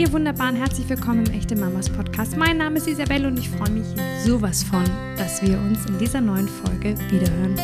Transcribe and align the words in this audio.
Ihr 0.00 0.10
wunderbaren, 0.12 0.56
herzlich 0.56 0.88
willkommen 0.88 1.26
im 1.26 1.34
Echte 1.34 1.54
Mamas 1.54 1.90
Podcast. 1.90 2.34
Mein 2.34 2.56
Name 2.56 2.78
ist 2.78 2.88
Isabelle 2.88 3.28
und 3.28 3.38
ich 3.38 3.50
freue 3.50 3.68
mich 3.68 3.84
sowas 4.24 4.62
von, 4.62 4.82
dass 5.18 5.42
wir 5.42 5.58
uns 5.58 5.84
in 5.84 5.98
dieser 5.98 6.22
neuen 6.22 6.48
Folge 6.48 6.94
wiederhören. 7.10 7.54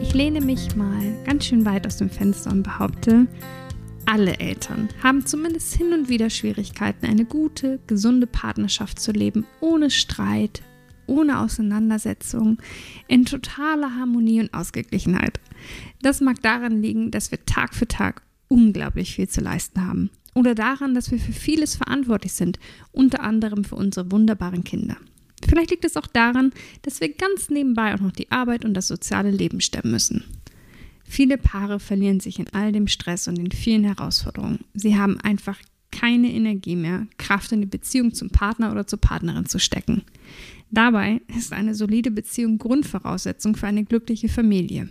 Ich 0.00 0.14
lehne 0.14 0.40
mich 0.40 0.74
mal 0.74 1.22
ganz 1.26 1.44
schön 1.44 1.66
weit 1.66 1.86
aus 1.86 1.98
dem 1.98 2.08
Fenster 2.08 2.50
und 2.50 2.62
behaupte, 2.62 3.26
alle 4.06 4.40
Eltern 4.40 4.88
haben 5.02 5.26
zumindest 5.26 5.74
hin 5.74 5.92
und 5.92 6.08
wieder 6.08 6.30
Schwierigkeiten, 6.30 7.04
eine 7.04 7.26
gute, 7.26 7.78
gesunde 7.86 8.26
Partnerschaft 8.26 8.98
zu 8.98 9.12
leben, 9.12 9.46
ohne 9.60 9.90
Streit, 9.90 10.62
ohne 11.06 11.40
Auseinandersetzung, 11.40 12.56
in 13.06 13.26
totaler 13.26 13.94
Harmonie 13.96 14.40
und 14.40 14.54
Ausgeglichenheit. 14.54 15.40
Das 16.00 16.22
mag 16.22 16.40
daran 16.40 16.80
liegen, 16.80 17.10
dass 17.10 17.30
wir 17.30 17.44
Tag 17.44 17.74
für 17.74 17.86
Tag 17.86 18.22
unglaublich 18.54 19.16
viel 19.16 19.28
zu 19.28 19.40
leisten 19.40 19.84
haben. 19.84 20.10
Oder 20.32 20.54
daran, 20.54 20.94
dass 20.94 21.10
wir 21.10 21.18
für 21.18 21.32
vieles 21.32 21.74
verantwortlich 21.74 22.32
sind, 22.32 22.60
unter 22.92 23.20
anderem 23.20 23.64
für 23.64 23.74
unsere 23.74 24.12
wunderbaren 24.12 24.62
Kinder. 24.62 24.96
Vielleicht 25.46 25.70
liegt 25.70 25.84
es 25.84 25.96
auch 25.96 26.06
daran, 26.06 26.52
dass 26.82 27.00
wir 27.00 27.12
ganz 27.12 27.50
nebenbei 27.50 27.94
auch 27.94 28.00
noch 28.00 28.12
die 28.12 28.30
Arbeit 28.30 28.64
und 28.64 28.74
das 28.74 28.86
soziale 28.86 29.30
Leben 29.30 29.60
stemmen 29.60 29.90
müssen. 29.90 30.24
Viele 31.04 31.36
Paare 31.36 31.80
verlieren 31.80 32.20
sich 32.20 32.38
in 32.38 32.48
all 32.52 32.70
dem 32.70 32.86
Stress 32.86 33.26
und 33.28 33.36
den 33.36 33.50
vielen 33.50 33.84
Herausforderungen. 33.84 34.60
Sie 34.72 34.96
haben 34.96 35.20
einfach 35.20 35.58
keine 35.90 36.32
Energie 36.32 36.76
mehr, 36.76 37.06
Kraft 37.18 37.52
in 37.52 37.60
die 37.60 37.66
Beziehung 37.66 38.14
zum 38.14 38.30
Partner 38.30 38.70
oder 38.72 38.86
zur 38.86 39.00
Partnerin 39.00 39.46
zu 39.46 39.58
stecken. 39.58 40.02
Dabei 40.70 41.20
ist 41.36 41.52
eine 41.52 41.74
solide 41.74 42.10
Beziehung 42.10 42.58
Grundvoraussetzung 42.58 43.54
für 43.56 43.66
eine 43.66 43.84
glückliche 43.84 44.28
Familie. 44.28 44.88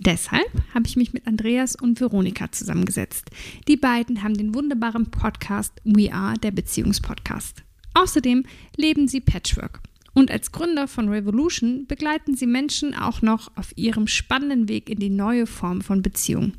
Deshalb 0.00 0.50
habe 0.74 0.86
ich 0.86 0.96
mich 0.96 1.12
mit 1.12 1.26
Andreas 1.26 1.74
und 1.74 2.00
Veronika 2.00 2.52
zusammengesetzt. 2.52 3.30
Die 3.66 3.76
beiden 3.76 4.22
haben 4.22 4.34
den 4.34 4.54
wunderbaren 4.54 5.10
Podcast 5.10 5.72
We 5.84 6.12
Are, 6.12 6.38
der 6.38 6.50
Beziehungspodcast. 6.50 7.64
Außerdem 7.94 8.44
leben 8.76 9.08
sie 9.08 9.20
Patchwork. 9.20 9.80
Und 10.14 10.30
als 10.30 10.52
Gründer 10.52 10.88
von 10.88 11.08
Revolution 11.08 11.86
begleiten 11.86 12.36
sie 12.36 12.46
Menschen 12.46 12.94
auch 12.94 13.20
noch 13.20 13.54
auf 13.56 13.72
ihrem 13.76 14.06
spannenden 14.06 14.68
Weg 14.68 14.88
in 14.88 14.98
die 14.98 15.10
neue 15.10 15.46
Form 15.46 15.82
von 15.82 16.02
Beziehung. 16.02 16.52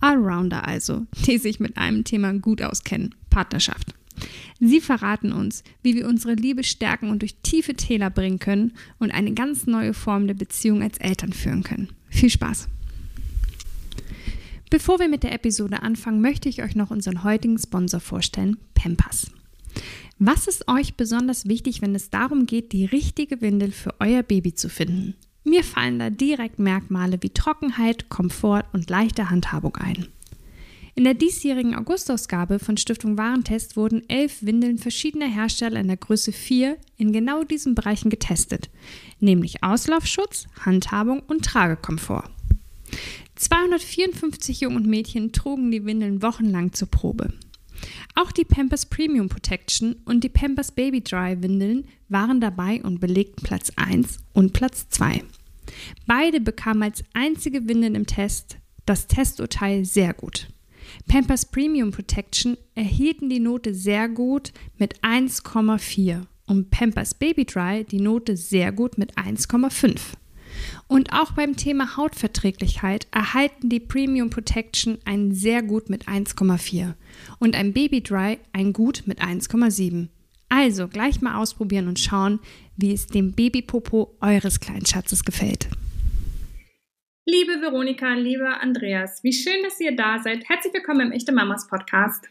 Allrounder 0.00 0.66
also, 0.66 1.06
die 1.26 1.38
sich 1.38 1.60
mit 1.60 1.76
einem 1.76 2.04
Thema 2.04 2.32
gut 2.32 2.62
auskennen, 2.62 3.14
Partnerschaft. 3.30 3.94
Sie 4.60 4.80
verraten 4.80 5.32
uns, 5.32 5.62
wie 5.82 5.94
wir 5.94 6.08
unsere 6.08 6.34
Liebe 6.34 6.64
stärken 6.64 7.10
und 7.10 7.22
durch 7.22 7.36
tiefe 7.42 7.74
Täler 7.74 8.10
bringen 8.10 8.38
können 8.38 8.72
und 8.98 9.10
eine 9.10 9.34
ganz 9.34 9.66
neue 9.66 9.92
Form 9.92 10.26
der 10.26 10.34
Beziehung 10.34 10.82
als 10.82 10.98
Eltern 10.98 11.32
führen 11.32 11.62
können. 11.62 11.88
Viel 12.08 12.30
Spaß! 12.30 12.68
Bevor 14.68 14.98
wir 14.98 15.08
mit 15.08 15.22
der 15.22 15.32
Episode 15.32 15.82
anfangen, 15.82 16.20
möchte 16.20 16.48
ich 16.48 16.62
euch 16.62 16.74
noch 16.74 16.90
unseren 16.90 17.22
heutigen 17.22 17.58
Sponsor 17.58 18.00
vorstellen, 18.00 18.56
Pampers. 18.74 19.30
Was 20.18 20.46
ist 20.46 20.66
euch 20.66 20.94
besonders 20.94 21.46
wichtig, 21.46 21.82
wenn 21.82 21.94
es 21.94 22.10
darum 22.10 22.46
geht, 22.46 22.72
die 22.72 22.84
richtige 22.84 23.40
Windel 23.40 23.70
für 23.70 23.94
euer 24.00 24.22
Baby 24.22 24.54
zu 24.54 24.68
finden? 24.68 25.14
Mir 25.44 25.62
fallen 25.62 26.00
da 26.00 26.10
direkt 26.10 26.58
Merkmale 26.58 27.18
wie 27.20 27.30
Trockenheit, 27.30 28.08
Komfort 28.08 28.64
und 28.72 28.90
leichte 28.90 29.30
Handhabung 29.30 29.76
ein. 29.76 30.08
In 30.96 31.04
der 31.04 31.14
diesjährigen 31.14 31.74
Augustausgabe 31.74 32.58
von 32.58 32.78
Stiftung 32.78 33.18
Warentest 33.18 33.76
wurden 33.76 34.08
elf 34.08 34.38
Windeln 34.40 34.78
verschiedener 34.78 35.28
Hersteller 35.28 35.78
in 35.78 35.88
der 35.88 35.98
Größe 35.98 36.32
4 36.32 36.78
in 36.96 37.12
genau 37.12 37.44
diesen 37.44 37.74
Bereichen 37.74 38.08
getestet, 38.08 38.70
nämlich 39.20 39.62
Auslaufschutz, 39.62 40.46
Handhabung 40.64 41.20
und 41.20 41.44
Tragekomfort. 41.44 42.30
254 43.36 44.60
Jungen 44.60 44.76
und 44.76 44.86
Mädchen 44.86 45.32
trugen 45.32 45.70
die 45.70 45.84
Windeln 45.84 46.22
wochenlang 46.22 46.72
zur 46.72 46.88
Probe. 46.88 47.32
Auch 48.14 48.32
die 48.32 48.44
Pampers 48.44 48.86
Premium 48.86 49.28
Protection 49.28 49.96
und 50.04 50.24
die 50.24 50.28
Pampers 50.28 50.72
Baby 50.72 51.02
Dry 51.02 51.42
Windeln 51.42 51.86
waren 52.08 52.40
dabei 52.40 52.82
und 52.82 53.00
belegten 53.00 53.42
Platz 53.42 53.70
1 53.76 54.18
und 54.32 54.52
Platz 54.52 54.88
2. 54.88 55.22
Beide 56.06 56.40
bekamen 56.40 56.84
als 56.84 57.04
einzige 57.12 57.68
Windeln 57.68 57.94
im 57.94 58.06
Test 58.06 58.56
das 58.86 59.06
Testurteil 59.06 59.84
sehr 59.84 60.14
gut. 60.14 60.48
Pampers 61.08 61.46
Premium 61.46 61.90
Protection 61.90 62.56
erhielten 62.74 63.28
die 63.28 63.40
Note 63.40 63.74
sehr 63.74 64.08
gut 64.08 64.52
mit 64.78 65.00
1,4 65.00 66.22
und 66.46 66.70
Pampers 66.70 67.14
Baby 67.14 67.44
Dry 67.44 67.84
die 67.84 68.00
Note 68.00 68.36
sehr 68.36 68.72
gut 68.72 68.96
mit 68.96 69.16
1,5. 69.16 69.98
Und 70.88 71.12
auch 71.12 71.32
beim 71.32 71.56
Thema 71.56 71.96
Hautverträglichkeit 71.96 73.06
erhalten 73.10 73.68
die 73.68 73.80
Premium 73.80 74.30
Protection 74.30 74.98
ein 75.04 75.32
sehr 75.32 75.62
gut 75.62 75.90
mit 75.90 76.06
1,4 76.06 76.94
und 77.38 77.56
ein 77.56 77.72
Baby 77.72 78.02
Dry 78.02 78.38
ein 78.52 78.72
gut 78.72 79.02
mit 79.06 79.20
1,7. 79.20 80.08
Also 80.48 80.88
gleich 80.88 81.20
mal 81.20 81.40
ausprobieren 81.40 81.88
und 81.88 81.98
schauen, 81.98 82.40
wie 82.76 82.92
es 82.92 83.06
dem 83.06 83.32
Babypopo 83.32 84.16
eures 84.20 84.60
kleinen 84.60 84.86
Schatzes 84.86 85.24
gefällt. 85.24 85.68
Liebe 87.28 87.60
Veronika, 87.60 88.14
lieber 88.14 88.62
Andreas, 88.62 89.24
wie 89.24 89.32
schön, 89.32 89.64
dass 89.64 89.80
ihr 89.80 89.96
da 89.96 90.20
seid. 90.20 90.48
Herzlich 90.48 90.72
willkommen 90.72 91.08
im 91.08 91.12
Echte 91.12 91.32
Mamas 91.32 91.66
Podcast. 91.66 92.28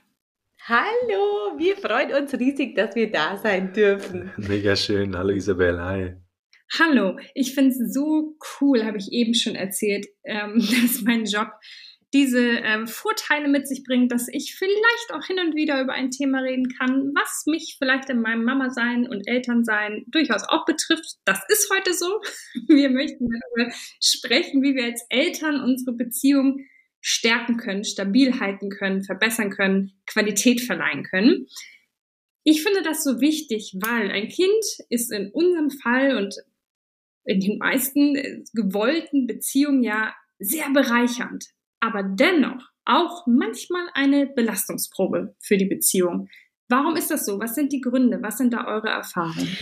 Hallo, 0.68 1.60
wir 1.60 1.76
freuen 1.76 2.14
uns 2.14 2.34
riesig, 2.34 2.76
dass 2.76 2.96
wir 2.96 3.12
da 3.12 3.38
sein 3.38 3.74
dürfen. 3.74 4.32
Mega 4.38 4.76
schön. 4.76 5.16
Hallo 5.16 5.32
Isabel, 5.32 5.80
hi. 5.80 6.25
Hallo, 6.74 7.18
ich 7.34 7.54
finde 7.54 7.72
es 7.72 7.94
so 7.94 8.38
cool, 8.60 8.84
habe 8.84 8.98
ich 8.98 9.12
eben 9.12 9.34
schon 9.34 9.56
erzählt, 9.56 10.08
ähm, 10.24 10.56
dass 10.82 11.02
mein 11.02 11.26
Job 11.26 11.50
diese 12.14 12.40
ähm, 12.40 12.88
Vorteile 12.88 13.50
mit 13.50 13.68
sich 13.68 13.84
bringt, 13.84 14.12
dass 14.12 14.28
ich 14.30 14.56
vielleicht 14.56 15.12
auch 15.14 15.26
hin 15.26 15.38
und 15.40 15.56
wieder 15.56 15.82
über 15.82 15.94
ein 15.94 16.12
Thema 16.12 16.40
reden 16.40 16.70
kann, 16.78 17.12
was 17.14 17.44
mich 17.46 17.76
vielleicht 17.78 18.10
in 18.10 18.22
meinem 18.22 18.46
Mama-Sein 18.46 19.08
und 19.10 19.28
Elternsein 19.28 20.06
durchaus 20.08 20.44
auch 20.48 20.66
betrifft. 20.66 21.18
Das 21.26 21.42
ist 21.50 21.70
heute 21.74 21.94
so. 21.94 22.22
Wir 22.68 22.90
möchten 22.90 23.28
darüber 23.28 23.74
sprechen, 24.02 24.64
wie 24.64 24.76
wir 24.76 24.86
als 24.86 25.06
Eltern 25.10 25.62
unsere 25.62 25.94
Beziehung 25.94 26.60
stärken 27.02 27.58
können, 27.58 27.84
stabil 27.84 28.40
halten 28.40 28.70
können, 28.70 29.04
verbessern 29.04 29.50
können, 29.50 29.92
Qualität 30.08 30.62
verleihen 30.62 31.04
können. 31.04 31.48
Ich 32.44 32.64
finde 32.64 32.82
das 32.82 33.04
so 33.04 33.20
wichtig, 33.20 33.76
weil 33.82 34.12
ein 34.12 34.30
Kind 34.30 34.64
ist 34.90 35.12
in 35.12 35.32
unserem 35.32 35.70
Fall 35.70 36.16
und 36.16 36.36
in 37.26 37.40
den 37.40 37.58
meisten 37.58 38.16
äh, 38.16 38.44
gewollten 38.54 39.28
Beziehungen 39.28 39.84
ja 39.84 40.14
sehr 40.40 40.70
bereichernd 40.72 41.46
aber 41.86 42.04
dennoch 42.04 42.70
auch 42.86 43.26
manchmal 43.28 43.88
eine 43.94 44.28
Belastungsprobe 44.28 45.36
für 45.40 45.58
die 45.58 45.66
Beziehung. 45.66 46.28
Warum 46.68 46.96
ist 46.96 47.12
das 47.12 47.26
so? 47.26 47.40
Was 47.40 47.54
sind 47.54 47.72
die 47.72 47.82
Gründe? 47.82 48.20
Was 48.22 48.38
sind 48.38 48.54
da 48.54 48.66
eure 48.66 48.90
Erfahrungen? 48.90 49.56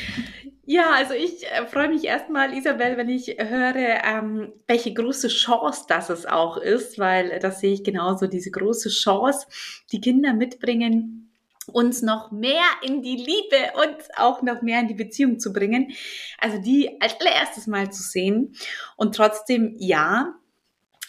Ja, 0.65 0.91
also 0.91 1.13
ich 1.13 1.45
äh, 1.45 1.67
freue 1.67 1.89
mich 1.89 2.05
erstmal, 2.05 2.57
Isabel, 2.57 2.95
wenn 2.95 3.09
ich 3.09 3.27
höre, 3.37 3.75
ähm, 3.75 4.53
welche 4.65 4.93
große 4.93 5.27
Chance 5.27 5.83
das 5.89 6.09
es 6.09 6.25
auch 6.25 6.55
ist, 6.55 6.97
weil 6.97 7.37
das 7.39 7.59
sehe 7.59 7.73
ich 7.73 7.83
genauso, 7.83 8.27
diese 8.27 8.51
große 8.51 8.87
Chance, 8.87 9.45
die 9.91 9.99
Kinder 9.99 10.33
mitbringen, 10.33 11.22
uns 11.67 12.01
noch 12.01 12.31
mehr 12.31 12.63
in 12.81 13.01
die 13.01 13.15
Liebe 13.15 13.71
und 13.75 13.95
auch 14.17 14.41
noch 14.41 14.61
mehr 14.61 14.79
in 14.81 14.87
die 14.87 14.93
Beziehung 14.93 15.39
zu 15.39 15.53
bringen. 15.53 15.91
Also 16.39 16.59
die 16.59 16.99
als 17.01 17.19
allererstes 17.19 17.67
mal 17.67 17.91
zu 17.91 18.03
sehen. 18.03 18.55
Und 18.97 19.15
trotzdem, 19.15 19.75
ja, 19.77 20.35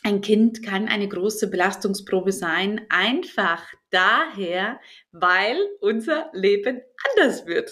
ein 0.07 0.21
Kind 0.21 0.63
kann 0.63 0.87
eine 0.87 1.09
große 1.09 1.49
Belastungsprobe 1.49 2.31
sein, 2.31 2.83
einfach 2.91 3.63
daher, 3.89 4.79
weil 5.13 5.57
unser 5.81 6.29
Leben 6.35 6.83
anders 7.09 7.47
wird. 7.47 7.71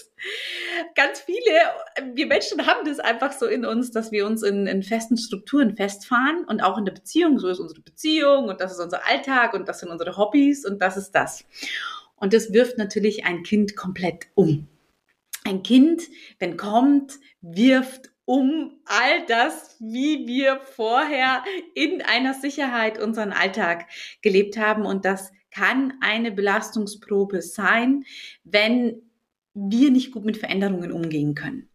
Ganz 0.95 1.21
viele, 1.21 2.15
wir 2.15 2.27
Menschen 2.27 2.67
haben 2.67 2.87
das 2.87 3.01
einfach 3.01 3.33
so 3.33 3.45
in 3.45 3.67
uns, 3.67 3.91
dass 3.91 4.13
wir 4.13 4.25
uns 4.25 4.43
in, 4.43 4.67
in, 4.67 4.83
festen 4.83 5.19
Strukturen 5.19 5.77
festfahren 5.77 6.47
und 6.47 6.63
auch 6.63 6.79
in 6.79 6.87
der 6.87 6.93
Beziehung, 6.93 7.39
so 7.39 7.49
ist 7.49 7.61
unsere 7.61 7.83
Beziehung 7.83 8.49
und 8.49 8.63
das 8.63 8.73
ist 8.73 8.81
unser 8.81 9.07
Alltag 9.07 9.53
und 9.53 9.69
das 9.69 9.81
sind 9.81 9.91
unsere 9.91 10.17
Hobbys 10.17 10.65
und 10.65 10.81
das 10.81 10.97
ist 10.97 11.11
das. 11.11 11.45
Und 12.23 12.33
das 12.33 12.53
wirft 12.53 12.79
natürlich 12.79 13.25
ein 13.25 13.43
Kind 13.43 13.75
komplett 13.75 14.29
um. 14.37 14.69
Ein 15.45 15.65
Kind, 15.65 16.03
wenn 16.39 16.57
kommt, 16.57 17.19
wirft 17.41 18.13
um 18.27 18.79
all 18.85 19.27
das, 19.27 19.75
wie 19.81 20.29
wir 20.29 20.61
vorher 20.61 21.43
in 21.75 22.01
einer 22.01 22.35
Sicherheit 22.35 23.03
unseren 23.03 23.33
Alltag 23.33 23.87
gelebt 24.21 24.57
haben. 24.57 24.87
Und 24.87 25.05
das 25.05 25.33
kann 25.51 25.95
eine 26.01 26.31
Belastungsprobe 26.31 27.43
sein, 27.43 28.05
wenn 28.45 29.03
wir 29.53 29.91
nicht 29.91 30.13
gut 30.13 30.25
mit 30.25 30.37
Veränderungen 30.37 30.93
umgehen 30.93 31.35
können. 31.35 31.71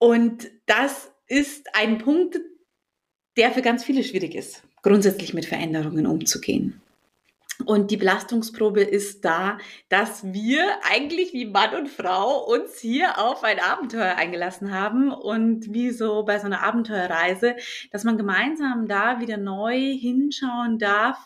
Und 0.00 0.50
das 0.66 1.12
ist 1.28 1.76
ein 1.76 1.98
Punkt, 1.98 2.40
der 3.36 3.52
für 3.52 3.62
ganz 3.62 3.84
viele 3.84 4.02
schwierig 4.02 4.34
ist, 4.34 4.64
grundsätzlich 4.82 5.32
mit 5.32 5.46
Veränderungen 5.46 6.08
umzugehen. 6.08 6.81
Und 7.64 7.90
die 7.90 7.96
Belastungsprobe 7.96 8.82
ist 8.82 9.24
da, 9.24 9.58
dass 9.88 10.32
wir 10.32 10.64
eigentlich 10.90 11.32
wie 11.32 11.46
Mann 11.46 11.74
und 11.74 11.88
Frau 11.88 12.44
uns 12.44 12.78
hier 12.78 13.18
auf 13.18 13.44
ein 13.44 13.58
Abenteuer 13.60 14.16
eingelassen 14.16 14.72
haben 14.72 15.12
und 15.12 15.72
wie 15.72 15.90
so 15.90 16.24
bei 16.24 16.38
so 16.38 16.46
einer 16.46 16.62
Abenteuerreise, 16.62 17.56
dass 17.90 18.04
man 18.04 18.16
gemeinsam 18.16 18.88
da 18.88 19.20
wieder 19.20 19.36
neu 19.36 19.78
hinschauen 19.78 20.78
darf, 20.78 21.18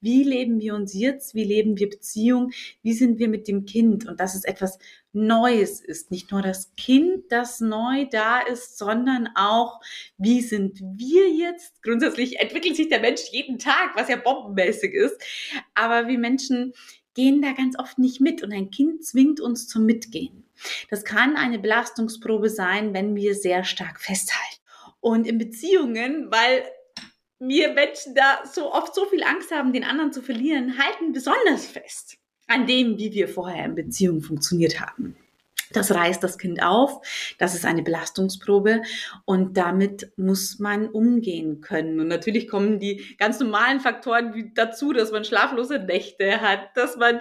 wie 0.00 0.24
leben 0.24 0.60
wir 0.60 0.74
uns 0.74 0.94
jetzt, 0.94 1.34
wie 1.34 1.44
leben 1.44 1.78
wir 1.78 1.88
Beziehung, 1.88 2.50
wie 2.82 2.92
sind 2.92 3.18
wir 3.18 3.28
mit 3.28 3.48
dem 3.48 3.64
Kind? 3.64 4.06
Und 4.06 4.20
das 4.20 4.34
ist 4.34 4.46
etwas 4.46 4.78
Neues 5.14 5.80
ist. 5.80 6.10
Nicht 6.10 6.32
nur 6.32 6.42
das 6.42 6.74
Kind, 6.76 7.30
das 7.30 7.60
neu 7.60 8.06
da 8.10 8.40
ist, 8.40 8.78
sondern 8.78 9.28
auch, 9.36 9.80
wie 10.18 10.40
sind 10.40 10.80
wir 10.80 11.30
jetzt? 11.30 11.82
Grundsätzlich 11.82 12.40
entwickelt 12.40 12.76
sich 12.76 12.88
der 12.88 13.00
Mensch 13.00 13.22
jeden 13.30 13.58
Tag, 13.58 13.92
was 13.94 14.08
ja 14.08 14.16
bombenmäßig 14.16 14.92
ist. 14.92 15.16
Aber 15.74 16.08
wir 16.08 16.18
Menschen 16.18 16.74
gehen 17.14 17.40
da 17.42 17.52
ganz 17.52 17.78
oft 17.78 17.98
nicht 17.98 18.20
mit 18.20 18.42
und 18.42 18.52
ein 18.52 18.70
Kind 18.70 19.04
zwingt 19.04 19.40
uns 19.40 19.68
zum 19.68 19.86
Mitgehen. 19.86 20.44
Das 20.90 21.04
kann 21.04 21.36
eine 21.36 21.58
Belastungsprobe 21.58 22.50
sein, 22.50 22.92
wenn 22.92 23.14
wir 23.14 23.34
sehr 23.34 23.64
stark 23.64 24.00
festhalten. 24.00 24.60
Und 25.00 25.26
in 25.26 25.38
Beziehungen, 25.38 26.30
weil 26.30 26.64
wir 27.38 27.72
Menschen 27.72 28.14
da 28.14 28.42
so 28.50 28.72
oft 28.72 28.94
so 28.94 29.06
viel 29.06 29.22
Angst 29.22 29.50
haben, 29.52 29.72
den 29.72 29.84
anderen 29.84 30.12
zu 30.12 30.22
verlieren, 30.22 30.78
halten 30.78 31.12
besonders 31.12 31.66
fest 31.66 32.18
an 32.46 32.66
dem, 32.66 32.98
wie 32.98 33.12
wir 33.12 33.28
vorher 33.28 33.64
in 33.64 33.74
Beziehung 33.74 34.20
funktioniert 34.20 34.80
haben. 34.80 35.16
Das 35.74 35.90
reißt 35.92 36.22
das 36.22 36.38
Kind 36.38 36.62
auf, 36.62 37.00
das 37.38 37.54
ist 37.54 37.64
eine 37.64 37.82
Belastungsprobe 37.82 38.82
und 39.24 39.56
damit 39.56 40.12
muss 40.16 40.58
man 40.58 40.88
umgehen 40.88 41.60
können. 41.60 42.00
Und 42.00 42.08
natürlich 42.08 42.48
kommen 42.48 42.78
die 42.78 43.16
ganz 43.18 43.40
normalen 43.40 43.80
Faktoren 43.80 44.52
dazu, 44.54 44.92
dass 44.92 45.10
man 45.10 45.24
schlaflose 45.24 45.80
Nächte 45.80 46.40
hat, 46.40 46.76
dass 46.76 46.96
man 46.96 47.20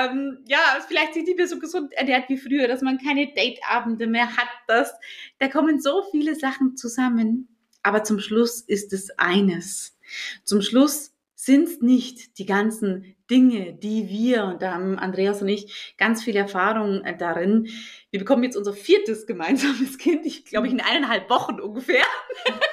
ähm, 0.00 0.38
ja 0.48 0.58
vielleicht 0.86 1.14
sich 1.14 1.24
nicht 1.24 1.38
mehr 1.38 1.46
so 1.48 1.58
gesund 1.58 1.92
ernährt 1.92 2.28
wie 2.28 2.36
früher, 2.36 2.66
dass 2.66 2.82
man 2.82 2.98
keine 2.98 3.28
Dateabende 3.28 4.06
mehr 4.06 4.36
hat. 4.36 4.48
Dass, 4.66 4.92
da 5.38 5.48
kommen 5.48 5.80
so 5.80 6.02
viele 6.10 6.34
Sachen 6.34 6.76
zusammen, 6.76 7.48
aber 7.82 8.02
zum 8.02 8.18
Schluss 8.18 8.60
ist 8.60 8.92
es 8.92 9.10
eines. 9.18 9.96
Zum 10.42 10.62
Schluss 10.62 11.12
sind 11.48 11.66
es 11.66 11.80
nicht 11.80 12.38
die 12.38 12.44
ganzen 12.44 13.16
Dinge, 13.30 13.72
die 13.72 14.10
wir, 14.10 14.44
und 14.44 14.60
da 14.60 14.74
haben 14.74 14.98
Andreas 14.98 15.40
und 15.40 15.48
ich 15.48 15.94
ganz 15.96 16.22
viel 16.22 16.36
Erfahrung 16.36 17.02
äh, 17.04 17.16
darin, 17.16 17.68
wir 18.10 18.20
bekommen 18.20 18.42
jetzt 18.42 18.56
unser 18.56 18.74
viertes 18.74 19.26
gemeinsames 19.26 19.96
Kind, 20.02 20.26
ich 20.26 20.44
glaube 20.44 20.66
ich 20.66 20.74
in 20.74 20.82
eineinhalb 20.82 21.30
Wochen 21.30 21.58
ungefähr. 21.58 22.04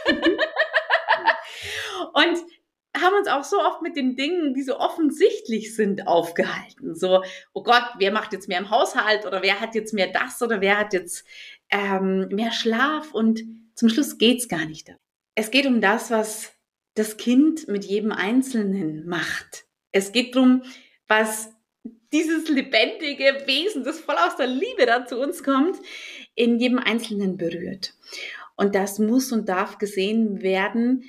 und 2.13 2.37
haben 3.01 3.15
uns 3.17 3.29
auch 3.29 3.45
so 3.45 3.61
oft 3.61 3.81
mit 3.81 3.95
den 3.95 4.17
Dingen, 4.17 4.53
die 4.53 4.63
so 4.63 4.77
offensichtlich 4.77 5.73
sind, 5.73 6.05
aufgehalten. 6.05 6.95
So, 6.95 7.23
oh 7.53 7.63
Gott, 7.63 7.85
wer 7.99 8.11
macht 8.11 8.33
jetzt 8.33 8.49
mehr 8.49 8.59
im 8.59 8.71
Haushalt 8.71 9.25
oder 9.25 9.41
wer 9.41 9.61
hat 9.61 9.73
jetzt 9.73 9.93
mehr 9.93 10.07
das 10.07 10.41
oder 10.41 10.59
wer 10.59 10.77
hat 10.77 10.91
jetzt 10.91 11.25
ähm, 11.69 12.27
mehr 12.29 12.51
Schlaf 12.51 13.13
und 13.13 13.41
zum 13.73 13.87
Schluss 13.87 14.17
geht's 14.17 14.49
gar 14.49 14.65
nicht 14.65 14.89
darum. 14.89 14.99
Es 15.33 15.49
geht 15.49 15.65
um 15.65 15.79
das, 15.79 16.11
was 16.11 16.54
das 16.95 17.17
Kind 17.17 17.67
mit 17.67 17.85
jedem 17.85 18.11
Einzelnen 18.11 19.07
macht. 19.07 19.65
Es 19.91 20.11
geht 20.11 20.35
darum, 20.35 20.63
was 21.07 21.49
dieses 22.11 22.47
lebendige 22.47 23.43
Wesen, 23.45 23.83
das 23.83 23.99
voll 23.99 24.15
aus 24.15 24.37
der 24.37 24.47
Liebe 24.47 24.85
da 24.85 25.05
zu 25.05 25.19
uns 25.19 25.43
kommt, 25.43 25.77
in 26.33 26.59
jedem 26.59 26.79
Einzelnen 26.79 27.37
berührt. 27.37 27.93
Und 28.55 28.73
das 28.75 28.99
muss 28.99 29.31
und 29.31 29.49
darf 29.49 29.77
gesehen 29.77 30.41
werden 30.41 31.03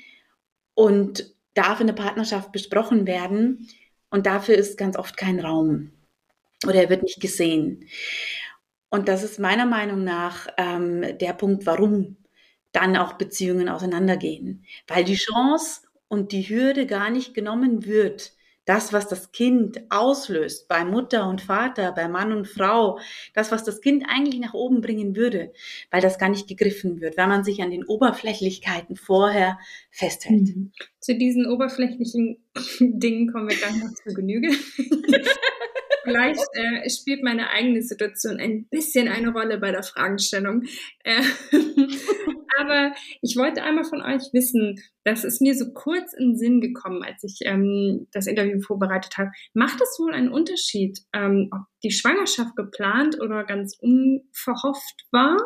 und 0.75 1.35
darf 1.55 1.81
in 1.81 1.87
der 1.87 1.95
Partnerschaft 1.95 2.53
besprochen 2.53 3.07
werden. 3.07 3.69
Und 4.11 4.27
dafür 4.27 4.57
ist 4.57 4.77
ganz 4.77 4.97
oft 4.97 5.17
kein 5.17 5.41
Raum 5.41 5.93
oder 6.65 6.83
er 6.83 6.91
wird 6.91 7.03
nicht 7.03 7.21
gesehen. 7.21 7.89
Und 8.91 9.09
das 9.09 9.23
ist 9.23 9.39
meiner 9.39 9.67
Meinung 9.67 10.05
nach 10.05 10.47
ähm, 10.57 11.19
der 11.19 11.33
Punkt, 11.33 11.67
warum 11.67 12.17
dann 12.77 12.97
auch 12.97 13.15
Beziehungen 13.15 13.69
auseinandergehen. 13.69 14.65
Weil 14.87 15.05
die 15.05 15.17
Chance 15.17 15.83
und 16.09 16.33
die 16.33 16.49
Hürde 16.49 16.87
gar 16.87 17.11
nicht 17.11 17.35
genommen 17.35 17.87
wird, 17.87 18.33
das, 18.67 18.93
was 18.93 19.09
das 19.09 19.31
Kind 19.31 19.81
auslöst 19.91 20.67
bei 20.69 20.85
Mutter 20.85 21.29
und 21.29 21.41
Vater, 21.41 21.93
bei 21.93 22.09
Mann 22.09 22.33
und 22.33 22.49
Frau, 22.49 22.99
das, 23.33 23.53
was 23.53 23.63
das 23.63 23.81
Kind 23.81 24.05
eigentlich 24.09 24.41
nach 24.41 24.55
oben 24.55 24.81
bringen 24.81 25.15
würde, 25.15 25.53
weil 25.91 26.03
das 26.03 26.19
gar 26.19 26.29
nicht 26.29 26.49
gegriffen 26.49 27.01
wird, 27.01 27.17
weil 27.17 27.29
man 27.29 27.45
sich 27.45 27.63
an 27.63 27.71
den 27.71 27.85
Oberflächlichkeiten 27.85 28.97
vorher 28.97 29.59
festhält. 29.91 30.57
Mhm. 30.57 30.73
Zu 30.99 31.17
diesen 31.17 31.47
oberflächlichen 31.47 32.45
Dingen 32.81 33.33
kommen 33.33 33.49
wir 33.49 33.57
gleich 33.57 33.77
noch 33.77 33.95
zu 33.95 34.13
Genüge. 34.13 34.49
Vielleicht 36.07 36.41
äh, 36.53 36.89
spielt 36.89 37.23
meine 37.23 37.51
eigene 37.51 37.83
Situation 37.83 38.39
ein 38.39 38.67
bisschen 38.69 39.09
eine 39.09 39.33
Rolle 39.33 39.59
bei 39.59 39.73
der 39.73 39.83
Fragestellung. 39.83 40.63
Äh, 41.03 41.21
aber 42.61 42.93
ich 43.23 43.37
wollte 43.37 43.63
einmal 43.63 43.85
von 43.85 44.03
euch 44.03 44.23
wissen, 44.33 44.81
das 45.05 45.25
ist 45.25 45.41
mir 45.41 45.55
so 45.55 45.73
kurz 45.73 46.13
in 46.13 46.31
den 46.31 46.37
Sinn 46.37 46.61
gekommen, 46.61 47.03
als 47.03 47.25
ich 47.25 47.39
ähm, 47.43 48.07
das 48.13 48.27
Interview 48.27 48.61
vorbereitet 48.61 49.19
habe. 49.19 49.31
Macht 49.53 49.81
es 49.81 49.99
wohl 49.99 50.15
einen 50.15 50.31
Unterschied, 50.31 51.01
ähm, 51.13 51.49
ob 51.53 51.63
die 51.83 51.91
Schwangerschaft 51.91 52.55
geplant 52.57 53.21
oder 53.21 53.45
ganz 53.45 53.77
unverhofft 53.81 55.07
war? 55.11 55.37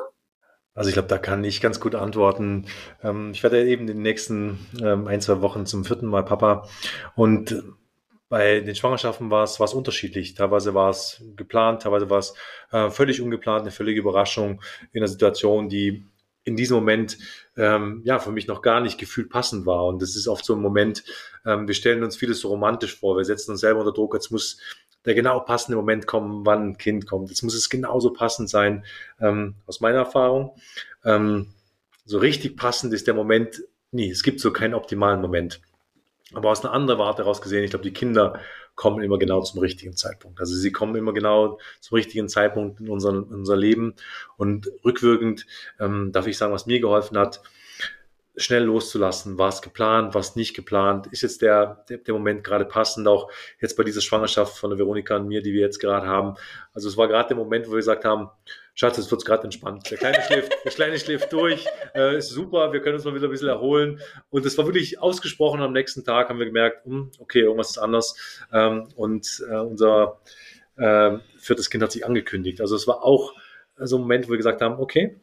Also 0.75 0.89
ich 0.89 0.95
glaube, 0.95 1.09
da 1.09 1.19
kann 1.19 1.43
ich 1.43 1.61
ganz 1.61 1.81
gut 1.81 1.95
antworten. 1.95 2.67
Ähm, 3.03 3.33
ich 3.33 3.43
werde 3.43 3.67
eben 3.67 3.83
in 3.83 3.87
den 3.89 4.03
nächsten 4.03 4.59
ähm, 4.81 5.07
ein, 5.07 5.21
zwei 5.21 5.41
Wochen 5.43 5.67
zum 5.67 5.85
vierten 5.85 6.07
Mal 6.07 6.25
Papa 6.25 6.69
und 7.17 7.63
bei 8.31 8.61
den 8.61 8.77
Schwangerschaften 8.77 9.29
war 9.31 9.43
es, 9.43 9.59
war 9.59 9.67
es 9.67 9.75
unterschiedlich. 9.75 10.35
Teilweise 10.35 10.73
war 10.73 10.89
es 10.89 11.23
geplant, 11.37 11.83
teilweise 11.83 12.09
war 12.09 12.21
es 12.21 12.33
äh, 12.71 12.89
völlig 12.89 13.21
ungeplant, 13.21 13.63
eine 13.63 13.73
völlige 13.73 14.01
Überraschung 14.01 14.63
in 14.93 15.01
einer 15.01 15.09
Situation, 15.09 15.69
die 15.69 16.07
in 16.45 16.55
diesem 16.55 16.77
Moment 16.77 17.19
ähm, 17.57 18.03
ja 18.05 18.21
für 18.21 18.31
mich 18.31 18.47
noch 18.47 18.63
gar 18.63 18.81
nicht 18.81 18.99
gefühlt 18.99 19.31
passend 19.31 19.67
war. 19.67 19.85
Und 19.87 20.01
das 20.01 20.15
ist 20.15 20.29
oft 20.29 20.45
so 20.45 20.55
ein 20.55 20.63
Moment, 20.63 21.03
ähm, 21.45 21.67
wir 21.67 21.75
stellen 21.75 22.05
uns 22.05 22.17
vieles 22.17 22.41
so 22.41 22.49
romantisch 22.49 22.97
vor, 22.97 23.17
wir 23.17 23.25
setzen 23.25 23.51
uns 23.51 23.61
selber 23.61 23.81
unter 23.81 23.93
Druck, 23.93 24.15
jetzt 24.15 24.31
muss 24.31 24.59
der 25.05 25.15
genau 25.15 25.41
passende 25.41 25.77
Moment 25.77 26.07
kommen, 26.07 26.47
wann 26.47 26.71
ein 26.71 26.79
Kind 26.79 27.09
kommt. 27.09 27.31
Jetzt 27.31 27.43
muss 27.43 27.55
es 27.55 27.69
genauso 27.69 28.13
passend 28.13 28.49
sein, 28.49 28.85
ähm, 29.21 29.57
aus 29.67 29.81
meiner 29.81 29.99
Erfahrung. 29.99 30.55
Ähm, 31.05 31.49
so 32.05 32.19
richtig 32.19 32.57
passend 32.57 32.95
ist 32.95 33.09
der 33.09 33.15
Moment 33.15 33.65
nie. 33.91 34.11
Es 34.11 34.23
gibt 34.23 34.39
so 34.39 34.53
keinen 34.53 34.75
optimalen 34.75 35.21
Moment. 35.21 35.61
Aber 36.35 36.51
aus 36.51 36.65
einer 36.65 36.73
anderen 36.73 37.01
Warte 37.01 37.23
heraus 37.23 37.43
gesehen, 37.43 37.65
ich 37.65 37.71
glaube, 37.71 37.85
die 37.85 37.93
Kinder 37.93 38.41
kommen 38.77 39.03
immer 39.03 39.19
genau 39.19 39.43
zum 39.43 39.61
richtigen 39.61 39.97
Zeitpunkt. 39.97 40.41
Also 40.41 40.55
sie 40.55 40.73
kommen 40.73 40.95
immer 40.97 41.13
genau 41.13 41.59
zum 41.81 41.97
richtigen 41.97 42.29
Zeitpunkt 42.29 42.81
in, 42.81 42.89
unseren, 42.89 43.25
in 43.25 43.35
unser 43.35 43.57
Leben. 43.57 43.95
Und 44.37 44.71
rückwirkend 44.85 45.47
ähm, 45.79 46.13
darf 46.13 46.27
ich 46.27 46.39
sagen, 46.39 46.53
was 46.53 46.67
mir 46.67 46.81
geholfen 46.81 47.19
hat, 47.19 47.43
schnell 48.37 48.65
loszulassen. 48.65 49.39
War 49.39 49.55
geplant, 49.61 50.15
war 50.15 50.25
nicht 50.35 50.55
geplant? 50.55 51.09
Ist 51.09 51.23
jetzt 51.23 51.43
der, 51.43 51.85
der, 51.89 51.99
der, 51.99 52.15
Moment 52.15 52.45
gerade 52.45 52.65
passend? 52.65 53.07
Auch 53.07 53.31
jetzt 53.61 53.77
bei 53.77 53.85
dieser 53.85 54.01
Schwangerschaft 54.01 54.57
von 54.57 54.71
der 54.71 54.79
Veronika 54.79 55.17
und 55.17 55.29
mir, 55.29 55.43
die 55.43 55.53
wir 55.53 55.61
jetzt 55.61 55.79
gerade 55.79 56.07
haben. 56.07 56.37
Also 56.73 56.89
es 56.89 56.97
war 56.97 57.09
gerade 57.09 57.29
der 57.29 57.37
Moment, 57.37 57.67
wo 57.67 57.73
wir 57.73 57.77
gesagt 57.77 58.05
haben, 58.05 58.31
Schatz, 58.75 58.99
es 58.99 59.11
wird 59.11 59.25
gerade 59.25 59.45
entspannt. 59.45 59.91
Der 59.91 59.99
Kleine 59.99 60.23
schläft, 60.23 60.53
der 60.65 60.73
Kleine 60.73 60.99
schläft 60.99 61.33
durch, 61.33 61.67
äh, 61.95 62.17
ist 62.17 62.31
super, 62.31 62.73
wir 62.73 62.81
können 62.81 62.97
uns 62.97 63.05
mal 63.05 63.15
wieder 63.15 63.29
ein 63.29 63.31
bisschen 63.31 63.49
erholen. 63.49 64.01
Und 64.31 64.45
das 64.47 64.57
war 64.59 64.67
wirklich 64.67 65.01
ausgesprochen. 65.01 65.61
Am 65.61 65.73
nächsten 65.73 66.05
Tag 66.05 66.29
haben 66.29 66.39
wir 66.39 66.47
gemerkt, 66.47 66.85
hm, 66.87 67.11
okay, 67.19 67.41
irgendwas 67.41 67.71
ist 67.71 67.79
anders. 67.79 68.17
Ähm, 68.53 68.89
und 68.97 69.45
äh, 69.51 69.57
unser 69.57 70.21
äh, 70.77 71.19
viertes 71.37 71.71
Kind 71.71 71.83
hat 71.83 71.93
sich 71.93 72.07
angekündigt. 72.07 72.61
Also 72.61 72.77
es 72.77 72.87
war 72.87 73.03
auch 73.03 73.35
so 73.77 73.97
ein 73.97 74.03
Moment, 74.03 74.27
wo 74.27 74.31
wir 74.31 74.37
gesagt 74.37 74.63
haben, 74.63 74.81
okay, 74.81 75.21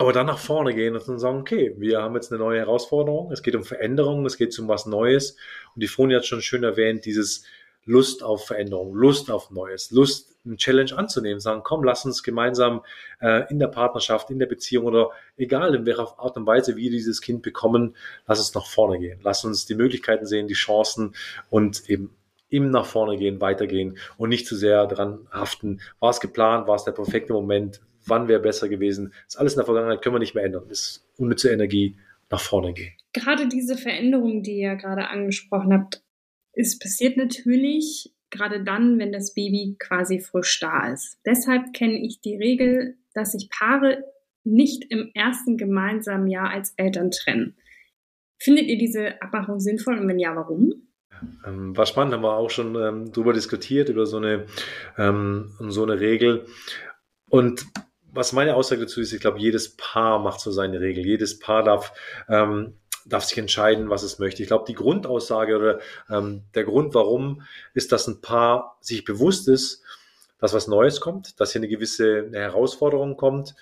aber 0.00 0.12
dann 0.12 0.26
nach 0.26 0.38
vorne 0.38 0.74
gehen 0.74 0.94
und 0.94 1.08
dann 1.08 1.18
sagen, 1.18 1.40
okay, 1.40 1.74
wir 1.76 2.00
haben 2.00 2.14
jetzt 2.14 2.30
eine 2.30 2.38
neue 2.38 2.60
Herausforderung, 2.60 3.32
es 3.32 3.42
geht 3.42 3.56
um 3.56 3.64
Veränderung, 3.64 4.24
es 4.26 4.36
geht 4.36 4.56
um 4.60 4.68
was 4.68 4.86
Neues. 4.86 5.36
Und 5.74 5.82
die 5.82 5.88
Froni 5.88 6.14
hat 6.14 6.24
schon 6.24 6.40
schön 6.40 6.62
erwähnt, 6.62 7.04
dieses 7.04 7.44
Lust 7.88 8.22
auf 8.22 8.46
Veränderung, 8.46 8.94
Lust 8.94 9.30
auf 9.30 9.50
Neues, 9.50 9.90
Lust, 9.90 10.36
eine 10.44 10.56
Challenge 10.56 10.96
anzunehmen, 10.96 11.40
sagen, 11.40 11.62
komm, 11.64 11.82
lass 11.84 12.04
uns 12.04 12.22
gemeinsam 12.22 12.82
äh, 13.20 13.50
in 13.50 13.58
der 13.58 13.68
Partnerschaft, 13.68 14.30
in 14.30 14.38
der 14.38 14.46
Beziehung 14.46 14.86
oder 14.86 15.10
egal 15.36 15.74
in 15.74 15.86
welcher 15.86 16.18
Art 16.18 16.36
und 16.36 16.46
Weise 16.46 16.76
wir 16.76 16.90
dieses 16.90 17.20
Kind 17.20 17.42
bekommen, 17.42 17.96
lass 18.26 18.38
uns 18.38 18.54
nach 18.54 18.66
vorne 18.66 18.98
gehen. 18.98 19.20
Lass 19.22 19.44
uns 19.44 19.66
die 19.66 19.74
Möglichkeiten 19.74 20.26
sehen, 20.26 20.48
die 20.48 20.54
Chancen 20.54 21.14
und 21.50 21.88
eben 21.88 22.14
im 22.50 22.70
nach 22.70 22.86
vorne 22.86 23.18
gehen, 23.18 23.40
weitergehen 23.40 23.98
und 24.16 24.30
nicht 24.30 24.46
zu 24.46 24.56
sehr 24.56 24.86
dran 24.86 25.26
haften. 25.30 25.80
War 26.00 26.10
es 26.10 26.20
geplant? 26.20 26.66
War 26.66 26.76
es 26.76 26.84
der 26.84 26.92
perfekte 26.92 27.32
Moment? 27.32 27.80
wann 28.08 28.28
wäre 28.28 28.40
besser 28.40 28.68
gewesen. 28.68 29.10
Das 29.26 29.34
ist 29.34 29.36
alles 29.36 29.52
in 29.54 29.58
der 29.58 29.66
Vergangenheit, 29.66 30.02
können 30.02 30.14
wir 30.14 30.20
nicht 30.20 30.34
mehr 30.34 30.44
ändern. 30.44 30.64
Das 30.68 30.80
ist 30.80 31.06
unnütze 31.16 31.50
Energie, 31.50 31.96
nach 32.30 32.40
vorne 32.40 32.72
gehen. 32.72 32.92
Gerade 33.12 33.48
diese 33.48 33.76
Veränderung, 33.76 34.42
die 34.42 34.58
ihr 34.58 34.76
gerade 34.76 35.08
angesprochen 35.08 35.72
habt, 35.72 36.02
ist 36.58 36.80
passiert 36.82 37.16
natürlich 37.16 38.12
gerade 38.30 38.62
dann, 38.62 38.98
wenn 38.98 39.12
das 39.12 39.32
Baby 39.32 39.76
quasi 39.78 40.18
frisch 40.18 40.58
da 40.60 40.92
ist. 40.92 41.18
Deshalb 41.24 41.72
kenne 41.72 42.04
ich 42.04 42.20
die 42.20 42.36
Regel, 42.36 42.96
dass 43.14 43.32
sich 43.32 43.48
Paare 43.48 44.04
nicht 44.42 44.84
im 44.90 45.10
ersten 45.14 45.56
gemeinsamen 45.56 46.26
Jahr 46.26 46.50
als 46.50 46.74
Eltern 46.76 47.10
trennen. 47.10 47.56
Findet 48.38 48.66
ihr 48.66 48.76
diese 48.76 49.22
Abmachung 49.22 49.60
sinnvoll 49.60 49.98
und 49.98 50.08
wenn 50.08 50.18
ja, 50.18 50.34
warum? 50.34 50.88
Ähm, 51.46 51.76
war 51.76 51.86
spannend, 51.86 52.14
haben 52.14 52.22
wir 52.22 52.36
auch 52.36 52.50
schon 52.50 52.74
ähm, 52.74 53.12
drüber 53.12 53.32
diskutiert, 53.32 53.88
über 53.88 54.06
so 54.06 54.16
eine, 54.16 54.46
ähm, 54.96 55.52
so 55.68 55.84
eine 55.84 56.00
Regel. 56.00 56.46
Und 57.30 57.66
was 58.12 58.32
meine 58.32 58.56
Aussage 58.56 58.82
dazu 58.82 59.00
ist, 59.00 59.12
ich 59.12 59.20
glaube, 59.20 59.38
jedes 59.38 59.76
Paar 59.76 60.18
macht 60.18 60.40
so 60.40 60.50
seine 60.50 60.80
Regel. 60.80 61.06
Jedes 61.06 61.38
Paar 61.38 61.62
darf, 61.62 61.92
ähm, 62.28 62.74
darf 63.08 63.24
sich 63.24 63.38
entscheiden, 63.38 63.90
was 63.90 64.02
es 64.02 64.18
möchte. 64.18 64.42
Ich 64.42 64.48
glaube, 64.48 64.64
die 64.68 64.74
Grundaussage 64.74 65.56
oder 65.56 65.78
ähm, 66.10 66.42
der 66.54 66.64
Grund, 66.64 66.94
warum, 66.94 67.42
ist, 67.74 67.92
dass 67.92 68.06
ein 68.06 68.20
Paar 68.20 68.76
sich 68.80 69.04
bewusst 69.04 69.48
ist, 69.48 69.82
dass 70.38 70.54
was 70.54 70.68
Neues 70.68 71.00
kommt, 71.00 71.40
dass 71.40 71.52
hier 71.52 71.60
eine 71.60 71.68
gewisse 71.68 72.30
Herausforderung 72.32 73.16
kommt 73.16 73.54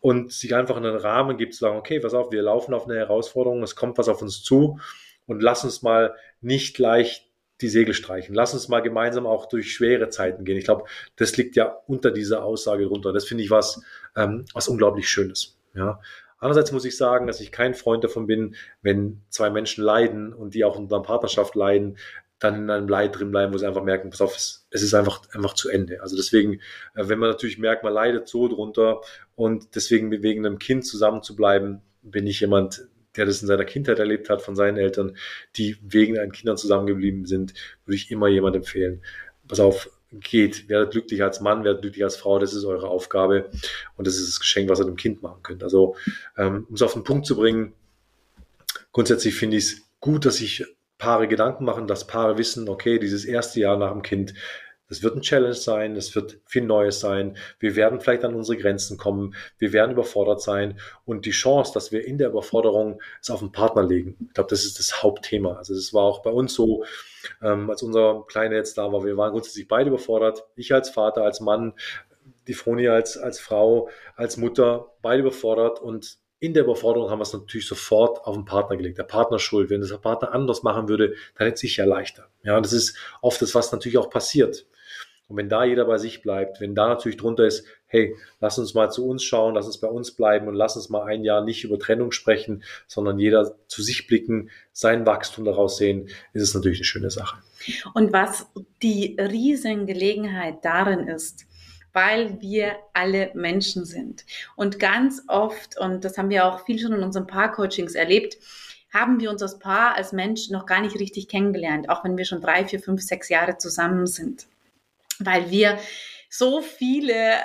und 0.00 0.32
sich 0.32 0.54
einfach 0.54 0.76
einen 0.76 0.96
Rahmen 0.96 1.36
gibt, 1.36 1.54
zu 1.54 1.60
sagen, 1.60 1.78
okay, 1.78 2.00
pass 2.00 2.14
auf, 2.14 2.32
wir 2.32 2.42
laufen 2.42 2.74
auf 2.74 2.86
eine 2.86 2.96
Herausforderung, 2.96 3.62
es 3.62 3.76
kommt 3.76 3.98
was 3.98 4.08
auf 4.08 4.22
uns 4.22 4.42
zu 4.42 4.80
und 5.26 5.42
lass 5.42 5.64
uns 5.64 5.82
mal 5.82 6.14
nicht 6.40 6.76
gleich 6.76 7.26
die 7.60 7.68
Segel 7.68 7.94
streichen. 7.94 8.34
Lass 8.34 8.52
uns 8.52 8.68
mal 8.68 8.80
gemeinsam 8.80 9.26
auch 9.26 9.46
durch 9.46 9.72
schwere 9.72 10.10
Zeiten 10.10 10.44
gehen. 10.44 10.58
Ich 10.58 10.64
glaube, 10.64 10.84
das 11.16 11.36
liegt 11.36 11.56
ja 11.56 11.76
unter 11.86 12.10
dieser 12.10 12.44
Aussage 12.44 12.84
drunter. 12.84 13.12
Das 13.12 13.24
finde 13.24 13.44
ich 13.44 13.50
was, 13.50 13.82
ähm, 14.14 14.44
was 14.52 14.68
unglaublich 14.68 15.08
Schönes. 15.08 15.58
Ja. 15.74 16.00
Andererseits 16.38 16.72
muss 16.72 16.84
ich 16.84 16.96
sagen, 16.96 17.26
dass 17.26 17.40
ich 17.40 17.50
kein 17.50 17.74
Freund 17.74 18.04
davon 18.04 18.26
bin, 18.26 18.56
wenn 18.82 19.22
zwei 19.30 19.50
Menschen 19.50 19.82
leiden 19.82 20.32
und 20.32 20.54
die 20.54 20.64
auch 20.64 20.78
in 20.78 20.86
einer 20.86 21.02
Partnerschaft 21.02 21.54
leiden, 21.54 21.96
dann 22.38 22.54
in 22.56 22.70
einem 22.70 22.88
Leid 22.88 23.18
drin 23.18 23.30
bleiben, 23.30 23.54
wo 23.54 23.58
sie 23.58 23.66
einfach 23.66 23.82
merken, 23.82 24.10
pass 24.10 24.20
auf, 24.20 24.36
es, 24.36 24.66
ist 24.70 24.94
einfach, 24.94 25.22
einfach 25.32 25.54
zu 25.54 25.70
Ende. 25.70 26.02
Also 26.02 26.16
deswegen, 26.16 26.60
äh, 26.94 27.08
wenn 27.08 27.18
man 27.18 27.30
natürlich 27.30 27.58
merkt, 27.58 27.82
man 27.82 27.94
leidet 27.94 28.28
so 28.28 28.48
drunter 28.48 29.00
und 29.34 29.74
deswegen 29.74 30.10
wegen 30.10 30.44
einem 30.44 30.58
Kind 30.58 30.86
zusammen 30.86 31.22
zu 31.22 31.34
bleiben, 31.34 31.80
bin 32.02 32.26
ich 32.26 32.40
jemand, 32.40 32.88
der 33.16 33.24
das 33.24 33.40
in 33.40 33.48
seiner 33.48 33.64
Kindheit 33.64 33.98
erlebt 33.98 34.28
hat 34.28 34.42
von 34.42 34.54
seinen 34.54 34.76
Eltern, 34.76 35.16
die 35.56 35.78
wegen 35.80 36.16
ihren 36.16 36.32
Kindern 36.32 36.58
zusammengeblieben 36.58 37.24
sind, 37.24 37.54
würde 37.86 37.96
ich 37.96 38.10
immer 38.10 38.28
jemand 38.28 38.54
empfehlen. 38.54 39.02
Pass 39.48 39.60
auf, 39.60 39.90
geht, 40.20 40.68
werdet 40.68 40.92
glücklich 40.92 41.22
als 41.22 41.40
Mann, 41.40 41.64
werdet 41.64 41.82
glücklich 41.82 42.04
als 42.04 42.16
Frau, 42.16 42.38
das 42.38 42.54
ist 42.54 42.64
eure 42.64 42.88
Aufgabe 42.88 43.50
und 43.96 44.06
das 44.06 44.16
ist 44.16 44.28
das 44.28 44.40
Geschenk, 44.40 44.68
was 44.68 44.80
ihr 44.80 44.84
dem 44.84 44.96
Kind 44.96 45.22
machen 45.22 45.42
könnt. 45.42 45.62
Also, 45.62 45.96
ähm, 46.36 46.66
um 46.68 46.74
es 46.74 46.82
auf 46.82 46.92
den 46.92 47.04
Punkt 47.04 47.26
zu 47.26 47.36
bringen, 47.36 47.72
grundsätzlich 48.92 49.34
finde 49.34 49.56
ich 49.56 49.64
es 49.64 49.82
gut, 50.00 50.24
dass 50.24 50.36
sich 50.36 50.64
Paare 50.98 51.28
Gedanken 51.28 51.64
machen, 51.64 51.86
dass 51.86 52.06
Paare 52.06 52.38
wissen, 52.38 52.68
okay, 52.68 52.98
dieses 52.98 53.24
erste 53.24 53.60
Jahr 53.60 53.76
nach 53.76 53.92
dem 53.92 54.02
Kind, 54.02 54.32
das 54.88 55.02
wird 55.02 55.16
ein 55.16 55.20
Challenge 55.20 55.54
sein, 55.54 55.96
es 55.96 56.14
wird 56.14 56.38
viel 56.46 56.62
Neues 56.62 57.00
sein. 57.00 57.36
Wir 57.58 57.74
werden 57.74 58.00
vielleicht 58.00 58.24
an 58.24 58.34
unsere 58.34 58.56
Grenzen 58.56 58.96
kommen. 58.96 59.34
Wir 59.58 59.72
werden 59.72 59.90
überfordert 59.90 60.40
sein. 60.40 60.78
Und 61.04 61.26
die 61.26 61.32
Chance, 61.32 61.72
dass 61.74 61.90
wir 61.90 62.06
in 62.06 62.18
der 62.18 62.28
Überforderung 62.28 63.00
es 63.20 63.30
auf 63.30 63.40
den 63.40 63.50
Partner 63.50 63.82
legen, 63.82 64.16
ich 64.28 64.34
glaube, 64.34 64.50
das 64.50 64.64
ist 64.64 64.78
das 64.78 65.02
Hauptthema. 65.02 65.54
Also 65.54 65.74
das 65.74 65.92
war 65.92 66.04
auch 66.04 66.22
bei 66.22 66.30
uns 66.30 66.54
so, 66.54 66.84
ähm, 67.42 67.70
als 67.70 67.82
unser 67.82 68.24
Kleiner 68.28 68.56
jetzt 68.56 68.78
da 68.78 68.92
war. 68.92 69.04
Wir 69.04 69.16
waren 69.16 69.32
grundsätzlich 69.32 69.68
beide 69.68 69.88
überfordert. 69.88 70.44
Ich 70.56 70.72
als 70.72 70.90
Vater, 70.90 71.22
als 71.22 71.40
Mann, 71.40 71.74
die 72.46 72.54
Froni 72.54 72.88
als, 72.88 73.16
als 73.18 73.40
Frau, 73.40 73.88
als 74.14 74.36
Mutter, 74.36 74.92
beide 75.02 75.22
überfordert. 75.22 75.80
Und 75.80 76.18
in 76.38 76.54
der 76.54 76.64
Überforderung 76.64 77.10
haben 77.10 77.18
wir 77.18 77.22
es 77.24 77.32
natürlich 77.32 77.66
sofort 77.66 78.24
auf 78.26 78.34
den 78.34 78.44
Partner 78.44 78.76
gelegt. 78.76 78.98
Der 78.98 79.04
Partner 79.04 79.38
schuld. 79.38 79.70
Wenn 79.70 79.80
das 79.80 79.90
der 79.90 79.98
Partner 79.98 80.32
anders 80.32 80.62
machen 80.62 80.88
würde, 80.88 81.14
dann 81.36 81.46
hätte 81.46 81.54
es 81.54 81.60
sich 81.60 81.76
ja 81.76 81.84
leichter. 81.84 82.28
Ja, 82.42 82.60
das 82.60 82.72
ist 82.72 82.96
oft 83.22 83.40
das, 83.40 83.54
was 83.54 83.72
natürlich 83.72 83.98
auch 83.98 84.10
passiert. 84.10 84.66
Und 85.28 85.36
wenn 85.36 85.48
da 85.48 85.64
jeder 85.64 85.86
bei 85.86 85.98
sich 85.98 86.22
bleibt, 86.22 86.60
wenn 86.60 86.76
da 86.76 86.88
natürlich 86.88 87.16
drunter 87.16 87.44
ist, 87.44 87.66
hey, 87.86 88.14
lass 88.40 88.58
uns 88.58 88.74
mal 88.74 88.90
zu 88.90 89.06
uns 89.06 89.24
schauen, 89.24 89.54
lass 89.54 89.66
uns 89.66 89.78
bei 89.78 89.88
uns 89.88 90.12
bleiben 90.12 90.46
und 90.46 90.54
lass 90.54 90.76
uns 90.76 90.88
mal 90.88 91.04
ein 91.04 91.24
Jahr 91.24 91.44
nicht 91.44 91.64
über 91.64 91.78
Trennung 91.78 92.12
sprechen, 92.12 92.62
sondern 92.86 93.18
jeder 93.18 93.56
zu 93.66 93.82
sich 93.82 94.06
blicken, 94.06 94.50
sein 94.72 95.04
Wachstum 95.04 95.44
daraus 95.44 95.78
sehen, 95.78 96.08
ist 96.32 96.42
es 96.42 96.54
natürlich 96.54 96.78
eine 96.78 96.84
schöne 96.84 97.10
Sache. 97.10 97.38
Und 97.94 98.12
was 98.12 98.46
die 98.82 99.16
Riesengelegenheit 99.18 100.64
darin 100.64 101.08
ist, 101.08 101.46
weil 101.92 102.40
wir 102.40 102.76
alle 102.92 103.30
Menschen 103.34 103.84
sind. 103.84 104.26
Und 104.54 104.78
ganz 104.78 105.22
oft, 105.28 105.78
und 105.78 106.04
das 106.04 106.18
haben 106.18 106.30
wir 106.30 106.44
auch 106.44 106.64
viel 106.66 106.78
schon 106.78 106.92
in 106.92 107.02
unseren 107.02 107.26
Paar-Coachings 107.26 107.94
erlebt, 107.94 108.36
haben 108.92 109.18
wir 109.18 109.30
uns 109.30 109.42
als 109.42 109.58
Paar, 109.58 109.96
als 109.96 110.12
Mensch 110.12 110.50
noch 110.50 110.66
gar 110.66 110.82
nicht 110.82 111.00
richtig 111.00 111.26
kennengelernt, 111.26 111.88
auch 111.88 112.04
wenn 112.04 112.16
wir 112.16 112.24
schon 112.24 112.40
drei, 112.40 112.64
vier, 112.64 112.80
fünf, 112.80 113.02
sechs 113.02 113.28
Jahre 113.28 113.58
zusammen 113.58 114.06
sind 114.06 114.46
weil 115.18 115.50
wir 115.50 115.78
so 116.30 116.60
viele 116.60 117.38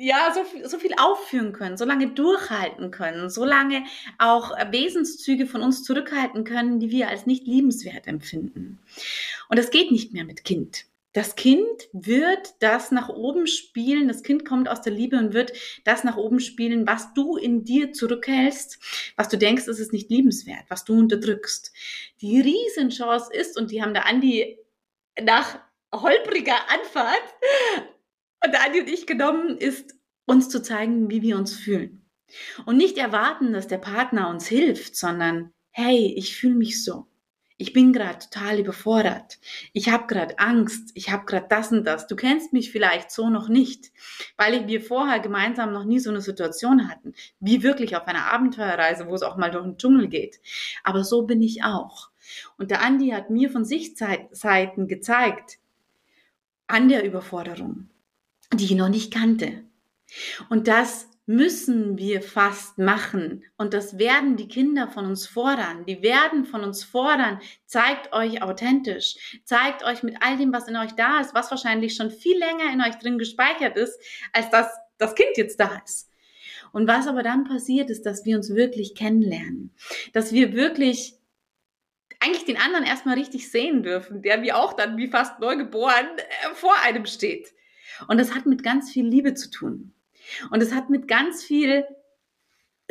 ja, 0.00 0.32
so 0.32 0.44
viel, 0.44 0.68
so 0.68 0.78
viel 0.78 0.92
aufführen 0.96 1.52
können, 1.52 1.76
so 1.76 1.84
lange 1.84 2.06
durchhalten 2.12 2.92
können, 2.92 3.30
so 3.30 3.44
lange 3.44 3.82
auch 4.18 4.52
Wesenszüge 4.70 5.46
von 5.46 5.60
uns 5.60 5.82
zurückhalten 5.82 6.44
können, 6.44 6.78
die 6.78 6.92
wir 6.92 7.08
als 7.08 7.26
nicht 7.26 7.48
liebenswert 7.48 8.06
empfinden. 8.06 8.78
Und 9.48 9.58
das 9.58 9.70
geht 9.70 9.90
nicht 9.90 10.12
mehr 10.12 10.24
mit 10.24 10.44
Kind. 10.44 10.84
Das 11.14 11.34
Kind 11.34 11.88
wird 11.92 12.54
das 12.60 12.92
nach 12.92 13.08
oben 13.08 13.48
spielen, 13.48 14.06
das 14.06 14.22
Kind 14.22 14.44
kommt 14.44 14.68
aus 14.68 14.82
der 14.82 14.92
Liebe 14.92 15.18
und 15.18 15.32
wird 15.32 15.52
das 15.82 16.04
nach 16.04 16.16
oben 16.16 16.38
spielen, 16.38 16.86
was 16.86 17.12
du 17.14 17.36
in 17.36 17.64
dir 17.64 17.92
zurückhältst, 17.92 18.78
was 19.16 19.28
du 19.28 19.36
denkst, 19.36 19.66
es 19.66 19.80
ist 19.80 19.92
nicht 19.92 20.10
liebenswert, 20.10 20.64
was 20.68 20.84
du 20.84 20.96
unterdrückst. 20.96 21.72
Die 22.20 22.40
Riesenchance 22.40 23.32
ist, 23.32 23.58
und 23.58 23.72
die 23.72 23.82
haben 23.82 23.94
der 23.94 24.06
Andi 24.06 24.58
nach 25.20 25.58
holpriger 25.92 26.56
Anfahrt 26.68 27.34
und 28.44 28.54
Andi 28.54 28.80
und 28.80 28.88
ich 28.88 29.06
genommen, 29.06 29.56
ist 29.58 29.94
uns 30.26 30.48
zu 30.48 30.62
zeigen, 30.62 31.10
wie 31.10 31.22
wir 31.22 31.36
uns 31.36 31.54
fühlen. 31.56 32.04
Und 32.66 32.76
nicht 32.76 32.98
erwarten, 32.98 33.52
dass 33.52 33.68
der 33.68 33.78
Partner 33.78 34.28
uns 34.28 34.46
hilft, 34.46 34.96
sondern 34.96 35.52
hey, 35.70 36.12
ich 36.16 36.36
fühle 36.36 36.56
mich 36.56 36.84
so. 36.84 37.06
Ich 37.60 37.72
bin 37.72 37.92
gerade 37.92 38.20
total 38.20 38.60
überfordert. 38.60 39.40
Ich 39.72 39.88
habe 39.88 40.06
gerade 40.06 40.38
Angst. 40.38 40.92
Ich 40.94 41.10
habe 41.10 41.24
gerade 41.24 41.46
das 41.48 41.72
und 41.72 41.84
das. 41.84 42.06
Du 42.06 42.14
kennst 42.14 42.52
mich 42.52 42.70
vielleicht 42.70 43.10
so 43.10 43.30
noch 43.30 43.48
nicht, 43.48 43.90
weil 44.36 44.68
wir 44.68 44.80
vorher 44.80 45.18
gemeinsam 45.18 45.72
noch 45.72 45.84
nie 45.84 45.98
so 45.98 46.10
eine 46.10 46.20
Situation 46.20 46.88
hatten, 46.88 47.14
wie 47.40 47.64
wirklich 47.64 47.96
auf 47.96 48.06
einer 48.06 48.32
Abenteuerreise, 48.32 49.08
wo 49.08 49.14
es 49.14 49.22
auch 49.22 49.36
mal 49.36 49.50
durch 49.50 49.64
den 49.64 49.76
Dschungel 49.76 50.06
geht. 50.06 50.40
Aber 50.84 51.02
so 51.02 51.22
bin 51.22 51.42
ich 51.42 51.64
auch. 51.64 52.10
Und 52.58 52.70
der 52.70 52.80
Andi 52.80 53.08
hat 53.08 53.30
mir 53.30 53.50
von 53.50 53.64
Sichtseiten 53.64 54.86
gezeigt, 54.86 55.58
an 56.68 56.88
der 56.88 57.04
Überforderung, 57.04 57.88
die 58.52 58.64
ich 58.64 58.74
noch 58.74 58.88
nicht 58.88 59.12
kannte. 59.12 59.64
Und 60.48 60.68
das 60.68 61.08
müssen 61.28 61.98
wir 61.98 62.22
fast 62.22 62.78
machen. 62.78 63.44
Und 63.58 63.74
das 63.74 63.98
werden 63.98 64.36
die 64.36 64.48
Kinder 64.48 64.88
von 64.88 65.04
uns 65.04 65.26
fordern. 65.26 65.84
Die 65.84 66.00
werden 66.00 66.46
von 66.46 66.64
uns 66.64 66.84
fordern. 66.84 67.38
Zeigt 67.66 68.14
euch 68.14 68.42
authentisch. 68.42 69.40
Zeigt 69.44 69.84
euch 69.84 70.02
mit 70.02 70.16
all 70.20 70.38
dem, 70.38 70.54
was 70.54 70.68
in 70.68 70.76
euch 70.76 70.92
da 70.92 71.20
ist, 71.20 71.34
was 71.34 71.50
wahrscheinlich 71.50 71.94
schon 71.94 72.10
viel 72.10 72.38
länger 72.38 72.72
in 72.72 72.80
euch 72.80 72.94
drin 72.96 73.18
gespeichert 73.18 73.76
ist, 73.76 74.00
als 74.32 74.48
dass 74.48 74.68
das 74.96 75.14
Kind 75.14 75.36
jetzt 75.36 75.60
da 75.60 75.82
ist. 75.84 76.10
Und 76.72 76.88
was 76.88 77.06
aber 77.06 77.22
dann 77.22 77.44
passiert, 77.44 77.90
ist, 77.90 78.06
dass 78.06 78.24
wir 78.24 78.36
uns 78.36 78.54
wirklich 78.54 78.94
kennenlernen. 78.94 79.74
Dass 80.14 80.32
wir 80.32 80.54
wirklich 80.54 81.17
eigentlich 82.20 82.44
den 82.44 82.56
anderen 82.56 82.84
erstmal 82.84 83.16
richtig 83.16 83.50
sehen 83.50 83.82
dürfen, 83.82 84.22
der 84.22 84.42
wie 84.42 84.52
auch 84.52 84.72
dann 84.72 84.96
wie 84.96 85.08
fast 85.08 85.38
neugeboren 85.40 86.06
äh, 86.16 86.54
vor 86.54 86.74
einem 86.82 87.06
steht. 87.06 87.52
Und 88.06 88.18
das 88.18 88.34
hat 88.34 88.46
mit 88.46 88.62
ganz 88.62 88.90
viel 88.90 89.06
Liebe 89.06 89.34
zu 89.34 89.50
tun. 89.50 89.94
Und 90.50 90.62
es 90.62 90.74
hat 90.74 90.90
mit 90.90 91.08
ganz 91.08 91.42
viel 91.42 91.84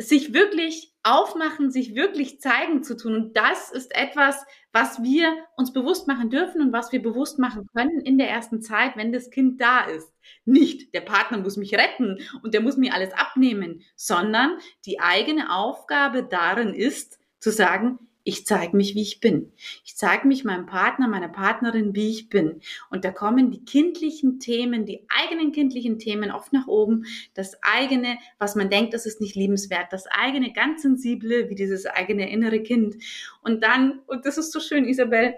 sich 0.00 0.32
wirklich 0.32 0.94
aufmachen, 1.02 1.70
sich 1.70 1.94
wirklich 1.94 2.40
zeigen 2.40 2.84
zu 2.84 2.96
tun. 2.96 3.14
Und 3.14 3.36
das 3.36 3.70
ist 3.72 3.94
etwas, 3.94 4.44
was 4.72 5.02
wir 5.02 5.34
uns 5.56 5.72
bewusst 5.72 6.06
machen 6.06 6.30
dürfen 6.30 6.60
und 6.60 6.72
was 6.72 6.92
wir 6.92 7.02
bewusst 7.02 7.38
machen 7.38 7.66
können 7.74 8.00
in 8.00 8.16
der 8.16 8.28
ersten 8.28 8.62
Zeit, 8.62 8.96
wenn 8.96 9.12
das 9.12 9.30
Kind 9.30 9.60
da 9.60 9.80
ist. 9.80 10.12
Nicht 10.44 10.94
der 10.94 11.00
Partner 11.00 11.38
muss 11.38 11.56
mich 11.56 11.74
retten 11.74 12.18
und 12.42 12.54
der 12.54 12.60
muss 12.60 12.76
mir 12.76 12.94
alles 12.94 13.12
abnehmen, 13.12 13.82
sondern 13.96 14.58
die 14.86 15.00
eigene 15.00 15.52
Aufgabe 15.52 16.22
darin 16.22 16.74
ist, 16.74 17.18
zu 17.40 17.50
sagen, 17.50 17.98
ich 18.28 18.44
zeige 18.44 18.76
mich, 18.76 18.94
wie 18.94 19.00
ich 19.00 19.20
bin. 19.20 19.52
Ich 19.86 19.96
zeige 19.96 20.28
mich 20.28 20.44
meinem 20.44 20.66
Partner, 20.66 21.08
meiner 21.08 21.30
Partnerin, 21.30 21.94
wie 21.94 22.10
ich 22.10 22.28
bin. 22.28 22.60
Und 22.90 23.06
da 23.06 23.10
kommen 23.10 23.50
die 23.50 23.64
kindlichen 23.64 24.38
Themen, 24.38 24.84
die 24.84 25.06
eigenen 25.08 25.50
kindlichen 25.50 25.98
Themen 25.98 26.30
oft 26.30 26.52
nach 26.52 26.66
oben. 26.66 27.06
Das 27.32 27.56
eigene, 27.62 28.18
was 28.38 28.54
man 28.54 28.68
denkt, 28.68 28.92
das 28.92 29.06
ist 29.06 29.22
nicht 29.22 29.34
liebenswert. 29.34 29.94
Das 29.94 30.06
eigene, 30.08 30.52
ganz 30.52 30.82
sensible, 30.82 31.48
wie 31.48 31.54
dieses 31.54 31.86
eigene 31.86 32.30
innere 32.30 32.62
Kind. 32.62 32.96
Und 33.40 33.64
dann, 33.64 34.00
und 34.06 34.26
das 34.26 34.36
ist 34.36 34.52
so 34.52 34.60
schön, 34.60 34.84
Isabel, 34.84 35.34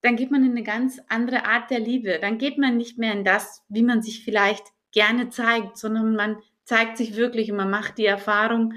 dann 0.00 0.16
geht 0.16 0.32
man 0.32 0.44
in 0.44 0.50
eine 0.50 0.64
ganz 0.64 1.00
andere 1.08 1.44
Art 1.44 1.70
der 1.70 1.78
Liebe. 1.78 2.18
Dann 2.20 2.36
geht 2.36 2.58
man 2.58 2.78
nicht 2.78 2.98
mehr 2.98 3.12
in 3.12 3.22
das, 3.22 3.62
wie 3.68 3.84
man 3.84 4.02
sich 4.02 4.24
vielleicht 4.24 4.64
gerne 4.90 5.28
zeigt, 5.28 5.78
sondern 5.78 6.16
man 6.16 6.38
zeigt 6.64 6.96
sich 6.96 7.14
wirklich 7.14 7.52
und 7.52 7.58
man 7.58 7.70
macht 7.70 7.96
die 7.98 8.06
Erfahrung, 8.06 8.74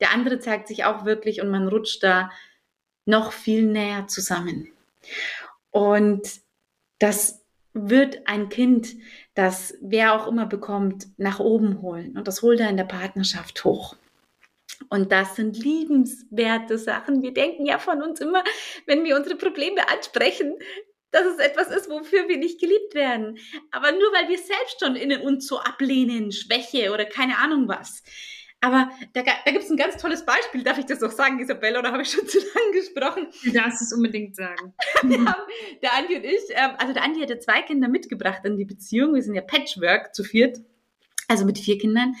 der 0.00 0.12
andere 0.12 0.38
zeigt 0.38 0.68
sich 0.68 0.84
auch 0.84 1.04
wirklich 1.04 1.40
und 1.40 1.50
man 1.50 1.68
rutscht 1.68 2.02
da 2.02 2.30
noch 3.04 3.32
viel 3.32 3.66
näher 3.66 4.06
zusammen. 4.06 4.68
Und 5.70 6.40
das 6.98 7.44
wird 7.72 8.26
ein 8.26 8.48
Kind, 8.48 8.96
das 9.34 9.76
wer 9.80 10.14
auch 10.14 10.26
immer 10.26 10.46
bekommt, 10.46 11.06
nach 11.16 11.38
oben 11.38 11.80
holen. 11.82 12.16
Und 12.16 12.26
das 12.26 12.42
holt 12.42 12.60
er 12.60 12.68
in 12.68 12.76
der 12.76 12.84
Partnerschaft 12.84 13.64
hoch. 13.64 13.96
Und 14.88 15.12
das 15.12 15.36
sind 15.36 15.58
liebenswerte 15.58 16.78
Sachen. 16.78 17.22
Wir 17.22 17.32
denken 17.32 17.66
ja 17.66 17.78
von 17.78 18.02
uns 18.02 18.20
immer, 18.20 18.42
wenn 18.86 19.04
wir 19.04 19.16
unsere 19.16 19.36
Probleme 19.36 19.88
ansprechen, 19.88 20.54
dass 21.10 21.26
es 21.26 21.38
etwas 21.38 21.68
ist, 21.68 21.90
wofür 21.90 22.28
wir 22.28 22.38
nicht 22.38 22.60
geliebt 22.60 22.94
werden. 22.94 23.38
Aber 23.70 23.92
nur 23.92 24.12
weil 24.12 24.28
wir 24.28 24.38
selbst 24.38 24.80
schon 24.80 24.96
in 24.96 25.12
uns 25.20 25.46
so 25.46 25.58
ablehnen, 25.58 26.32
Schwäche 26.32 26.92
oder 26.92 27.04
keine 27.04 27.38
Ahnung 27.38 27.68
was. 27.68 28.02
Aber 28.62 28.90
da, 29.14 29.22
da 29.22 29.50
gibt 29.50 29.64
es 29.64 29.70
ein 29.70 29.76
ganz 29.76 29.96
tolles 29.96 30.26
Beispiel. 30.26 30.62
Darf 30.62 30.78
ich 30.78 30.84
das 30.84 31.00
noch 31.00 31.10
sagen, 31.10 31.38
Isabella, 31.40 31.78
oder 31.78 31.92
habe 31.92 32.02
ich 32.02 32.10
schon 32.10 32.26
zu 32.28 32.38
lange 32.38 32.72
gesprochen? 32.72 33.28
Du 33.42 33.52
darfst 33.52 33.80
es 33.80 33.92
unbedingt 33.92 34.36
sagen. 34.36 34.74
der 35.02 35.94
Andi 35.94 36.16
und 36.16 36.24
ich, 36.24 36.40
ähm, 36.50 36.72
also 36.78 36.92
der 36.92 37.02
Andi 37.02 37.20
hatte 37.20 37.38
zwei 37.38 37.62
Kinder 37.62 37.88
mitgebracht 37.88 38.44
in 38.44 38.56
die 38.56 38.66
Beziehung. 38.66 39.14
Wir 39.14 39.22
sind 39.22 39.34
ja 39.34 39.42
Patchwork 39.42 40.14
zu 40.14 40.24
viert. 40.24 40.60
Also 41.28 41.44
mit 41.44 41.58
vier 41.58 41.78
Kindern. 41.78 42.16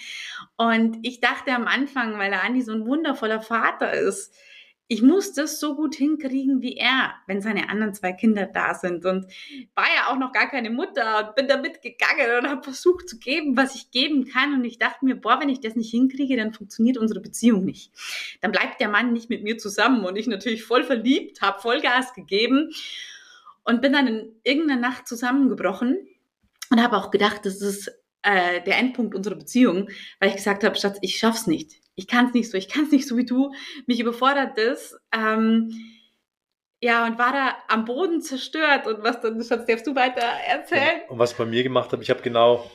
Und 0.56 0.98
ich 1.02 1.20
dachte 1.20 1.52
am 1.52 1.66
Anfang, 1.66 2.16
weil 2.18 2.30
der 2.30 2.44
Andi 2.44 2.62
so 2.62 2.72
ein 2.72 2.86
wundervoller 2.86 3.40
Vater 3.40 3.92
ist, 3.92 4.32
ich 4.92 5.02
muss 5.02 5.32
das 5.32 5.60
so 5.60 5.76
gut 5.76 5.94
hinkriegen 5.94 6.62
wie 6.62 6.76
er, 6.76 7.14
wenn 7.28 7.40
seine 7.40 7.68
anderen 7.68 7.94
zwei 7.94 8.12
Kinder 8.12 8.46
da 8.46 8.74
sind. 8.74 9.06
Und 9.06 9.24
war 9.76 9.84
ja 9.84 10.08
auch 10.08 10.18
noch 10.18 10.32
gar 10.32 10.50
keine 10.50 10.68
Mutter 10.68 11.28
und 11.28 11.36
bin 11.36 11.46
damit 11.46 11.80
gegangen 11.80 12.40
und 12.40 12.50
habe 12.50 12.64
versucht 12.64 13.08
zu 13.08 13.20
geben, 13.20 13.56
was 13.56 13.76
ich 13.76 13.92
geben 13.92 14.26
kann. 14.26 14.52
Und 14.52 14.64
ich 14.64 14.80
dachte 14.80 15.04
mir, 15.04 15.14
boah, 15.14 15.38
wenn 15.40 15.48
ich 15.48 15.60
das 15.60 15.76
nicht 15.76 15.92
hinkriege, 15.92 16.36
dann 16.36 16.52
funktioniert 16.52 16.98
unsere 16.98 17.20
Beziehung 17.20 17.64
nicht. 17.64 17.92
Dann 18.40 18.50
bleibt 18.50 18.80
der 18.80 18.88
Mann 18.88 19.12
nicht 19.12 19.30
mit 19.30 19.44
mir 19.44 19.58
zusammen. 19.58 20.04
Und 20.04 20.16
ich 20.16 20.26
natürlich 20.26 20.64
voll 20.64 20.82
verliebt, 20.82 21.40
habe 21.40 21.60
Vollgas 21.60 22.12
gegeben 22.12 22.72
und 23.62 23.82
bin 23.82 23.92
dann 23.92 24.08
in 24.08 24.32
irgendeiner 24.42 24.80
Nacht 24.80 25.06
zusammengebrochen 25.06 25.98
und 26.68 26.82
habe 26.82 26.96
auch 26.96 27.12
gedacht, 27.12 27.46
das 27.46 27.62
ist 27.62 27.92
äh, 28.22 28.60
der 28.64 28.78
Endpunkt 28.78 29.14
unserer 29.14 29.36
Beziehung, 29.36 29.88
weil 30.18 30.30
ich 30.30 30.36
gesagt 30.36 30.64
habe, 30.64 30.74
Schatz, 30.74 30.98
ich 31.00 31.16
schaff's 31.16 31.46
nicht 31.46 31.79
ich 32.00 32.06
kann 32.06 32.28
es 32.28 32.32
nicht 32.32 32.50
so, 32.50 32.56
ich 32.56 32.68
kann 32.68 32.84
es 32.84 32.92
nicht 32.92 33.06
so 33.06 33.18
wie 33.18 33.26
du, 33.26 33.52
mich 33.86 34.00
überfordert 34.00 34.56
das. 34.56 34.98
Ähm, 35.14 35.70
ja, 36.80 37.06
und 37.06 37.18
war 37.18 37.32
da 37.32 37.54
am 37.68 37.84
Boden 37.84 38.22
zerstört. 38.22 38.86
Und 38.86 39.02
was 39.02 39.20
dann, 39.20 39.42
Schatz, 39.44 39.66
darfst 39.66 39.86
du 39.86 39.94
weiter 39.94 40.22
erzählen? 40.22 41.02
Ja, 41.02 41.10
und 41.10 41.18
was 41.18 41.32
ich 41.32 41.36
bei 41.36 41.44
mir 41.44 41.62
gemacht 41.62 41.92
habe, 41.92 42.02
ich 42.02 42.08
habe 42.08 42.22
genau 42.22 42.70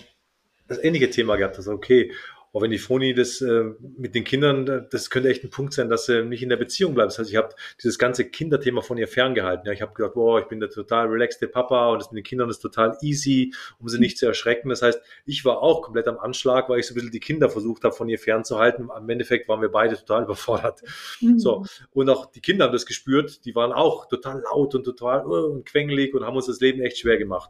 das 0.67 0.77
ähnliche 0.83 1.09
Thema 1.09 1.37
gehabt. 1.37 1.57
Also, 1.57 1.71
okay, 1.71 2.13
auch 2.55 2.61
wenn 2.61 2.71
die 2.71 2.77
Froni 2.77 3.13
das 3.13 3.41
äh, 3.41 3.65
mit 3.97 4.15
den 4.15 4.23
Kindern, 4.23 4.87
das 4.89 5.09
könnte 5.09 5.27
echt 5.27 5.43
ein 5.43 5.49
Punkt 5.49 5.73
sein, 5.73 5.89
dass 5.89 6.05
sie 6.05 6.23
nicht 6.23 6.41
in 6.41 6.47
der 6.47 6.55
Beziehung 6.55 6.93
bleibt. 6.93 7.11
Das 7.11 7.19
heißt, 7.19 7.29
ich 7.29 7.35
habe 7.35 7.49
dieses 7.83 7.99
ganze 7.99 8.23
Kinderthema 8.29 8.79
von 8.79 8.97
ihr 8.97 9.09
ferngehalten. 9.09 9.65
Ja, 9.67 9.73
ich 9.73 9.81
habe 9.81 9.93
gedacht, 9.93 10.13
boah, 10.13 10.39
ich 10.39 10.45
bin 10.45 10.61
der 10.61 10.69
total 10.69 11.07
relaxte 11.07 11.49
Papa 11.49 11.89
und 11.89 11.99
das 11.99 12.13
mit 12.13 12.19
den 12.19 12.23
Kindern 12.23 12.49
ist 12.49 12.59
total 12.59 12.97
easy, 13.01 13.53
um 13.77 13.89
sie 13.89 13.99
nicht 13.99 14.17
zu 14.17 14.25
erschrecken. 14.25 14.69
Das 14.69 14.81
heißt, 14.81 15.01
ich 15.25 15.43
war 15.43 15.61
auch 15.61 15.81
komplett 15.81 16.07
am 16.07 16.17
Anschlag, 16.17 16.69
weil 16.69 16.79
ich 16.79 16.87
so 16.87 16.93
ein 16.93 16.95
bisschen 16.95 17.11
die 17.11 17.19
Kinder 17.19 17.49
versucht 17.49 17.83
habe, 17.83 17.93
von 17.93 18.07
ihr 18.07 18.19
fernzuhalten. 18.19 18.89
Am 18.89 19.09
Endeffekt 19.09 19.49
waren 19.49 19.59
wir 19.61 19.69
beide 19.69 19.97
total 19.97 20.23
überfordert. 20.23 20.81
Mhm. 21.19 21.37
So. 21.37 21.65
Und 21.91 22.09
auch 22.09 22.27
die 22.27 22.39
Kinder 22.39 22.67
haben 22.67 22.73
das 22.73 22.85
gespürt. 22.85 23.43
Die 23.43 23.53
waren 23.53 23.73
auch 23.73 24.07
total 24.07 24.41
laut 24.43 24.73
und 24.75 24.85
total 24.85 25.25
uh, 25.25 25.51
und 25.51 25.65
quengelig 25.65 26.13
und 26.13 26.23
haben 26.23 26.37
uns 26.37 26.45
das 26.45 26.61
Leben 26.61 26.81
echt 26.81 26.99
schwer 26.99 27.17
gemacht. 27.17 27.49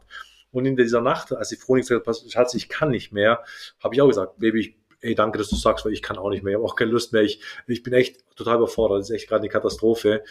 Und 0.50 0.66
in 0.66 0.74
dieser 0.74 1.00
Nacht, 1.00 1.32
als 1.32 1.50
die 1.50 1.56
Froni 1.56 1.82
gesagt 1.82 2.08
hat, 2.08 2.16
Schatz, 2.28 2.54
ich 2.54 2.68
kann 2.68 2.90
nicht 2.90 3.12
mehr, 3.12 3.44
habe 3.78 3.94
ich 3.94 4.00
auch 4.00 4.08
gesagt, 4.08 4.40
Baby, 4.40 4.60
ich 4.60 4.85
ey, 5.06 5.14
danke, 5.14 5.38
dass 5.38 5.48
du 5.48 5.56
sagst, 5.56 5.84
weil 5.84 5.92
ich 5.92 6.02
kann 6.02 6.18
auch 6.18 6.30
nicht 6.30 6.42
mehr, 6.42 6.52
ich 6.52 6.56
habe 6.56 6.64
auch 6.64 6.76
keine 6.76 6.90
Lust 6.90 7.12
mehr, 7.12 7.22
ich, 7.22 7.40
ich 7.66 7.82
bin 7.82 7.92
echt 7.92 8.24
total 8.36 8.56
überfordert, 8.56 9.00
das 9.00 9.10
ist 9.10 9.16
echt 9.16 9.28
gerade 9.28 9.42
eine 9.42 9.48
Katastrophe. 9.48 10.22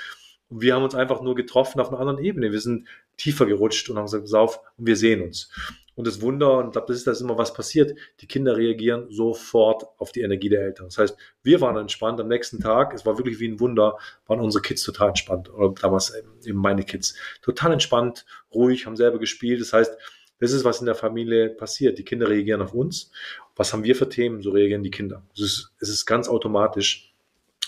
Und 0.49 0.61
wir 0.61 0.75
haben 0.75 0.83
uns 0.83 0.93
einfach 0.93 1.21
nur 1.21 1.35
getroffen 1.35 1.79
auf 1.79 1.89
einer 1.89 1.99
anderen 1.99 2.19
Ebene. 2.19 2.51
Wir 2.51 2.61
sind 2.61 2.87
tiefer 3.17 3.45
gerutscht 3.45 3.89
und 3.89 3.97
haben 3.97 4.05
gesagt, 4.05 4.27
sauf, 4.27 4.59
und 4.77 4.85
wir 4.85 4.95
sehen 4.95 5.23
uns. 5.23 5.49
Und 5.95 6.05
das 6.05 6.21
Wunder, 6.21 6.57
und 6.57 6.67
ich 6.67 6.71
glaube, 6.73 6.87
das 6.87 6.97
ist 6.97 7.07
das 7.07 7.21
immer, 7.21 7.37
was 7.37 7.53
passiert. 7.53 7.97
Die 8.19 8.27
Kinder 8.27 8.57
reagieren 8.57 9.09
sofort 9.09 9.85
auf 9.97 10.11
die 10.11 10.21
Energie 10.21 10.49
der 10.49 10.61
Eltern. 10.61 10.87
Das 10.87 10.97
heißt, 10.97 11.17
wir 11.41 11.61
waren 11.61 11.77
entspannt 11.77 12.19
am 12.19 12.27
nächsten 12.27 12.59
Tag. 12.59 12.93
Es 12.93 13.05
war 13.05 13.17
wirklich 13.17 13.39
wie 13.39 13.47
ein 13.47 13.61
Wunder, 13.61 13.97
waren 14.27 14.41
unsere 14.41 14.61
Kids 14.61 14.83
total 14.83 15.09
entspannt. 15.09 15.51
Oder 15.53 15.73
damals 15.81 16.13
eben 16.43 16.59
meine 16.59 16.83
Kids. 16.83 17.15
Total 17.41 17.71
entspannt, 17.71 18.25
ruhig, 18.53 18.85
haben 18.85 18.97
selber 18.97 19.19
gespielt. 19.19 19.61
Das 19.61 19.71
heißt, 19.71 19.97
das 20.39 20.51
ist, 20.51 20.65
was 20.65 20.79
in 20.79 20.85
der 20.85 20.95
Familie 20.95 21.49
passiert. 21.49 21.97
Die 21.97 22.03
Kinder 22.03 22.29
reagieren 22.29 22.61
auf 22.61 22.73
uns. 22.73 23.11
Was 23.55 23.71
haben 23.71 23.83
wir 23.83 23.95
für 23.95 24.09
Themen? 24.09 24.41
So 24.41 24.51
reagieren 24.51 24.83
die 24.83 24.91
Kinder. 24.91 25.23
Es 25.33 25.41
ist, 25.41 25.71
es 25.79 25.89
ist 25.89 26.05
ganz 26.05 26.27
automatisch. 26.27 27.13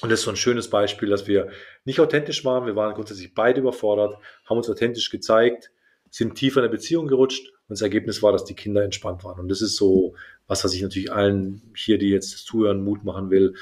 Und 0.02 0.12
das 0.12 0.20
ist 0.20 0.26
so 0.26 0.32
ein 0.32 0.38
schönes 0.38 0.70
Beispiel, 0.70 1.10
dass 1.10 1.28
wir 1.28 1.50
nicht 1.86 2.00
authentisch 2.00 2.46
waren. 2.46 2.66
Wir 2.66 2.76
waren 2.76 2.94
grundsätzlich 2.94 3.34
beide 3.34 3.62
überfordert, 3.62 4.18
haben 4.46 4.58
uns 4.58 4.70
authentisch 4.70 5.10
gezeigt, 5.10 5.72
sind 6.12 6.36
tiefer 6.36 6.60
in 6.60 6.64
der 6.64 6.78
Beziehung 6.78 7.08
gerutscht 7.08 7.48
und 7.48 7.70
das 7.70 7.82
Ergebnis 7.82 8.22
war, 8.22 8.32
dass 8.32 8.46
die 8.46 8.54
Kinder 8.54 8.84
entspannt 8.84 9.24
waren. 9.24 9.40
Und 9.40 9.50
das 9.50 9.62
ist 9.62 9.76
so 9.76 10.14
was, 10.46 10.64
was 10.64 10.74
ich 10.74 10.82
natürlich 10.82 11.12
allen 11.12 11.62
hier, 11.76 11.98
die 11.98 12.10
jetzt 12.10 12.46
zuhören, 12.46 12.84
Mut 12.84 13.04
machen 13.04 13.30
will. 13.30 13.56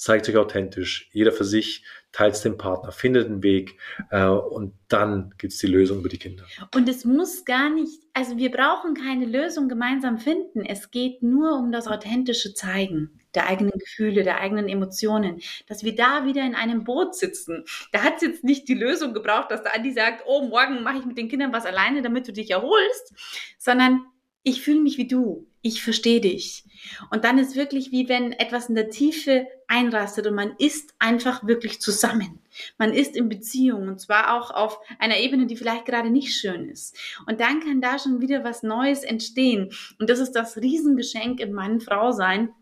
Zeigt 0.00 0.30
euch 0.30 0.38
authentisch, 0.38 1.10
jeder 1.12 1.30
für 1.30 1.44
sich, 1.44 1.84
teilt 2.10 2.42
den 2.42 2.56
Partner, 2.56 2.90
findet 2.90 3.26
einen 3.26 3.42
Weg 3.42 3.76
äh, 4.10 4.24
und 4.24 4.72
dann 4.88 5.34
gibt 5.36 5.52
es 5.52 5.58
die 5.58 5.66
Lösung 5.66 5.98
über 5.98 6.08
die 6.08 6.16
Kinder. 6.16 6.42
Und 6.74 6.88
es 6.88 7.04
muss 7.04 7.44
gar 7.44 7.68
nicht, 7.68 8.00
also 8.14 8.38
wir 8.38 8.50
brauchen 8.50 8.94
keine 8.94 9.26
Lösung 9.26 9.68
gemeinsam 9.68 10.16
finden. 10.16 10.64
Es 10.64 10.90
geht 10.90 11.22
nur 11.22 11.58
um 11.58 11.70
das 11.70 11.86
authentische 11.86 12.54
Zeigen 12.54 13.20
der 13.34 13.46
eigenen 13.46 13.78
Gefühle, 13.78 14.22
der 14.22 14.40
eigenen 14.40 14.70
Emotionen, 14.70 15.42
dass 15.66 15.84
wir 15.84 15.94
da 15.94 16.24
wieder 16.24 16.46
in 16.46 16.54
einem 16.54 16.84
Boot 16.84 17.14
sitzen. 17.14 17.66
Da 17.92 18.02
hat 18.02 18.16
es 18.16 18.22
jetzt 18.22 18.42
nicht 18.42 18.68
die 18.68 18.74
Lösung 18.74 19.12
gebraucht, 19.12 19.50
dass 19.50 19.62
der 19.62 19.74
Andi 19.74 19.92
sagt, 19.92 20.22
oh, 20.26 20.48
morgen 20.48 20.82
mache 20.82 21.00
ich 21.00 21.04
mit 21.04 21.18
den 21.18 21.28
Kindern 21.28 21.52
was 21.52 21.66
alleine, 21.66 22.00
damit 22.00 22.26
du 22.26 22.32
dich 22.32 22.50
erholst, 22.50 23.12
sondern 23.58 24.06
ich 24.44 24.62
fühle 24.62 24.80
mich 24.80 24.96
wie 24.96 25.08
du, 25.08 25.46
ich 25.62 25.82
verstehe 25.82 26.20
dich. 26.20 26.64
Und 27.10 27.24
dann 27.24 27.38
ist 27.38 27.56
wirklich 27.56 27.92
wie 27.92 28.08
wenn 28.08 28.32
etwas 28.32 28.68
in 28.68 28.74
der 28.74 28.90
Tiefe 28.90 29.46
einrastet 29.66 30.26
und 30.26 30.34
man 30.34 30.54
ist 30.58 30.94
einfach 30.98 31.46
wirklich 31.46 31.80
zusammen. 31.80 32.40
Man 32.78 32.92
ist 32.92 33.16
in 33.16 33.28
Beziehung 33.28 33.88
und 33.88 34.00
zwar 34.00 34.36
auch 34.36 34.50
auf 34.50 34.80
einer 34.98 35.18
Ebene, 35.18 35.46
die 35.46 35.56
vielleicht 35.56 35.84
gerade 35.84 36.10
nicht 36.10 36.34
schön 36.34 36.68
ist. 36.68 36.96
Und 37.26 37.40
dann 37.40 37.60
kann 37.60 37.80
da 37.80 37.98
schon 37.98 38.20
wieder 38.20 38.44
was 38.44 38.62
Neues 38.62 39.02
entstehen. 39.02 39.72
Und 39.98 40.10
das 40.10 40.18
ist 40.18 40.32
das 40.32 40.56
Riesengeschenk 40.56 41.40
im 41.40 41.52
Mann-Frau 41.52 42.12
sein, 42.12 42.52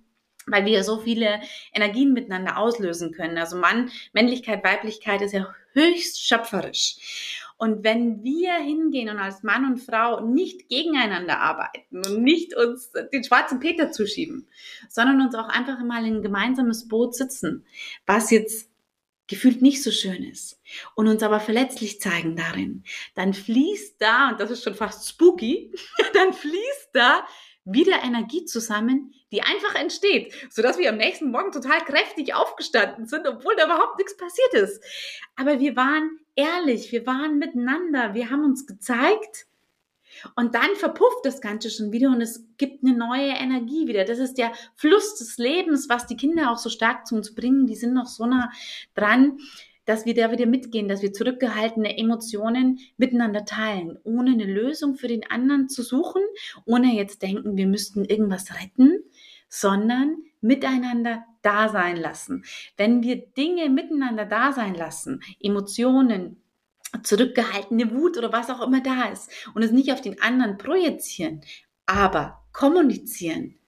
weil 0.47 0.65
wir 0.65 0.83
so 0.83 0.99
viele 0.99 1.41
Energien 1.73 2.13
miteinander 2.13 2.59
auslösen 2.59 3.13
können. 3.13 3.39
Also 3.39 3.57
Mann, 3.57 3.91
Männlichkeit, 4.13 4.65
Weiblichkeit 4.65 5.23
ist 5.23 5.33
ja 5.33 5.55
höchst 5.73 6.27
schöpferisch. 6.27 7.38
Und 7.59 7.83
wenn 7.83 8.23
wir 8.23 8.55
hingehen 8.55 9.09
und 9.09 9.19
als 9.19 9.43
Mann 9.43 9.65
und 9.65 9.79
Frau 9.79 10.21
nicht 10.21 10.69
gegeneinander 10.69 11.41
arbeiten 11.41 11.99
und 12.07 12.23
nicht 12.23 12.57
uns 12.57 12.93
den 13.13 13.25
schwarzen 13.25 13.59
Peter 13.59 13.91
zuschieben, 13.91 14.47
sondern 14.89 15.21
uns 15.21 15.35
auch 15.35 15.49
einfach 15.49 15.83
mal 15.83 16.07
in 16.07 16.17
ein 16.17 16.23
gemeinsames 16.23 16.87
Boot 16.87 17.17
sitzen, 17.17 17.67
was 18.07 18.31
jetzt 18.31 18.71
gefühlt 19.27 19.61
nicht 19.61 19.83
so 19.83 19.91
schön 19.91 20.23
ist 20.23 20.61
und 20.95 21.09
uns 21.09 21.23
aber 21.23 21.41
verletzlich 21.41 22.01
zeigen 22.01 22.37
darin, 22.37 22.85
dann 23.15 23.35
fließt 23.35 23.97
da, 24.01 24.31
und 24.31 24.41
das 24.41 24.53
ist 24.53 24.63
schon 24.63 24.75
fast 24.75 25.09
spooky, 25.09 25.75
dann 26.15 26.33
fließt 26.33 26.91
da 26.93 27.27
wieder 27.65 28.03
Energie 28.03 28.45
zusammen, 28.45 29.13
die 29.31 29.43
einfach 29.43 29.75
entsteht, 29.75 30.33
sodass 30.49 30.79
wir 30.79 30.89
am 30.89 30.97
nächsten 30.97 31.31
Morgen 31.31 31.53
total 31.53 31.81
kräftig 31.85 32.35
aufgestanden 32.35 33.07
sind, 33.07 33.27
obwohl 33.27 33.55
da 33.57 33.67
überhaupt 33.67 33.99
nichts 33.99 34.17
passiert 34.17 34.55
ist. 34.55 34.83
Aber 35.37 35.61
wir 35.61 35.77
waren 35.77 36.19
ehrlich, 36.39 36.93
wir 36.93 37.05
waren 37.07 37.39
miteinander, 37.39 38.15
wir 38.15 38.31
haben 38.31 38.45
uns 38.45 38.67
gezeigt 38.67 39.47
und 40.37 40.55
dann 40.55 40.75
verpufft 40.77 41.25
das 41.25 41.41
Ganze 41.41 41.69
schon 41.69 41.93
wieder 41.93 42.09
und 42.09 42.21
es 42.21 42.47
gibt 42.57 42.85
eine 42.85 42.97
neue 42.97 43.33
Energie 43.33 43.89
wieder. 43.89 44.05
Das 44.05 44.19
ist 44.19 44.39
der 44.39 44.53
Fluss 44.77 45.17
des 45.17 45.37
Lebens, 45.37 45.89
was 45.89 46.07
die 46.07 46.17
Kinder 46.17 46.51
auch 46.51 46.59
so 46.59 46.71
stark 46.71 47.07
zu 47.07 47.17
uns 47.17 47.35
bringen. 47.35 47.67
Die 47.67 47.75
sind 47.75 47.93
noch 47.93 48.07
so 48.07 48.25
nah 48.25 48.51
dran 48.95 49.39
dass 49.85 50.05
wir 50.05 50.13
da 50.13 50.31
wieder 50.31 50.45
mitgehen, 50.45 50.87
dass 50.87 51.01
wir 51.01 51.15
zurückgehaltene 51.15 51.97
Emotionen 51.97 52.79
miteinander 52.99 53.47
teilen, 53.47 53.99
ohne 54.05 54.33
eine 54.33 54.45
Lösung 54.45 54.97
für 54.97 55.09
den 55.09 55.31
anderen 55.31 55.71
zu 55.71 55.83
suchen, 55.83 56.21
ohne 56.67 56.95
jetzt 56.95 57.23
denken, 57.23 57.57
wir 57.57 57.67
müssten 57.67 58.05
irgendwas 58.05 58.53
retten, 58.61 59.03
sondern 59.49 60.19
miteinander 60.41 61.25
da 61.43 61.69
sein 61.69 61.97
lassen. 61.97 62.45
Wenn 62.77 63.03
wir 63.03 63.17
Dinge 63.17 63.69
miteinander 63.69 64.25
da 64.25 64.53
sein 64.53 64.75
lassen, 64.75 65.21
Emotionen, 65.41 66.43
zurückgehaltene 67.03 67.93
Wut 67.93 68.17
oder 68.17 68.33
was 68.33 68.51
auch 68.51 68.67
immer 68.67 68.81
da 68.81 69.05
ist 69.05 69.31
und 69.55 69.63
es 69.63 69.73
nicht 69.73 69.93
auf 69.93 70.01
den 70.01 70.21
anderen 70.23 70.57
projizieren, 70.57 71.43
aber 71.87 72.45
kommunizieren, 72.53 73.59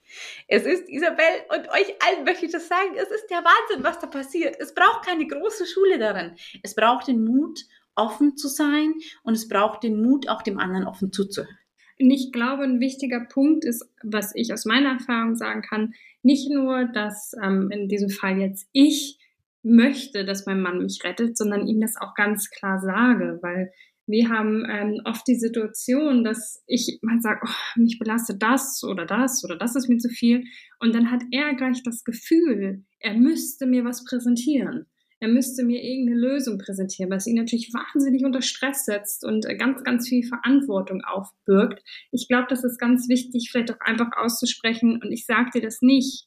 es 0.49 0.65
ist, 0.65 0.89
Isabel, 0.89 1.25
und 1.51 1.69
euch 1.71 1.95
allen 2.05 2.25
möchte 2.25 2.47
ich 2.47 2.53
das 2.53 2.67
sagen, 2.67 2.97
es 2.97 3.11
ist 3.11 3.29
der 3.31 3.45
Wahnsinn, 3.45 3.85
was 3.85 3.99
da 4.01 4.09
passiert. 4.09 4.57
Es 4.59 4.75
braucht 4.75 5.07
keine 5.07 5.27
große 5.27 5.67
Schule 5.67 5.99
darin. 5.99 6.35
Es 6.63 6.75
braucht 6.75 7.07
den 7.07 7.25
Mut, 7.25 7.61
offen 7.95 8.37
zu 8.37 8.49
sein 8.49 8.95
und 9.23 9.35
es 9.35 9.49
braucht 9.49 9.83
den 9.83 10.03
Mut, 10.03 10.29
auch 10.29 10.43
dem 10.43 10.59
anderen 10.59 10.87
offen 10.87 11.13
zuzuhören. 11.13 11.60
Ich 12.09 12.33
glaube, 12.33 12.63
ein 12.63 12.81
wichtiger 12.81 13.21
Punkt 13.21 13.65
ist, 13.65 13.87
was 14.03 14.35
ich 14.35 14.53
aus 14.55 14.65
meiner 14.65 14.93
Erfahrung 14.93 15.37
sagen 15.37 15.61
kann, 15.61 15.93
nicht 16.23 16.51
nur, 16.51 16.87
dass 16.87 17.33
ähm, 17.43 17.71
in 17.71 17.89
diesem 17.89 18.09
Fall 18.09 18.39
jetzt 18.39 18.69
ich 18.73 19.19
möchte, 19.63 20.25
dass 20.25 20.47
mein 20.47 20.63
Mann 20.63 20.79
mich 20.79 21.01
rettet, 21.05 21.37
sondern 21.37 21.67
ihm 21.67 21.81
das 21.81 21.97
auch 22.01 22.15
ganz 22.15 22.49
klar 22.49 22.81
sage, 22.81 23.39
weil 23.43 23.71
wir 24.07 24.31
haben 24.31 24.65
ähm, 24.69 25.01
oft 25.05 25.29
die 25.29 25.39
Situation, 25.39 26.25
dass 26.25 26.65
ich 26.67 26.99
mal 27.03 27.21
sage, 27.21 27.41
oh, 27.45 27.81
mich 27.81 27.99
belastet 27.99 28.43
das 28.43 28.83
oder 28.83 29.05
das 29.05 29.45
oder 29.45 29.57
das 29.57 29.77
ist 29.77 29.89
mir 29.89 29.99
zu 29.99 30.09
viel. 30.09 30.45
Und 30.79 30.95
dann 30.95 31.11
hat 31.11 31.23
er 31.31 31.55
gleich 31.55 31.83
das 31.83 32.03
Gefühl, 32.03 32.83
er 32.99 33.15
müsste 33.15 33.67
mir 33.67 33.85
was 33.85 34.05
präsentieren. 34.05 34.87
Er 35.21 35.29
müsste 35.29 35.63
mir 35.65 35.83
irgendeine 35.83 36.19
Lösung 36.19 36.57
präsentieren, 36.57 37.11
was 37.11 37.27
ihn 37.27 37.37
natürlich 37.37 37.73
wahnsinnig 37.75 38.25
unter 38.25 38.41
Stress 38.41 38.87
setzt 38.87 39.25
und 39.25 39.45
äh, 39.45 39.55
ganz, 39.55 39.85
ganz 39.85 40.09
viel 40.09 40.27
Verantwortung 40.27 41.03
aufbürgt. 41.03 41.83
Ich 42.11 42.27
glaube, 42.27 42.47
das 42.49 42.65
ist 42.65 42.79
ganz 42.79 43.09
wichtig, 43.09 43.51
vielleicht 43.51 43.71
auch 43.71 43.81
einfach 43.81 44.11
auszusprechen. 44.17 44.99
Und 45.03 45.13
ich 45.13 45.27
sage 45.27 45.51
dir 45.55 45.61
das 45.61 45.83
nicht, 45.83 46.27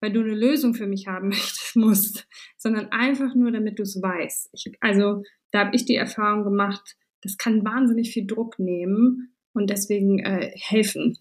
weil 0.00 0.12
du 0.12 0.20
eine 0.20 0.34
Lösung 0.34 0.74
für 0.74 0.88
mich 0.88 1.06
haben 1.06 1.28
möchtest, 1.30 1.76
musst, 1.76 2.26
sondern 2.58 2.88
einfach 2.90 3.34
nur, 3.36 3.52
damit 3.52 3.78
du 3.78 3.84
es 3.84 4.02
weißt. 4.02 4.50
Ich, 4.52 4.72
also 4.80 5.22
da 5.52 5.66
habe 5.66 5.76
ich 5.76 5.84
die 5.84 5.96
Erfahrung 5.96 6.42
gemacht, 6.42 6.96
das 7.22 7.38
kann 7.38 7.64
wahnsinnig 7.64 8.10
viel 8.12 8.26
Druck 8.26 8.58
nehmen 8.58 9.34
und 9.52 9.70
deswegen 9.70 10.18
äh, 10.18 10.50
helfen. 10.56 11.16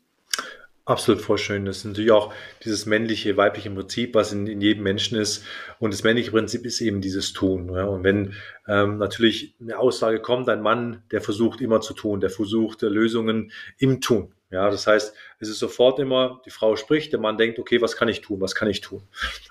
Absolut 0.85 1.21
voll 1.21 1.37
schön. 1.37 1.63
Das 1.63 1.77
ist 1.77 1.85
natürlich 1.85 2.11
auch 2.11 2.33
dieses 2.65 2.85
männliche, 2.85 3.37
weibliche 3.37 3.71
Prinzip, 3.71 4.15
was 4.15 4.33
in, 4.33 4.47
in 4.47 4.59
jedem 4.59 4.83
Menschen 4.83 5.17
ist. 5.17 5.45
Und 5.79 5.93
das 5.93 6.03
männliche 6.03 6.31
Prinzip 6.31 6.65
ist 6.65 6.81
eben 6.81 6.99
dieses 6.99 7.31
Tun. 7.31 7.73
Ja. 7.73 7.85
Und 7.85 8.03
wenn 8.03 8.33
ähm, 8.67 8.97
natürlich 8.97 9.55
eine 9.61 9.79
Aussage 9.79 10.19
kommt, 10.19 10.49
ein 10.49 10.61
Mann, 10.61 11.01
der 11.11 11.21
versucht 11.21 11.61
immer 11.61 11.79
zu 11.79 11.93
tun, 11.93 12.19
der 12.19 12.29
versucht 12.29 12.83
äh, 12.83 12.89
Lösungen 12.89 13.53
im 13.77 14.01
Tun. 14.01 14.33
Ja, 14.51 14.69
das 14.69 14.85
heißt, 14.85 15.15
es 15.39 15.49
ist 15.49 15.57
sofort 15.57 15.97
immer, 15.99 16.41
die 16.45 16.51
Frau 16.51 16.75
spricht, 16.75 17.11
der 17.11 17.19
Mann 17.19 17.37
denkt, 17.37 17.57
okay, 17.57 17.81
was 17.81 17.95
kann 17.95 18.07
ich 18.07 18.21
tun, 18.21 18.39
was 18.39 18.53
kann 18.53 18.69
ich 18.69 18.81
tun? 18.81 19.01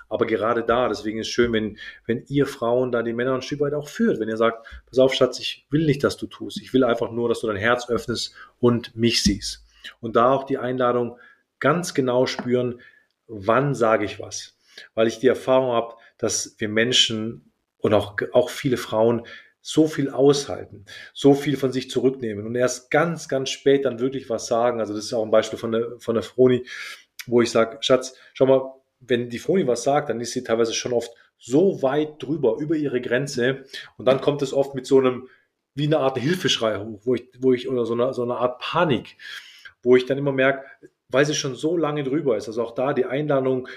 Aber 0.07 0.25
gerade 0.25 0.63
da, 0.63 0.87
deswegen 0.87 1.19
ist 1.19 1.27
es 1.27 1.33
schön, 1.33 1.51
wenn, 1.51 1.77
wenn 2.05 2.23
ihr 2.29 2.45
Frauen 2.45 2.91
da 2.93 3.01
die 3.01 3.11
Männer 3.11 3.33
ein 3.33 3.41
Stück 3.41 3.59
weit 3.59 3.73
auch 3.73 3.89
führt, 3.89 4.21
wenn 4.21 4.29
ihr 4.29 4.37
sagt, 4.37 4.65
pass 4.85 4.99
auf, 4.99 5.13
Schatz, 5.13 5.39
ich 5.39 5.65
will 5.71 5.85
nicht, 5.85 6.05
dass 6.05 6.15
du 6.15 6.27
tust. 6.27 6.61
Ich 6.61 6.73
will 6.73 6.85
einfach 6.85 7.11
nur, 7.11 7.27
dass 7.27 7.41
du 7.41 7.47
dein 7.47 7.57
Herz 7.57 7.89
öffnest 7.89 8.33
und 8.61 8.95
mich 8.95 9.23
siehst. 9.23 9.62
Und 9.99 10.15
da 10.15 10.31
auch 10.31 10.45
die 10.45 10.57
Einladung 10.57 11.17
ganz 11.59 11.93
genau 11.93 12.25
spüren, 12.25 12.81
wann 13.27 13.73
sage 13.73 14.05
ich 14.05 14.19
was. 14.19 14.57
Weil 14.95 15.07
ich 15.07 15.19
die 15.19 15.27
Erfahrung 15.27 15.71
habe, 15.71 15.95
dass 16.17 16.55
wir 16.57 16.69
Menschen 16.69 17.51
und 17.77 17.93
auch, 17.93 18.15
auch 18.31 18.49
viele 18.49 18.77
Frauen 18.77 19.25
so 19.61 19.87
viel 19.87 20.09
aushalten, 20.09 20.85
so 21.13 21.33
viel 21.33 21.55
von 21.55 21.71
sich 21.71 21.89
zurücknehmen 21.89 22.45
und 22.45 22.55
erst 22.55 22.91
ganz, 22.91 23.29
ganz 23.29 23.49
spät 23.49 23.85
dann 23.85 23.99
wirklich 23.99 24.29
was 24.29 24.45
sagen. 24.45 24.81
Also 24.81 24.93
das 24.93 25.05
ist 25.05 25.13
auch 25.13 25.23
ein 25.23 25.31
Beispiel 25.31 25.57
von 25.57 25.71
der, 25.71 25.99
von 25.99 26.15
der 26.15 26.23
Froni, 26.23 26.65
wo 27.27 27.41
ich 27.41 27.49
sage, 27.49 27.77
Schatz, 27.79 28.15
schau 28.33 28.45
mal, 28.45 28.73
wenn 28.99 29.29
die 29.29 29.39
Froni 29.39 29.65
was 29.65 29.83
sagt, 29.83 30.09
dann 30.09 30.19
ist 30.19 30.33
sie 30.33 30.43
teilweise 30.43 30.73
schon 30.73 30.91
oft 30.91 31.11
so 31.37 31.81
weit 31.81 32.21
drüber, 32.21 32.57
über 32.59 32.75
ihre 32.75 32.99
Grenze 32.99 33.63
und 33.97 34.05
dann 34.05 34.19
kommt 34.19 34.41
es 34.41 34.53
oft 34.53 34.75
mit 34.75 34.85
so 34.85 34.99
einem, 34.99 35.29
wie 35.75 35.85
eine 35.85 35.99
Art 35.99 36.17
Hilfeschrei 36.17 36.79
hoch, 36.79 36.99
wo 37.03 37.15
ich, 37.15 37.29
wo 37.39 37.53
ich, 37.53 37.69
oder 37.69 37.85
so 37.85 37.93
eine, 37.93 38.13
so 38.13 38.23
eine 38.23 38.35
Art 38.35 38.59
Panik 38.59 39.17
wo 39.83 39.95
ich 39.95 40.05
dann 40.05 40.17
immer 40.17 40.31
merke, 40.31 40.65
weil 41.09 41.25
sie 41.25 41.35
schon 41.35 41.55
so 41.55 41.77
lange 41.77 42.03
drüber 42.03 42.37
ist, 42.37 42.47
also 42.47 42.63
auch 42.63 42.73
da 42.73 42.93
die 42.93 43.05
Einladung 43.05 43.67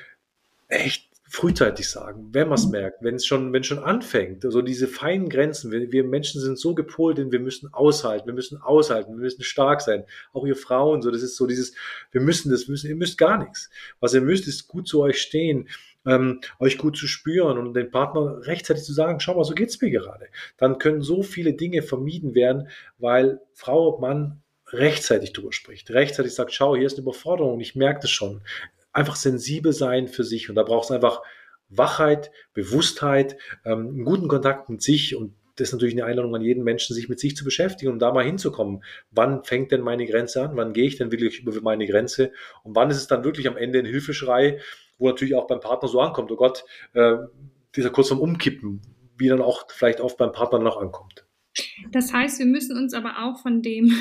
echt 0.69 1.11
frühzeitig 1.29 1.91
sagen, 1.91 2.29
wenn 2.33 2.49
man 2.49 2.57
es 2.57 2.67
mhm. 2.67 2.73
merkt, 2.73 3.03
wenn 3.03 3.17
es 3.17 3.27
schon, 3.27 3.53
wenn 3.53 3.65
schon 3.65 3.81
anfängt, 3.81 4.45
also 4.45 4.63
diese 4.63 4.87
feinen 4.87 5.29
Grenzen, 5.29 5.73
wir, 5.73 5.91
wir, 5.91 6.05
Menschen 6.05 6.41
sind 6.41 6.59
so 6.59 6.75
gepolt, 6.75 7.19
denn 7.19 7.33
wir 7.33 7.41
müssen 7.41 7.73
aushalten, 7.75 8.27
wir 8.27 8.35
müssen 8.35 8.61
aushalten, 8.61 9.13
wir 9.13 9.21
müssen 9.21 9.43
stark 9.43 9.81
sein, 9.81 10.05
auch 10.33 10.47
ihr 10.47 10.57
Frauen, 10.57 11.03
so 11.03 11.11
das 11.11 11.23
ist 11.23 11.37
so 11.37 11.47
dieses, 11.47 11.75
wir 12.13 12.21
müssen 12.21 12.51
das, 12.51 12.69
müssen, 12.69 12.89
ihr 12.89 12.97
müsst 12.97 13.19
gar 13.19 13.39
nichts. 13.39 13.71
Was 13.99 14.15
ihr 14.15 14.21
müsst, 14.21 14.47
ist 14.47 14.69
gut 14.69 14.87
zu 14.87 15.03
euch 15.03 15.21
stehen, 15.21 15.69
ähm, 16.07 16.41
euch 16.61 16.79
gut 16.79 16.97
zu 16.97 17.09
spüren 17.09 17.59
und 17.59 17.75
den 17.75 17.91
Partner 17.91 18.47
rechtzeitig 18.47 18.85
zu 18.85 18.93
sagen, 18.93 19.19
schau 19.19 19.35
mal, 19.35 19.45
so 19.45 19.55
geht's 19.55 19.81
mir 19.81 19.91
gerade. 19.91 20.27
Dann 20.57 20.79
können 20.79 21.03
so 21.03 21.23
viele 21.25 21.55
Dinge 21.55 21.83
vermieden 21.83 22.37
werden, 22.37 22.69
weil 22.99 23.41
Frau, 23.53 23.99
Mann 23.99 24.41
rechtzeitig 24.73 25.33
drüber 25.33 25.53
spricht, 25.53 25.91
rechtzeitig 25.91 26.35
sagt, 26.35 26.53
schau, 26.53 26.77
hier 26.77 26.87
ist 26.87 26.95
eine 26.95 27.03
Überforderung, 27.03 27.61
ich 27.61 27.77
merke 27.77 28.01
das 28.01 28.11
schon. 28.11 28.43
Einfach 28.93 29.17
sensibel 29.17 29.73
sein 29.73 30.09
für 30.09 30.25
sich 30.25 30.49
und 30.49 30.57
da 30.57 30.63
braucht 30.63 30.87
es 30.87 30.91
einfach 30.91 31.23
Wachheit, 31.69 32.31
Bewusstheit, 32.55 33.37
ähm, 33.65 33.89
einen 33.89 34.05
guten 34.05 34.29
Kontakt 34.29 34.69
mit 34.69 34.83
sich 34.83 35.17
und 35.17 35.35
das 35.57 35.69
ist 35.69 35.73
natürlich 35.73 35.95
eine 35.95 36.05
Einladung 36.05 36.35
an 36.35 36.43
jeden 36.43 36.65
Menschen, 36.65 36.95
sich 36.95 37.09
mit 37.09 37.19
sich 37.19 37.35
zu 37.35 37.43
beschäftigen, 37.43 37.91
um 37.91 37.99
da 37.99 38.13
mal 38.13 38.25
hinzukommen. 38.25 38.85
Wann 39.11 39.43
fängt 39.43 39.73
denn 39.73 39.81
meine 39.81 40.07
Grenze 40.07 40.43
an? 40.43 40.57
Wann 40.57 40.75
gehe 40.75 40.87
ich 40.87 40.99
denn 40.99 41.11
wirklich 41.11 41.41
über 41.41 41.59
meine 41.63 41.87
Grenze? 41.87 42.31
Und 42.63 42.77
wann 42.77 42.91
ist 42.91 42.99
es 42.99 43.07
dann 43.07 43.25
wirklich 43.25 43.49
am 43.49 43.57
Ende 43.57 43.79
ein 43.79 43.87
Hilfeschrei, 43.87 44.61
wo 44.99 45.09
natürlich 45.09 45.35
auch 45.35 45.47
beim 45.47 45.61
Partner 45.61 45.89
so 45.89 46.01
ankommt, 46.01 46.31
oh 46.31 46.37
Gott, 46.37 46.65
äh, 46.93 47.17
dieser 47.75 47.91
kurz 47.91 48.09
vom 48.09 48.21
Umkippen, 48.21 48.83
wie 49.17 49.29
dann 49.29 49.41
auch 49.41 49.67
vielleicht 49.71 50.01
oft 50.01 50.19
beim 50.19 50.33
Partner 50.33 50.59
noch 50.59 50.77
ankommt. 50.77 51.27
Das 51.91 52.13
heißt, 52.13 52.39
wir 52.39 52.47
müssen 52.47 52.77
uns 52.77 52.93
aber 52.93 53.25
auch 53.25 53.41
von 53.41 53.63
dem 53.63 53.93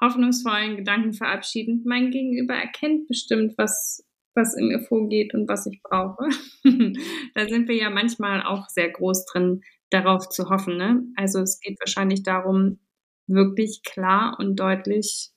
hoffnungsvollen 0.00 0.76
Gedanken 0.76 1.12
verabschieden. 1.12 1.82
Mein 1.86 2.10
Gegenüber 2.10 2.54
erkennt 2.54 3.08
bestimmt, 3.08 3.54
was, 3.56 4.04
was 4.34 4.56
in 4.56 4.68
mir 4.68 4.80
vorgeht 4.80 5.34
und 5.34 5.48
was 5.48 5.66
ich 5.66 5.80
brauche. 5.82 6.28
da 7.34 7.48
sind 7.48 7.68
wir 7.68 7.76
ja 7.76 7.90
manchmal 7.90 8.42
auch 8.42 8.68
sehr 8.68 8.90
groß 8.90 9.26
drin, 9.26 9.62
darauf 9.90 10.28
zu 10.28 10.50
hoffen. 10.50 10.76
Ne? 10.76 11.04
Also 11.16 11.40
es 11.40 11.60
geht 11.60 11.78
wahrscheinlich 11.80 12.22
darum, 12.22 12.80
wirklich 13.26 13.82
klar 13.82 14.36
und 14.38 14.56
deutlich 14.56 15.30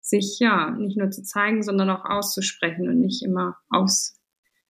sich 0.00 0.38
ja 0.40 0.70
nicht 0.70 0.96
nur 0.96 1.10
zu 1.10 1.22
zeigen, 1.22 1.62
sondern 1.62 1.90
auch 1.90 2.04
auszusprechen 2.04 2.88
und 2.88 3.00
nicht 3.00 3.22
immer 3.22 3.56
aus, 3.68 4.18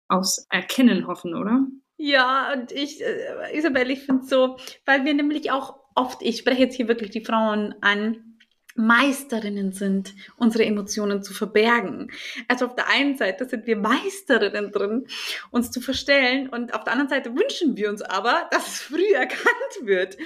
aufs 0.09 0.47
Erkennen 0.51 1.07
hoffen, 1.07 1.35
oder? 1.35 1.67
Ja, 1.97 2.53
und 2.53 2.73
ich, 2.73 3.03
äh, 3.03 3.57
Isabel, 3.57 3.91
ich 3.91 4.01
finde 4.01 4.25
so, 4.25 4.57
weil 4.85 5.05
wir 5.05 5.15
nämlich 5.15 5.51
auch 5.51 5.81
oft, 5.95 6.23
ich 6.23 6.39
spreche 6.39 6.63
jetzt 6.63 6.77
hier 6.77 6.89
wirklich 6.89 7.11
die 7.11 7.25
Frauen 7.25 7.75
an, 7.81 8.34
Meisterinnen 8.75 9.73
sind, 9.73 10.15
unsere 10.37 10.65
Emotionen 10.65 11.23
zu 11.23 11.33
verbergen. 11.33 12.11
Also 12.49 12.67
auf 12.67 12.75
der 12.75 12.89
einen 12.89 13.17
Seite 13.17 13.49
sind 13.49 13.67
wir 13.67 13.77
Meisterinnen 13.77 14.73
drin, 14.73 15.07
uns 15.51 15.71
zu 15.71 15.81
verstellen 15.81 16.49
und 16.49 16.75
auf 16.75 16.85
der 16.85 16.93
anderen 16.93 17.11
Seite 17.11 17.35
wünschen 17.35 17.77
wir 17.77 17.91
uns 17.91 18.03
aber, 18.03 18.49
dass 18.51 18.67
es 18.67 18.81
früh 18.81 19.15
erkannt 19.15 19.45
wird. 19.83 20.17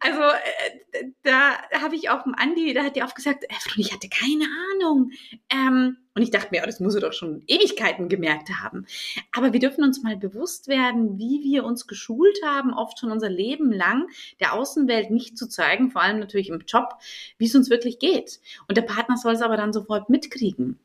Also 0.00 0.20
äh, 0.20 1.04
da 1.22 1.58
habe 1.72 1.96
ich 1.96 2.10
auch 2.10 2.24
Andi, 2.36 2.72
da 2.72 2.84
hat 2.84 2.96
die 2.96 3.02
oft 3.02 3.16
gesagt, 3.16 3.44
äh, 3.44 3.48
ich 3.76 3.92
hatte 3.92 4.08
keine 4.08 4.44
Ahnung. 4.72 5.10
Ähm, 5.50 5.96
und 6.18 6.24
ich 6.24 6.32
dachte 6.32 6.48
mir, 6.50 6.62
oh, 6.64 6.66
das 6.66 6.80
muss 6.80 6.96
er 6.96 7.00
doch 7.00 7.12
schon 7.12 7.44
Ewigkeiten 7.46 8.08
gemerkt 8.08 8.48
haben. 8.60 8.86
Aber 9.30 9.52
wir 9.52 9.60
dürfen 9.60 9.84
uns 9.84 10.02
mal 10.02 10.16
bewusst 10.16 10.66
werden, 10.66 11.16
wie 11.16 11.44
wir 11.44 11.62
uns 11.64 11.86
geschult 11.86 12.36
haben, 12.44 12.74
oft 12.74 12.98
schon 12.98 13.12
unser 13.12 13.30
Leben 13.30 13.70
lang, 13.70 14.08
der 14.40 14.52
Außenwelt 14.52 15.12
nicht 15.12 15.38
zu 15.38 15.48
zeigen, 15.48 15.92
vor 15.92 16.02
allem 16.02 16.18
natürlich 16.18 16.48
im 16.48 16.58
Job, 16.66 16.94
wie 17.38 17.46
es 17.46 17.54
uns 17.54 17.70
wirklich 17.70 18.00
geht. 18.00 18.40
Und 18.66 18.76
der 18.76 18.82
Partner 18.82 19.16
soll 19.16 19.34
es 19.34 19.42
aber 19.42 19.56
dann 19.56 19.72
sofort 19.72 20.10
mitkriegen. 20.10 20.80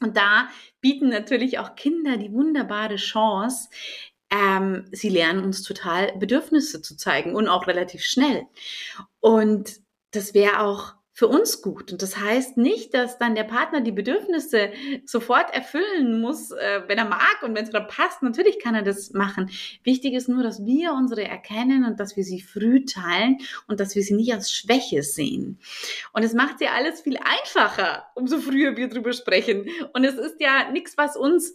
Und 0.00 0.16
da 0.16 0.48
bieten 0.80 1.10
natürlich 1.10 1.58
auch 1.58 1.76
Kinder 1.76 2.16
die 2.16 2.32
wunderbare 2.32 2.96
Chance, 2.96 3.68
ähm, 4.30 4.86
sie 4.92 5.10
lernen 5.10 5.44
uns 5.44 5.62
total 5.62 6.16
Bedürfnisse 6.16 6.80
zu 6.80 6.96
zeigen 6.96 7.34
und 7.34 7.48
auch 7.48 7.66
relativ 7.66 8.02
schnell. 8.02 8.46
Und 9.18 9.82
das 10.12 10.32
wäre 10.32 10.60
auch 10.60 10.94
für 11.20 11.28
uns 11.28 11.60
gut. 11.60 11.92
Und 11.92 12.00
das 12.00 12.16
heißt 12.16 12.56
nicht, 12.56 12.94
dass 12.94 13.18
dann 13.18 13.34
der 13.34 13.44
Partner 13.44 13.82
die 13.82 13.92
Bedürfnisse 13.92 14.72
sofort 15.04 15.52
erfüllen 15.52 16.18
muss, 16.18 16.50
äh, 16.50 16.80
wenn 16.86 16.96
er 16.96 17.04
mag 17.04 17.42
und 17.42 17.54
wenn 17.54 17.62
es 17.62 17.68
wieder 17.68 17.82
passt. 17.82 18.22
Natürlich 18.22 18.58
kann 18.58 18.74
er 18.74 18.80
das 18.80 19.12
machen. 19.12 19.50
Wichtig 19.84 20.14
ist 20.14 20.30
nur, 20.30 20.42
dass 20.42 20.64
wir 20.64 20.94
unsere 20.94 21.22
erkennen 21.22 21.84
und 21.84 22.00
dass 22.00 22.16
wir 22.16 22.24
sie 22.24 22.40
früh 22.40 22.86
teilen 22.86 23.36
und 23.68 23.80
dass 23.80 23.94
wir 23.94 24.02
sie 24.02 24.14
nicht 24.14 24.32
als 24.32 24.50
Schwäche 24.50 25.02
sehen. 25.02 25.58
Und 26.14 26.22
es 26.22 26.32
macht 26.32 26.62
ja 26.62 26.70
alles 26.72 27.02
viel 27.02 27.18
einfacher, 27.18 28.04
umso 28.14 28.38
früher 28.38 28.78
wir 28.78 28.88
drüber 28.88 29.12
sprechen. 29.12 29.68
Und 29.92 30.04
es 30.04 30.14
ist 30.14 30.40
ja 30.40 30.70
nichts, 30.72 30.96
was 30.96 31.18
uns 31.18 31.54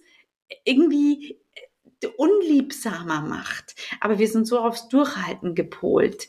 irgendwie 0.64 1.40
unliebsamer 2.18 3.22
macht. 3.22 3.74
Aber 4.00 4.20
wir 4.20 4.28
sind 4.28 4.46
so 4.46 4.60
aufs 4.60 4.90
Durchhalten 4.90 5.56
gepolt. 5.56 6.28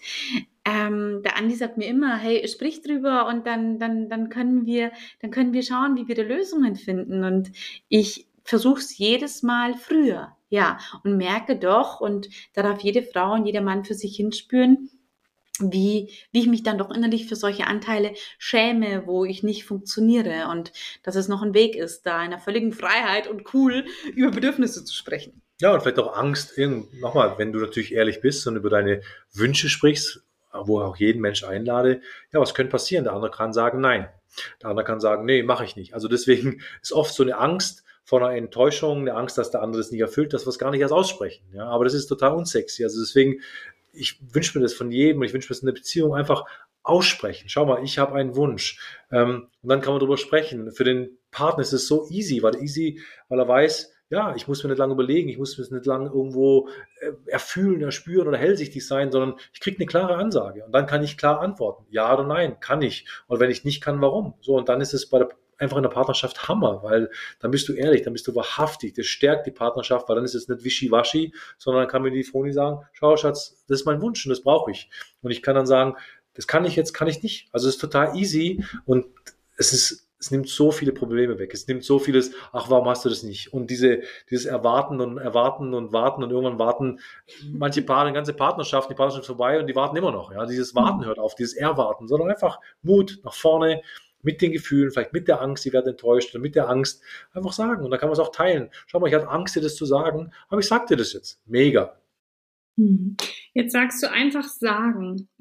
Ähm, 0.66 1.22
der 1.22 1.36
Andi 1.36 1.54
sagt 1.54 1.78
mir 1.78 1.86
immer, 1.86 2.16
hey, 2.16 2.46
sprich 2.48 2.82
drüber 2.82 3.28
und 3.28 3.46
dann, 3.46 3.78
dann, 3.78 4.08
dann 4.08 4.28
können 4.30 4.66
wir, 4.66 4.90
dann 5.20 5.30
können 5.30 5.52
wir 5.52 5.62
schauen, 5.62 5.96
wie 5.96 6.08
wir 6.08 6.16
da 6.16 6.22
Lösungen 6.22 6.74
finden. 6.74 7.22
Und 7.22 7.52
ich 7.88 8.26
versuche 8.42 8.80
es 8.80 8.98
jedes 8.98 9.44
Mal 9.44 9.74
früher, 9.74 10.36
ja, 10.48 10.78
und 11.04 11.16
merke 11.16 11.56
doch, 11.56 12.00
und 12.00 12.28
da 12.54 12.62
darf 12.62 12.80
jede 12.80 13.02
Frau 13.02 13.34
und 13.34 13.46
jeder 13.46 13.60
Mann 13.60 13.84
für 13.84 13.94
sich 13.94 14.16
hinspüren, 14.16 14.90
wie, 15.60 16.10
wie 16.32 16.40
ich 16.40 16.48
mich 16.48 16.64
dann 16.64 16.78
doch 16.78 16.90
innerlich 16.90 17.26
für 17.26 17.36
solche 17.36 17.66
Anteile 17.66 18.12
schäme, 18.38 19.04
wo 19.06 19.24
ich 19.24 19.42
nicht 19.44 19.64
funktioniere 19.64 20.48
und 20.50 20.72
dass 21.02 21.14
es 21.14 21.28
noch 21.28 21.42
ein 21.42 21.54
Weg 21.54 21.76
ist, 21.76 22.02
da 22.02 22.18
in 22.18 22.32
einer 22.32 22.38
völligen 22.38 22.72
Freiheit 22.72 23.28
und 23.28 23.54
cool 23.54 23.84
über 24.14 24.32
Bedürfnisse 24.32 24.84
zu 24.84 24.94
sprechen. 24.94 25.42
Ja, 25.60 25.72
und 25.72 25.80
vielleicht 25.80 25.98
auch 25.98 26.14
Angst, 26.14 26.58
nochmal, 27.00 27.38
wenn 27.38 27.52
du 27.52 27.60
natürlich 27.60 27.94
ehrlich 27.94 28.20
bist 28.20 28.46
und 28.46 28.56
über 28.56 28.68
deine 28.68 29.00
Wünsche 29.32 29.70
sprichst, 29.70 30.25
wo 30.64 30.80
auch 30.80 30.96
jeden 30.96 31.20
Mensch 31.20 31.44
einlade, 31.44 32.00
ja, 32.32 32.40
was 32.40 32.54
könnte 32.54 32.70
passieren? 32.70 33.04
Der 33.04 33.12
andere 33.12 33.30
kann 33.30 33.52
sagen, 33.52 33.80
nein. 33.80 34.08
Der 34.62 34.70
andere 34.70 34.84
kann 34.84 35.00
sagen, 35.00 35.24
nee, 35.24 35.42
mache 35.42 35.64
ich 35.64 35.76
nicht. 35.76 35.94
Also 35.94 36.08
deswegen 36.08 36.60
ist 36.82 36.92
oft 36.92 37.14
so 37.14 37.22
eine 37.22 37.38
Angst 37.38 37.84
vor 38.04 38.22
einer 38.22 38.36
Enttäuschung, 38.36 39.00
eine 39.00 39.14
Angst, 39.14 39.36
dass 39.36 39.50
der 39.50 39.62
andere 39.62 39.82
das 39.82 39.90
nicht 39.90 40.00
erfüllt, 40.00 40.32
dass 40.32 40.46
wir 40.46 40.50
es 40.50 40.58
gar 40.58 40.70
nicht 40.70 40.80
erst 40.80 40.92
aussprechen. 40.92 41.44
Ja, 41.52 41.66
aber 41.66 41.84
das 41.84 41.94
ist 41.94 42.06
total 42.06 42.34
unsexy. 42.34 42.84
Also 42.84 43.00
deswegen, 43.00 43.40
ich 43.92 44.20
wünsche 44.32 44.56
mir 44.56 44.62
das 44.62 44.74
von 44.74 44.90
jedem 44.92 45.20
und 45.20 45.26
ich 45.26 45.32
wünsche 45.32 45.46
mir 45.46 45.54
das 45.54 45.60
in 45.60 45.66
der 45.66 45.72
Beziehung 45.72 46.14
einfach 46.14 46.44
aussprechen. 46.84 47.48
Schau 47.48 47.66
mal, 47.66 47.82
ich 47.82 47.98
habe 47.98 48.14
einen 48.14 48.36
Wunsch. 48.36 48.78
Ähm, 49.10 49.48
und 49.62 49.68
dann 49.68 49.80
kann 49.80 49.92
man 49.92 50.00
darüber 50.00 50.16
sprechen. 50.16 50.70
Für 50.70 50.84
den 50.84 51.18
Partner 51.32 51.62
ist 51.62 51.72
es 51.72 51.88
so 51.88 52.08
easy, 52.08 52.42
weil 52.42 52.56
easy, 52.62 53.00
weil 53.28 53.40
er 53.40 53.48
weiß, 53.48 53.92
ja, 54.08 54.34
ich 54.36 54.46
muss 54.46 54.62
mir 54.62 54.70
nicht 54.70 54.78
lange 54.78 54.92
überlegen, 54.92 55.28
ich 55.28 55.38
muss 55.38 55.58
mir 55.58 55.76
nicht 55.76 55.86
lange 55.86 56.06
irgendwo 56.06 56.68
äh, 57.00 57.12
erfühlen, 57.26 57.82
erspüren 57.82 58.28
oder 58.28 58.38
hellsichtig 58.38 58.86
sein, 58.86 59.10
sondern 59.10 59.38
ich 59.52 59.60
kriege 59.60 59.78
eine 59.78 59.86
klare 59.86 60.16
Ansage 60.16 60.64
und 60.64 60.72
dann 60.72 60.86
kann 60.86 61.02
ich 61.02 61.18
klar 61.18 61.40
antworten. 61.40 61.86
Ja 61.90 62.12
oder 62.14 62.24
nein, 62.24 62.60
kann 62.60 62.82
ich. 62.82 63.06
Und 63.26 63.40
wenn 63.40 63.50
ich 63.50 63.64
nicht 63.64 63.82
kann, 63.82 64.00
warum? 64.00 64.34
So, 64.40 64.56
und 64.56 64.68
dann 64.68 64.80
ist 64.80 64.94
es 64.94 65.08
bei 65.08 65.18
der 65.18 65.28
einfach 65.58 65.76
in 65.76 65.82
der 65.82 65.90
Partnerschaft 65.90 66.48
Hammer, 66.48 66.82
weil 66.82 67.10
dann 67.40 67.50
bist 67.50 67.68
du 67.68 67.72
ehrlich, 67.72 68.02
dann 68.02 68.12
bist 68.12 68.26
du 68.26 68.34
wahrhaftig, 68.34 68.94
das 68.94 69.06
stärkt 69.06 69.46
die 69.46 69.50
Partnerschaft, 69.50 70.08
weil 70.08 70.16
dann 70.16 70.24
ist 70.24 70.34
es 70.34 70.48
nicht 70.48 70.64
wischiwaschi, 70.64 71.32
sondern 71.58 71.82
dann 71.82 71.90
kann 71.90 72.02
mir 72.02 72.10
die 72.10 72.24
Froni 72.24 72.52
sagen, 72.52 72.84
schau 72.92 73.16
Schatz, 73.16 73.64
das 73.68 73.80
ist 73.80 73.86
mein 73.86 74.00
Wunsch 74.00 74.24
und 74.26 74.30
das 74.30 74.42
brauche 74.42 74.70
ich. 74.70 74.90
Und 75.22 75.30
ich 75.30 75.42
kann 75.42 75.54
dann 75.54 75.66
sagen, 75.66 75.94
das 76.34 76.46
kann 76.46 76.64
ich 76.64 76.76
jetzt, 76.76 76.92
kann 76.92 77.08
ich 77.08 77.22
nicht. 77.22 77.48
Also 77.52 77.68
es 77.68 77.76
ist 77.76 77.80
total 77.80 78.16
easy 78.16 78.64
und 78.84 79.06
es 79.56 79.72
ist 79.72 80.05
es 80.18 80.30
nimmt 80.30 80.48
so 80.48 80.70
viele 80.70 80.92
Probleme 80.92 81.38
weg. 81.38 81.52
Es 81.52 81.66
nimmt 81.66 81.84
so 81.84 81.98
vieles, 81.98 82.32
ach, 82.52 82.70
warum 82.70 82.88
hast 82.88 83.04
du 83.04 83.08
das 83.08 83.22
nicht? 83.22 83.52
Und 83.52 83.70
diese, 83.70 84.00
dieses 84.30 84.46
Erwarten 84.46 85.00
und 85.00 85.18
Erwarten 85.18 85.74
und 85.74 85.92
Warten 85.92 86.22
und 86.22 86.30
irgendwann 86.30 86.58
warten 86.58 87.00
manche 87.52 87.82
Paare, 87.82 88.06
eine 88.06 88.14
ganze 88.14 88.32
Partnerschaft, 88.32 88.90
die 88.90 88.94
Partnerschaft 88.94 89.26
vorbei 89.26 89.60
und 89.60 89.66
die 89.66 89.76
warten 89.76 89.96
immer 89.96 90.12
noch. 90.12 90.32
Ja, 90.32 90.46
dieses 90.46 90.74
Warten 90.74 91.04
hört 91.04 91.18
auf, 91.18 91.34
dieses 91.34 91.54
Erwarten, 91.54 92.08
sondern 92.08 92.30
einfach 92.30 92.60
Mut 92.82 93.20
nach 93.24 93.34
vorne 93.34 93.82
mit 94.22 94.42
den 94.42 94.52
Gefühlen, 94.52 94.90
vielleicht 94.90 95.12
mit 95.12 95.28
der 95.28 95.40
Angst, 95.40 95.62
sie 95.62 95.72
werden 95.72 95.88
enttäuscht 95.88 96.34
oder 96.34 96.42
mit 96.42 96.56
der 96.56 96.68
Angst 96.68 97.02
einfach 97.32 97.52
sagen. 97.52 97.84
Und 97.84 97.90
da 97.90 97.98
kann 97.98 98.08
man 98.08 98.14
es 98.14 98.18
auch 98.18 98.32
teilen. 98.32 98.70
Schau 98.86 98.98
mal, 98.98 99.08
ich 99.08 99.14
hatte 99.14 99.28
Angst, 99.28 99.54
dir 99.54 99.60
das 99.60 99.76
zu 99.76 99.86
sagen, 99.86 100.32
aber 100.48 100.60
ich 100.60 100.66
sag 100.66 100.86
dir 100.86 100.96
das 100.96 101.12
jetzt. 101.12 101.40
Mega. 101.46 101.96
Hm. 102.76 103.16
Jetzt 103.54 103.72
sagst 103.72 104.02
du 104.02 104.10
einfach 104.10 104.44
sagen. 104.44 105.28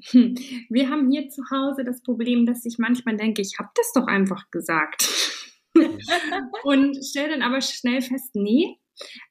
Wir 0.70 0.90
haben 0.90 1.10
hier 1.10 1.28
zu 1.28 1.42
Hause 1.50 1.84
das 1.84 2.02
Problem, 2.02 2.46
dass 2.46 2.64
ich 2.64 2.78
manchmal 2.78 3.16
denke, 3.16 3.42
ich 3.42 3.56
habe 3.58 3.70
das 3.74 3.92
doch 3.94 4.06
einfach 4.06 4.50
gesagt. 4.50 5.08
und 6.64 6.96
stelle 7.04 7.30
dann 7.30 7.42
aber 7.42 7.60
schnell 7.60 8.00
fest, 8.00 8.34
nee. 8.34 8.78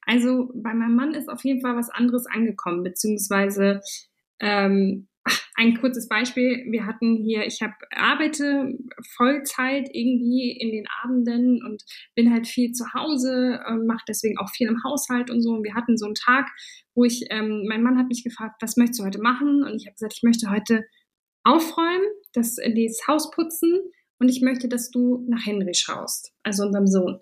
Also 0.02 0.50
bei 0.54 0.72
meinem 0.72 0.94
Mann 0.94 1.14
ist 1.14 1.28
auf 1.28 1.44
jeden 1.44 1.60
Fall 1.60 1.76
was 1.76 1.90
anderes 1.90 2.26
angekommen, 2.26 2.84
beziehungsweise 2.84 3.80
ähm, 4.38 5.08
ein 5.54 5.78
kurzes 5.78 6.08
Beispiel. 6.08 6.66
Wir 6.70 6.86
hatten 6.86 7.16
hier, 7.16 7.46
ich 7.46 7.62
habe 7.62 7.74
arbeite 7.90 8.78
Vollzeit 9.16 9.88
irgendwie 9.92 10.52
in 10.52 10.70
den 10.70 10.86
Abenden 11.02 11.64
und 11.64 11.82
bin 12.14 12.32
halt 12.32 12.46
viel 12.46 12.72
zu 12.72 12.92
Hause, 12.94 13.60
äh, 13.66 13.74
mache 13.74 14.04
deswegen 14.08 14.38
auch 14.38 14.50
viel 14.50 14.68
im 14.68 14.82
Haushalt 14.84 15.30
und 15.30 15.42
so. 15.42 15.50
Und 15.50 15.64
wir 15.64 15.74
hatten 15.74 15.96
so 15.96 16.06
einen 16.06 16.14
Tag, 16.14 16.48
wo 16.94 17.04
ich, 17.04 17.26
ähm, 17.30 17.64
mein 17.68 17.82
Mann 17.82 17.98
hat 17.98 18.08
mich 18.08 18.24
gefragt, 18.24 18.56
was 18.60 18.76
möchtest 18.76 19.00
du 19.00 19.04
heute 19.04 19.20
machen? 19.20 19.64
Und 19.64 19.76
ich 19.76 19.86
habe 19.86 19.94
gesagt, 19.94 20.14
ich 20.16 20.22
möchte 20.22 20.50
heute 20.50 20.84
aufräumen, 21.44 22.06
das, 22.32 22.56
das 22.56 23.06
Haus 23.06 23.30
putzen 23.30 23.80
und 24.18 24.28
ich 24.28 24.42
möchte, 24.42 24.68
dass 24.68 24.90
du 24.90 25.24
nach 25.28 25.44
Henry 25.44 25.74
schaust, 25.74 26.32
also 26.42 26.64
unserem 26.64 26.86
Sohn. 26.86 27.20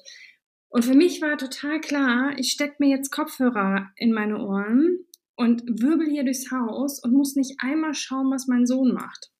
Und 0.68 0.84
für 0.84 0.94
mich 0.94 1.22
war 1.22 1.36
total 1.36 1.80
klar, 1.80 2.32
ich 2.36 2.50
stecke 2.50 2.76
mir 2.78 2.88
jetzt 2.88 3.12
Kopfhörer 3.12 3.90
in 3.96 4.12
meine 4.12 4.40
Ohren 4.40 5.06
und 5.36 5.62
wirbel 5.66 6.08
hier 6.08 6.24
durchs 6.24 6.50
Haus 6.50 7.02
und 7.02 7.12
muss 7.12 7.36
nicht 7.36 7.56
einmal 7.58 7.94
schauen, 7.94 8.30
was 8.30 8.46
mein 8.46 8.66
Sohn 8.66 8.92
macht. 8.92 9.30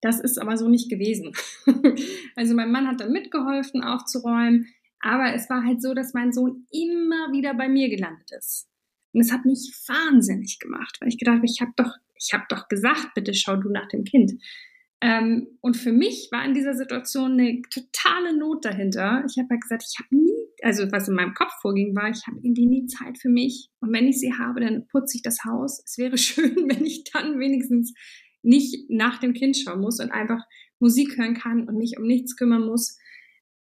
Das 0.00 0.20
ist 0.20 0.38
aber 0.38 0.56
so 0.56 0.68
nicht 0.68 0.88
gewesen. 0.88 1.32
also 2.36 2.54
mein 2.54 2.72
Mann 2.72 2.88
hat 2.88 3.00
dann 3.00 3.12
mitgeholfen 3.12 3.82
aufzuräumen, 3.82 4.66
aber 5.00 5.34
es 5.34 5.48
war 5.50 5.64
halt 5.64 5.82
so, 5.82 5.94
dass 5.94 6.14
mein 6.14 6.32
Sohn 6.32 6.66
immer 6.70 7.32
wieder 7.32 7.54
bei 7.54 7.68
mir 7.68 7.88
gelandet 7.88 8.30
ist. 8.32 8.68
Und 9.12 9.20
es 9.20 9.32
hat 9.32 9.44
mich 9.44 9.72
wahnsinnig 9.86 10.58
gemacht, 10.58 10.96
weil 11.00 11.08
ich 11.08 11.18
gedacht 11.18 11.36
habe, 11.36 11.46
ich 11.46 11.60
habe 11.60 11.72
doch, 11.76 11.92
ich 12.14 12.32
habe 12.32 12.44
doch 12.48 12.68
gesagt, 12.68 13.14
bitte 13.14 13.34
schau 13.34 13.56
du 13.56 13.70
nach 13.70 13.88
dem 13.88 14.04
Kind. 14.04 14.32
Ähm, 15.00 15.48
und 15.60 15.76
für 15.76 15.92
mich 15.92 16.28
war 16.30 16.44
in 16.44 16.54
dieser 16.54 16.74
Situation 16.74 17.32
eine 17.32 17.62
totale 17.70 18.36
Not 18.36 18.64
dahinter. 18.64 19.24
Ich 19.26 19.38
habe 19.38 19.48
ja 19.50 19.56
gesagt, 19.56 19.84
ich 19.88 19.98
habe 19.98 20.14
nie, 20.14 20.39
also 20.62 20.90
was 20.92 21.08
in 21.08 21.14
meinem 21.14 21.34
Kopf 21.34 21.52
vorging, 21.60 21.94
war, 21.96 22.10
ich 22.10 22.26
habe 22.26 22.38
irgendwie 22.42 22.66
nie 22.66 22.86
Zeit 22.86 23.18
für 23.18 23.28
mich. 23.28 23.68
Und 23.80 23.92
wenn 23.92 24.08
ich 24.08 24.18
sie 24.20 24.34
habe, 24.34 24.60
dann 24.60 24.86
putze 24.88 25.16
ich 25.16 25.22
das 25.22 25.44
Haus. 25.44 25.82
Es 25.84 25.98
wäre 25.98 26.18
schön, 26.18 26.56
wenn 26.68 26.84
ich 26.84 27.04
dann 27.04 27.38
wenigstens 27.38 27.94
nicht 28.42 28.88
nach 28.90 29.18
dem 29.18 29.34
Kind 29.34 29.56
schauen 29.56 29.80
muss 29.80 30.00
und 30.00 30.10
einfach 30.10 30.42
Musik 30.78 31.18
hören 31.18 31.34
kann 31.34 31.68
und 31.68 31.76
mich 31.76 31.98
um 31.98 32.06
nichts 32.06 32.36
kümmern 32.36 32.66
muss. 32.66 32.98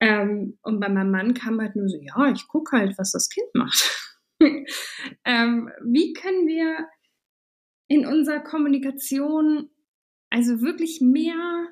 Ähm, 0.01 0.59
und 0.63 0.79
bei 0.81 0.89
meinem 0.89 1.11
Mann 1.11 1.35
kam 1.35 1.61
halt 1.61 1.75
nur 1.75 1.89
so, 1.89 1.99
ja, 2.01 2.31
ich 2.31 2.47
gucke 2.47 2.77
halt, 2.77 2.97
was 2.99 3.13
das 3.13 3.29
Kind 3.29 3.49
macht. 3.55 4.15
ähm, 5.25 5.71
wie 5.85 6.13
können 6.13 6.47
wir 6.47 6.87
in 7.89 8.07
unserer 8.07 8.41
Kommunikation 8.41 9.71
also 10.31 10.61
wirklich 10.61 11.01
mehr, 11.01 11.69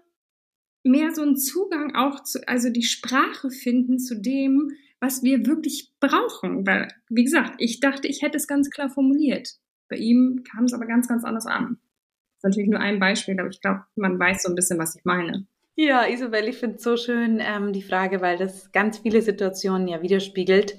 mehr 0.82 1.14
so 1.14 1.22
einen 1.22 1.36
Zugang 1.36 1.94
auch 1.94 2.24
zu, 2.24 2.46
also 2.48 2.70
die 2.70 2.82
Sprache 2.82 3.50
finden 3.50 3.98
zu 3.98 4.20
dem, 4.20 4.70
was 5.06 5.22
wir 5.22 5.46
wirklich 5.46 5.92
brauchen. 6.00 6.66
Weil, 6.66 6.88
wie 7.08 7.24
gesagt, 7.24 7.54
ich 7.58 7.80
dachte, 7.80 8.08
ich 8.08 8.22
hätte 8.22 8.36
es 8.36 8.48
ganz 8.48 8.70
klar 8.70 8.90
formuliert. 8.90 9.48
Bei 9.88 9.96
ihm 9.96 10.42
kam 10.50 10.64
es 10.64 10.74
aber 10.74 10.86
ganz, 10.86 11.08
ganz 11.08 11.24
anders 11.24 11.46
an. 11.46 11.78
Das 11.78 12.38
ist 12.38 12.44
natürlich 12.44 12.68
nur 12.68 12.80
ein 12.80 12.98
Beispiel, 12.98 13.38
aber 13.38 13.48
ich 13.48 13.60
glaube, 13.60 13.84
man 13.94 14.18
weiß 14.18 14.42
so 14.42 14.48
ein 14.50 14.56
bisschen, 14.56 14.78
was 14.78 14.96
ich 14.96 15.04
meine. 15.04 15.46
Ja, 15.76 16.06
Isabel, 16.06 16.48
ich 16.48 16.56
finde 16.56 16.76
es 16.76 16.82
so 16.82 16.96
schön, 16.96 17.38
ähm, 17.40 17.72
die 17.72 17.82
Frage, 17.82 18.20
weil 18.20 18.36
das 18.36 18.72
ganz 18.72 18.98
viele 18.98 19.22
Situationen 19.22 19.88
ja 19.88 20.02
widerspiegelt. 20.02 20.76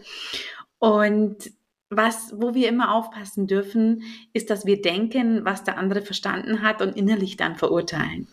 Und 0.79 1.51
was, 1.89 2.33
wo 2.35 2.53
wir 2.53 2.67
immer 2.67 2.93
aufpassen 2.93 3.47
dürfen, 3.47 4.03
ist, 4.33 4.49
dass 4.49 4.65
wir 4.65 4.81
denken, 4.81 5.45
was 5.45 5.63
der 5.63 5.77
andere 5.77 6.01
verstanden 6.01 6.61
hat 6.61 6.81
und 6.81 6.97
innerlich 6.97 7.37
dann 7.37 7.55
verurteilen. 7.55 8.27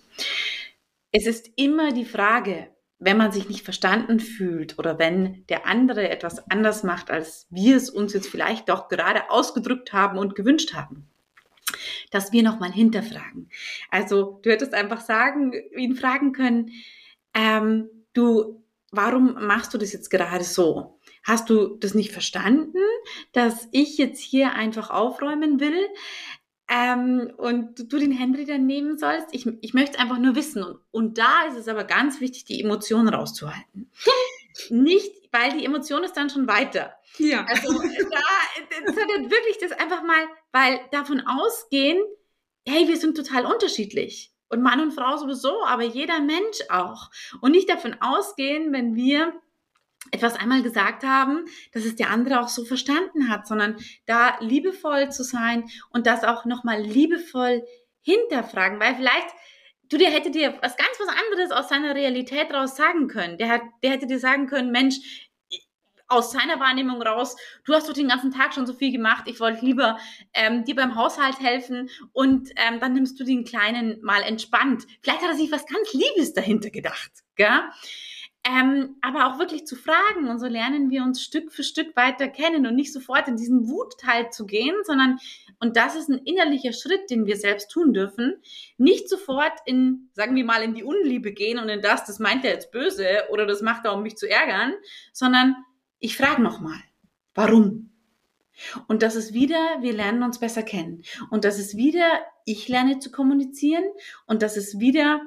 Es 1.12 1.26
ist 1.26 1.50
immer 1.54 1.92
die 1.92 2.04
Frage, 2.04 2.73
wenn 3.04 3.18
man 3.18 3.32
sich 3.32 3.48
nicht 3.48 3.64
verstanden 3.64 4.18
fühlt 4.18 4.78
oder 4.78 4.98
wenn 4.98 5.46
der 5.48 5.66
andere 5.66 6.08
etwas 6.08 6.50
anders 6.50 6.82
macht, 6.82 7.10
als 7.10 7.46
wir 7.50 7.76
es 7.76 7.90
uns 7.90 8.14
jetzt 8.14 8.28
vielleicht 8.28 8.68
doch 8.68 8.88
gerade 8.88 9.30
ausgedrückt 9.30 9.92
haben 9.92 10.18
und 10.18 10.34
gewünscht 10.34 10.72
haben, 10.72 11.06
dass 12.10 12.32
wir 12.32 12.42
nochmal 12.42 12.72
hinterfragen. 12.72 13.50
Also 13.90 14.40
du 14.42 14.50
hättest 14.50 14.72
einfach 14.72 15.02
sagen, 15.02 15.52
ihn 15.76 15.96
fragen 15.96 16.32
können, 16.32 16.70
ähm, 17.34 17.90
du, 18.14 18.64
warum 18.90 19.34
machst 19.46 19.74
du 19.74 19.78
das 19.78 19.92
jetzt 19.92 20.08
gerade 20.08 20.44
so? 20.44 20.98
Hast 21.24 21.50
du 21.50 21.76
das 21.76 21.94
nicht 21.94 22.12
verstanden, 22.12 22.78
dass 23.32 23.68
ich 23.72 23.98
jetzt 23.98 24.20
hier 24.20 24.54
einfach 24.54 24.88
aufräumen 24.90 25.60
will? 25.60 25.88
Ähm, 26.68 27.32
und 27.36 27.92
du 27.92 27.98
den 27.98 28.12
Henry 28.12 28.46
dann 28.46 28.66
nehmen 28.66 28.96
sollst. 28.96 29.28
Ich, 29.32 29.46
ich 29.60 29.74
möchte 29.74 29.98
einfach 29.98 30.18
nur 30.18 30.34
wissen. 30.34 30.62
Und, 30.62 30.80
und 30.90 31.18
da 31.18 31.44
ist 31.48 31.58
es 31.58 31.68
aber 31.68 31.84
ganz 31.84 32.20
wichtig, 32.20 32.44
die 32.46 32.62
Emotionen 32.62 33.08
rauszuhalten. 33.08 33.90
Nicht, 34.70 35.12
weil 35.32 35.52
die 35.52 35.64
Emotion 35.64 36.04
ist 36.04 36.16
dann 36.16 36.30
schon 36.30 36.46
weiter. 36.46 36.94
Ja. 37.18 37.44
Also 37.44 37.72
da, 37.72 38.92
sondern 38.92 39.30
wirklich 39.30 39.58
das 39.60 39.72
einfach 39.72 40.02
mal, 40.02 40.24
weil 40.52 40.80
davon 40.90 41.22
ausgehen, 41.26 41.98
hey, 42.66 42.88
wir 42.88 42.96
sind 42.96 43.16
total 43.16 43.46
unterschiedlich. 43.46 44.32
Und 44.48 44.62
Mann 44.62 44.80
und 44.80 44.92
Frau 44.92 45.16
sowieso, 45.16 45.64
aber 45.64 45.82
jeder 45.82 46.20
Mensch 46.20 46.60
auch. 46.68 47.10
Und 47.40 47.52
nicht 47.52 47.68
davon 47.68 47.96
ausgehen, 48.00 48.72
wenn 48.72 48.94
wir 48.94 49.32
etwas 50.10 50.36
einmal 50.36 50.62
gesagt 50.62 51.04
haben, 51.04 51.44
dass 51.72 51.84
es 51.84 51.96
der 51.96 52.10
andere 52.10 52.40
auch 52.40 52.48
so 52.48 52.64
verstanden 52.64 53.28
hat, 53.28 53.46
sondern 53.46 53.76
da 54.06 54.38
liebevoll 54.40 55.10
zu 55.10 55.24
sein 55.24 55.64
und 55.90 56.06
das 56.06 56.24
auch 56.24 56.44
nochmal 56.44 56.80
liebevoll 56.80 57.64
hinterfragen, 58.02 58.80
weil 58.80 58.94
vielleicht 58.96 59.28
du 59.88 59.98
dir 59.98 60.10
hätte 60.10 60.30
dir 60.30 60.58
was 60.62 60.76
ganz 60.76 60.90
was 60.98 61.08
anderes 61.08 61.50
aus 61.50 61.68
seiner 61.68 61.94
Realität 61.94 62.52
raus 62.52 62.76
sagen 62.76 63.08
können. 63.08 63.38
Der, 63.38 63.48
hat, 63.48 63.62
der 63.82 63.92
hätte 63.92 64.06
dir 64.06 64.18
sagen 64.18 64.46
können, 64.46 64.70
Mensch, 64.70 64.96
aus 66.06 66.32
seiner 66.32 66.60
Wahrnehmung 66.60 67.00
raus, 67.00 67.36
du 67.64 67.72
hast 67.72 67.88
doch 67.88 67.94
den 67.94 68.08
ganzen 68.08 68.30
Tag 68.30 68.54
schon 68.54 68.66
so 68.66 68.74
viel 68.74 68.92
gemacht, 68.92 69.24
ich 69.26 69.40
wollte 69.40 69.64
lieber 69.64 69.98
ähm, 70.34 70.64
dir 70.64 70.74
beim 70.74 70.96
Haushalt 70.96 71.40
helfen 71.40 71.88
und 72.12 72.50
ähm, 72.56 72.78
dann 72.78 72.92
nimmst 72.92 73.18
du 73.18 73.24
den 73.24 73.44
Kleinen 73.44 74.00
mal 74.02 74.22
entspannt. 74.22 74.84
Vielleicht 75.00 75.22
hat 75.22 75.30
er 75.30 75.36
sich 75.36 75.50
was 75.50 75.66
ganz 75.66 75.92
Liebes 75.92 76.34
dahinter 76.34 76.70
gedacht. 76.70 77.10
Gell? 77.36 77.60
Ähm, 78.46 78.96
aber 79.00 79.26
auch 79.26 79.38
wirklich 79.38 79.66
zu 79.66 79.74
fragen. 79.74 80.28
Und 80.28 80.38
so 80.38 80.46
lernen 80.46 80.90
wir 80.90 81.02
uns 81.02 81.22
Stück 81.22 81.50
für 81.50 81.62
Stück 81.62 81.96
weiter 81.96 82.28
kennen 82.28 82.66
und 82.66 82.76
nicht 82.76 82.92
sofort 82.92 83.26
in 83.26 83.36
diesen 83.36 83.68
Wutteil 83.68 84.30
zu 84.30 84.44
gehen, 84.44 84.76
sondern, 84.84 85.18
und 85.60 85.78
das 85.78 85.96
ist 85.96 86.10
ein 86.10 86.18
innerlicher 86.18 86.74
Schritt, 86.74 87.08
den 87.08 87.24
wir 87.24 87.36
selbst 87.36 87.70
tun 87.70 87.94
dürfen, 87.94 88.34
nicht 88.76 89.08
sofort 89.08 89.52
in, 89.64 90.10
sagen 90.12 90.36
wir 90.36 90.44
mal, 90.44 90.62
in 90.62 90.74
die 90.74 90.84
Unliebe 90.84 91.32
gehen 91.32 91.58
und 91.58 91.70
in 91.70 91.80
das, 91.80 92.04
das 92.04 92.18
meint 92.18 92.44
er 92.44 92.52
jetzt 92.52 92.70
böse 92.70 93.06
oder 93.30 93.46
das 93.46 93.62
macht 93.62 93.86
er, 93.86 93.94
um 93.94 94.02
mich 94.02 94.16
zu 94.16 94.28
ärgern, 94.28 94.74
sondern 95.12 95.56
ich 95.98 96.16
frage 96.16 96.42
nochmal, 96.42 96.78
warum? 97.34 97.94
Und 98.88 99.02
das 99.02 99.16
ist 99.16 99.32
wieder, 99.32 99.78
wir 99.80 99.92
lernen 99.92 100.22
uns 100.22 100.38
besser 100.38 100.62
kennen. 100.62 101.02
Und 101.30 101.44
das 101.44 101.58
ist 101.58 101.76
wieder, 101.76 102.06
ich 102.44 102.68
lerne 102.68 102.98
zu 102.98 103.10
kommunizieren. 103.10 103.84
Und 104.26 104.42
das 104.42 104.56
ist 104.56 104.78
wieder, 104.78 105.20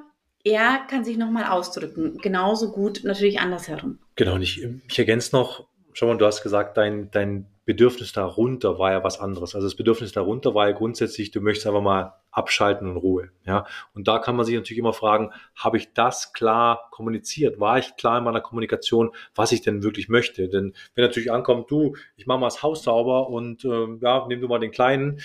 er 0.44 0.86
kann 0.88 1.04
sich 1.04 1.16
nochmal 1.16 1.44
ausdrücken. 1.44 2.18
Genauso 2.18 2.72
gut 2.72 3.00
natürlich 3.04 3.40
andersherum. 3.40 3.98
Genau, 4.16 4.34
und 4.34 4.42
ich, 4.42 4.66
ich 4.88 4.98
ergänze 4.98 5.34
noch, 5.34 5.66
schau 5.92 6.06
mal, 6.06 6.18
du 6.18 6.26
hast 6.26 6.42
gesagt, 6.42 6.76
dein, 6.76 7.10
dein 7.10 7.46
Bedürfnis 7.64 8.12
darunter 8.12 8.78
war 8.78 8.92
ja 8.92 9.04
was 9.04 9.20
anderes. 9.20 9.54
Also 9.54 9.66
das 9.66 9.76
Bedürfnis 9.76 10.12
darunter 10.12 10.54
war 10.54 10.68
ja 10.68 10.74
grundsätzlich, 10.74 11.32
du 11.32 11.42
möchtest 11.42 11.66
einfach 11.66 11.82
mal 11.82 12.14
abschalten 12.30 12.88
und 12.88 12.96
Ruhe. 12.96 13.30
Ja, 13.44 13.66
und 13.94 14.08
da 14.08 14.18
kann 14.18 14.36
man 14.36 14.46
sich 14.46 14.54
natürlich 14.54 14.78
immer 14.78 14.94
fragen, 14.94 15.32
habe 15.54 15.76
ich 15.76 15.92
das 15.92 16.32
klar 16.32 16.88
kommuniziert? 16.90 17.60
War 17.60 17.78
ich 17.78 17.96
klar 17.96 18.18
in 18.18 18.24
meiner 18.24 18.40
Kommunikation, 18.40 19.10
was 19.34 19.52
ich 19.52 19.60
denn 19.60 19.82
wirklich 19.82 20.08
möchte? 20.08 20.48
Denn 20.48 20.72
wenn 20.94 21.04
natürlich 21.04 21.30
ankommt, 21.30 21.70
du, 21.70 21.94
ich 22.16 22.26
mache 22.26 22.38
mal 22.38 22.46
das 22.46 22.62
Haus 22.62 22.84
sauber 22.84 23.28
und 23.28 23.64
äh, 23.64 23.86
ja, 24.00 24.26
nimm 24.28 24.40
du 24.40 24.48
mal 24.48 24.60
den 24.60 24.70
Kleinen, 24.70 25.20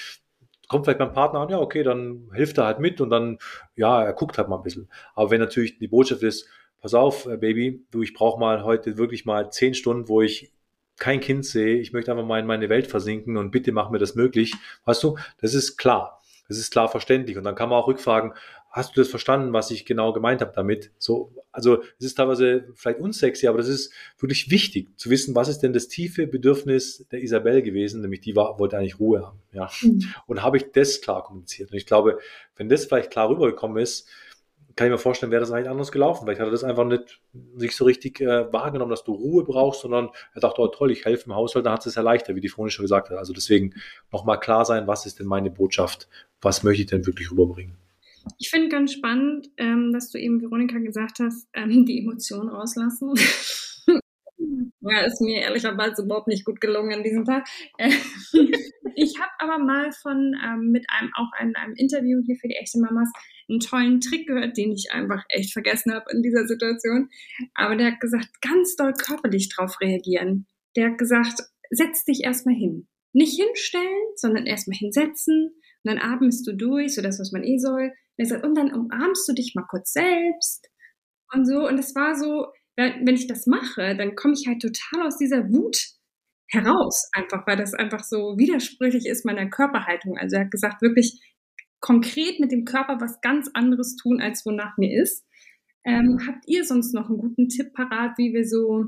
kommt 0.67 0.85
vielleicht 0.85 0.99
beim 0.99 1.13
Partner 1.13 1.41
an, 1.41 1.49
ja, 1.49 1.59
okay, 1.59 1.83
dann 1.83 2.29
hilft 2.33 2.57
er 2.57 2.65
halt 2.65 2.79
mit 2.79 3.01
und 3.01 3.09
dann, 3.09 3.37
ja, 3.75 4.03
er 4.03 4.13
guckt 4.13 4.37
halt 4.37 4.49
mal 4.49 4.57
ein 4.57 4.63
bisschen. 4.63 4.89
Aber 5.15 5.31
wenn 5.31 5.39
natürlich 5.39 5.77
die 5.77 5.87
Botschaft 5.87 6.23
ist, 6.23 6.47
pass 6.81 6.93
auf, 6.93 7.25
äh, 7.25 7.37
Baby, 7.37 7.85
du, 7.91 8.01
ich 8.01 8.13
brauche 8.13 8.39
mal 8.39 8.63
heute 8.63 8.97
wirklich 8.97 9.25
mal 9.25 9.51
zehn 9.51 9.73
Stunden, 9.73 10.07
wo 10.07 10.21
ich 10.21 10.51
kein 10.97 11.19
Kind 11.19 11.45
sehe, 11.45 11.77
ich 11.77 11.91
möchte 11.91 12.11
einfach 12.11 12.25
mal 12.25 12.39
in 12.39 12.45
meine 12.45 12.69
Welt 12.69 12.87
versinken 12.87 13.37
und 13.37 13.51
bitte 13.51 13.71
mach 13.71 13.89
mir 13.89 13.97
das 13.97 14.15
möglich. 14.15 14.53
Weißt 14.85 15.03
du, 15.03 15.17
das 15.41 15.53
ist 15.53 15.77
klar. 15.77 16.21
Das 16.47 16.57
ist 16.57 16.71
klar 16.71 16.89
verständlich. 16.89 17.37
Und 17.37 17.45
dann 17.45 17.55
kann 17.55 17.69
man 17.69 17.79
auch 17.79 17.87
rückfragen, 17.87 18.33
hast 18.73 18.97
du 18.97 19.01
das 19.01 19.09
verstanden, 19.09 19.53
was 19.53 19.69
ich 19.69 19.85
genau 19.85 20.13
gemeint 20.13 20.41
habe 20.41 20.51
damit? 20.53 20.91
So, 20.97 21.31
also 21.51 21.83
es 21.99 22.07
ist 22.07 22.15
teilweise 22.15 22.67
vielleicht 22.73 22.99
unsexy, 22.99 23.47
aber 23.47 23.59
das 23.59 23.67
ist 23.67 23.93
wirklich 24.17 24.49
wichtig 24.49 24.97
zu 24.97 25.11
wissen, 25.11 25.35
was 25.35 25.47
ist 25.47 25.59
denn 25.59 25.73
das 25.73 25.87
tiefe 25.87 26.25
Bedürfnis 26.25 27.05
der 27.11 27.21
Isabel 27.21 27.61
gewesen, 27.61 28.01
nämlich 28.01 28.21
die 28.21 28.35
war, 28.35 28.57
wollte 28.57 28.77
eigentlich 28.77 28.99
Ruhe 28.99 29.27
haben. 29.27 29.39
Ja. 29.51 29.69
Mhm. 29.81 30.03
Und 30.25 30.41
habe 30.41 30.57
ich 30.57 30.71
das 30.71 31.01
klar 31.01 31.23
kommuniziert? 31.23 31.71
Und 31.71 31.77
ich 31.77 31.85
glaube, 31.85 32.17
wenn 32.55 32.67
das 32.67 32.85
vielleicht 32.85 33.11
klar 33.11 33.29
rübergekommen 33.29 33.77
ist, 33.77 34.09
kann 34.75 34.87
ich 34.87 34.91
mir 34.91 34.97
vorstellen, 34.97 35.31
wäre 35.31 35.41
das 35.41 35.51
eigentlich 35.51 35.69
anders 35.69 35.91
gelaufen. 35.91 36.25
Vielleicht 36.25 36.39
hat 36.39 36.47
er 36.47 36.51
das 36.51 36.63
einfach 36.63 36.85
nicht, 36.85 37.21
nicht 37.31 37.75
so 37.75 37.85
richtig 37.85 38.21
äh, 38.21 38.51
wahrgenommen, 38.51 38.89
dass 38.89 39.03
du 39.03 39.13
Ruhe 39.13 39.43
brauchst, 39.43 39.81
sondern 39.81 40.09
er 40.33 40.41
dachte, 40.41 40.61
oh 40.61 40.67
toll, 40.67 40.91
ich 40.91 41.05
helfe 41.05 41.25
im 41.27 41.35
Haushalt, 41.35 41.67
dann 41.67 41.73
hat 41.73 41.85
es 41.85 41.95
erleichtert, 41.95 42.35
wie 42.35 42.41
die 42.41 42.49
Freundin 42.49 42.71
schon 42.71 42.85
gesagt 42.85 43.11
hat. 43.11 43.17
Also 43.19 43.33
deswegen 43.33 43.75
nochmal 44.11 44.39
klar 44.39 44.65
sein, 44.65 44.87
was 44.87 45.05
ist 45.05 45.19
denn 45.19 45.27
meine 45.27 45.51
Botschaft? 45.51 46.07
Was 46.41 46.63
möchte 46.63 46.81
ich 46.81 46.89
denn 46.89 47.05
wirklich 47.05 47.29
rüberbringen? 47.29 47.77
Ich 48.37 48.49
finde 48.49 48.69
ganz 48.69 48.93
spannend, 48.93 49.47
ähm, 49.57 49.91
dass 49.93 50.09
du 50.09 50.17
eben, 50.17 50.41
Veronika, 50.41 50.77
gesagt 50.79 51.19
hast, 51.19 51.47
ähm, 51.53 51.85
die 51.85 51.99
Emotionen 51.99 52.49
rauslassen. 52.49 53.13
ja, 54.81 55.01
ist 55.01 55.21
mir 55.21 55.41
ehrlicherweise 55.41 56.03
überhaupt 56.03 56.27
nicht 56.27 56.45
gut 56.45 56.59
gelungen 56.61 56.93
an 56.93 57.03
diesem 57.03 57.25
Tag. 57.25 57.47
ich 58.95 59.19
habe 59.19 59.31
aber 59.39 59.57
mal 59.59 59.91
von 60.01 60.35
ähm, 60.43 60.71
mit 60.71 60.85
einem 60.89 61.11
auch 61.15 61.31
in 61.41 61.55
einem 61.55 61.75
Interview 61.75 62.21
hier 62.25 62.35
für 62.35 62.47
die 62.47 62.55
echte 62.55 62.79
Mamas 62.79 63.09
einen 63.49 63.59
tollen 63.59 63.99
Trick 64.01 64.27
gehört, 64.27 64.57
den 64.57 64.71
ich 64.71 64.91
einfach 64.91 65.23
echt 65.29 65.53
vergessen 65.53 65.93
habe 65.93 66.05
in 66.11 66.21
dieser 66.21 66.47
Situation. 66.47 67.09
Aber 67.53 67.75
der 67.75 67.93
hat 67.93 67.99
gesagt, 67.99 68.29
ganz 68.41 68.75
doll 68.75 68.93
körperlich 68.93 69.49
drauf 69.49 69.79
reagieren. 69.81 70.47
Der 70.75 70.91
hat 70.91 70.97
gesagt, 70.97 71.41
setz 71.69 72.03
dich 72.05 72.23
erstmal 72.23 72.55
hin. 72.55 72.87
Nicht 73.13 73.39
hinstellen, 73.39 74.07
sondern 74.15 74.45
erstmal 74.45 74.77
hinsetzen. 74.77 75.53
Und 75.83 75.91
dann 75.91 75.99
atmest 75.99 76.47
du 76.47 76.53
durch, 76.53 76.95
so 76.95 77.01
das, 77.01 77.19
was 77.19 77.31
man 77.31 77.43
eh 77.43 77.57
soll. 77.57 77.91
Und 78.17 78.55
dann 78.55 78.73
umarmst 78.73 79.27
du 79.27 79.33
dich 79.33 79.53
mal 79.55 79.65
kurz 79.69 79.93
selbst. 79.93 80.69
Und 81.33 81.45
so. 81.45 81.67
Und 81.67 81.77
das 81.77 81.95
war 81.95 82.15
so, 82.15 82.47
wenn 82.75 83.15
ich 83.15 83.27
das 83.27 83.47
mache, 83.47 83.95
dann 83.95 84.15
komme 84.15 84.33
ich 84.33 84.47
halt 84.47 84.61
total 84.61 85.07
aus 85.07 85.17
dieser 85.17 85.49
Wut 85.49 85.77
heraus, 86.49 87.09
einfach 87.13 87.45
weil 87.47 87.57
das 87.57 87.73
einfach 87.73 88.03
so 88.03 88.37
widersprüchlich 88.37 89.07
ist 89.07 89.25
meiner 89.25 89.49
Körperhaltung. 89.49 90.17
Also 90.17 90.35
er 90.35 90.43
hat 90.43 90.51
gesagt, 90.51 90.81
wirklich 90.81 91.19
konkret 91.79 92.39
mit 92.39 92.51
dem 92.51 92.63
Körper 92.63 93.01
was 93.01 93.19
ganz 93.21 93.49
anderes 93.53 93.95
tun, 93.95 94.21
als 94.21 94.45
wonach 94.45 94.77
mir 94.77 95.01
ist. 95.01 95.25
Ähm, 95.85 96.19
habt 96.25 96.45
ihr 96.47 96.63
sonst 96.63 96.93
noch 96.93 97.09
einen 97.09 97.17
guten 97.17 97.49
Tipp 97.49 97.73
parat, 97.73 98.17
wie 98.17 98.33
wir 98.33 98.47
so, 98.47 98.85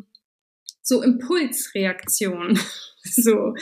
so 0.82 1.02
Impulsreaktionen, 1.02 2.58
so, 3.04 3.54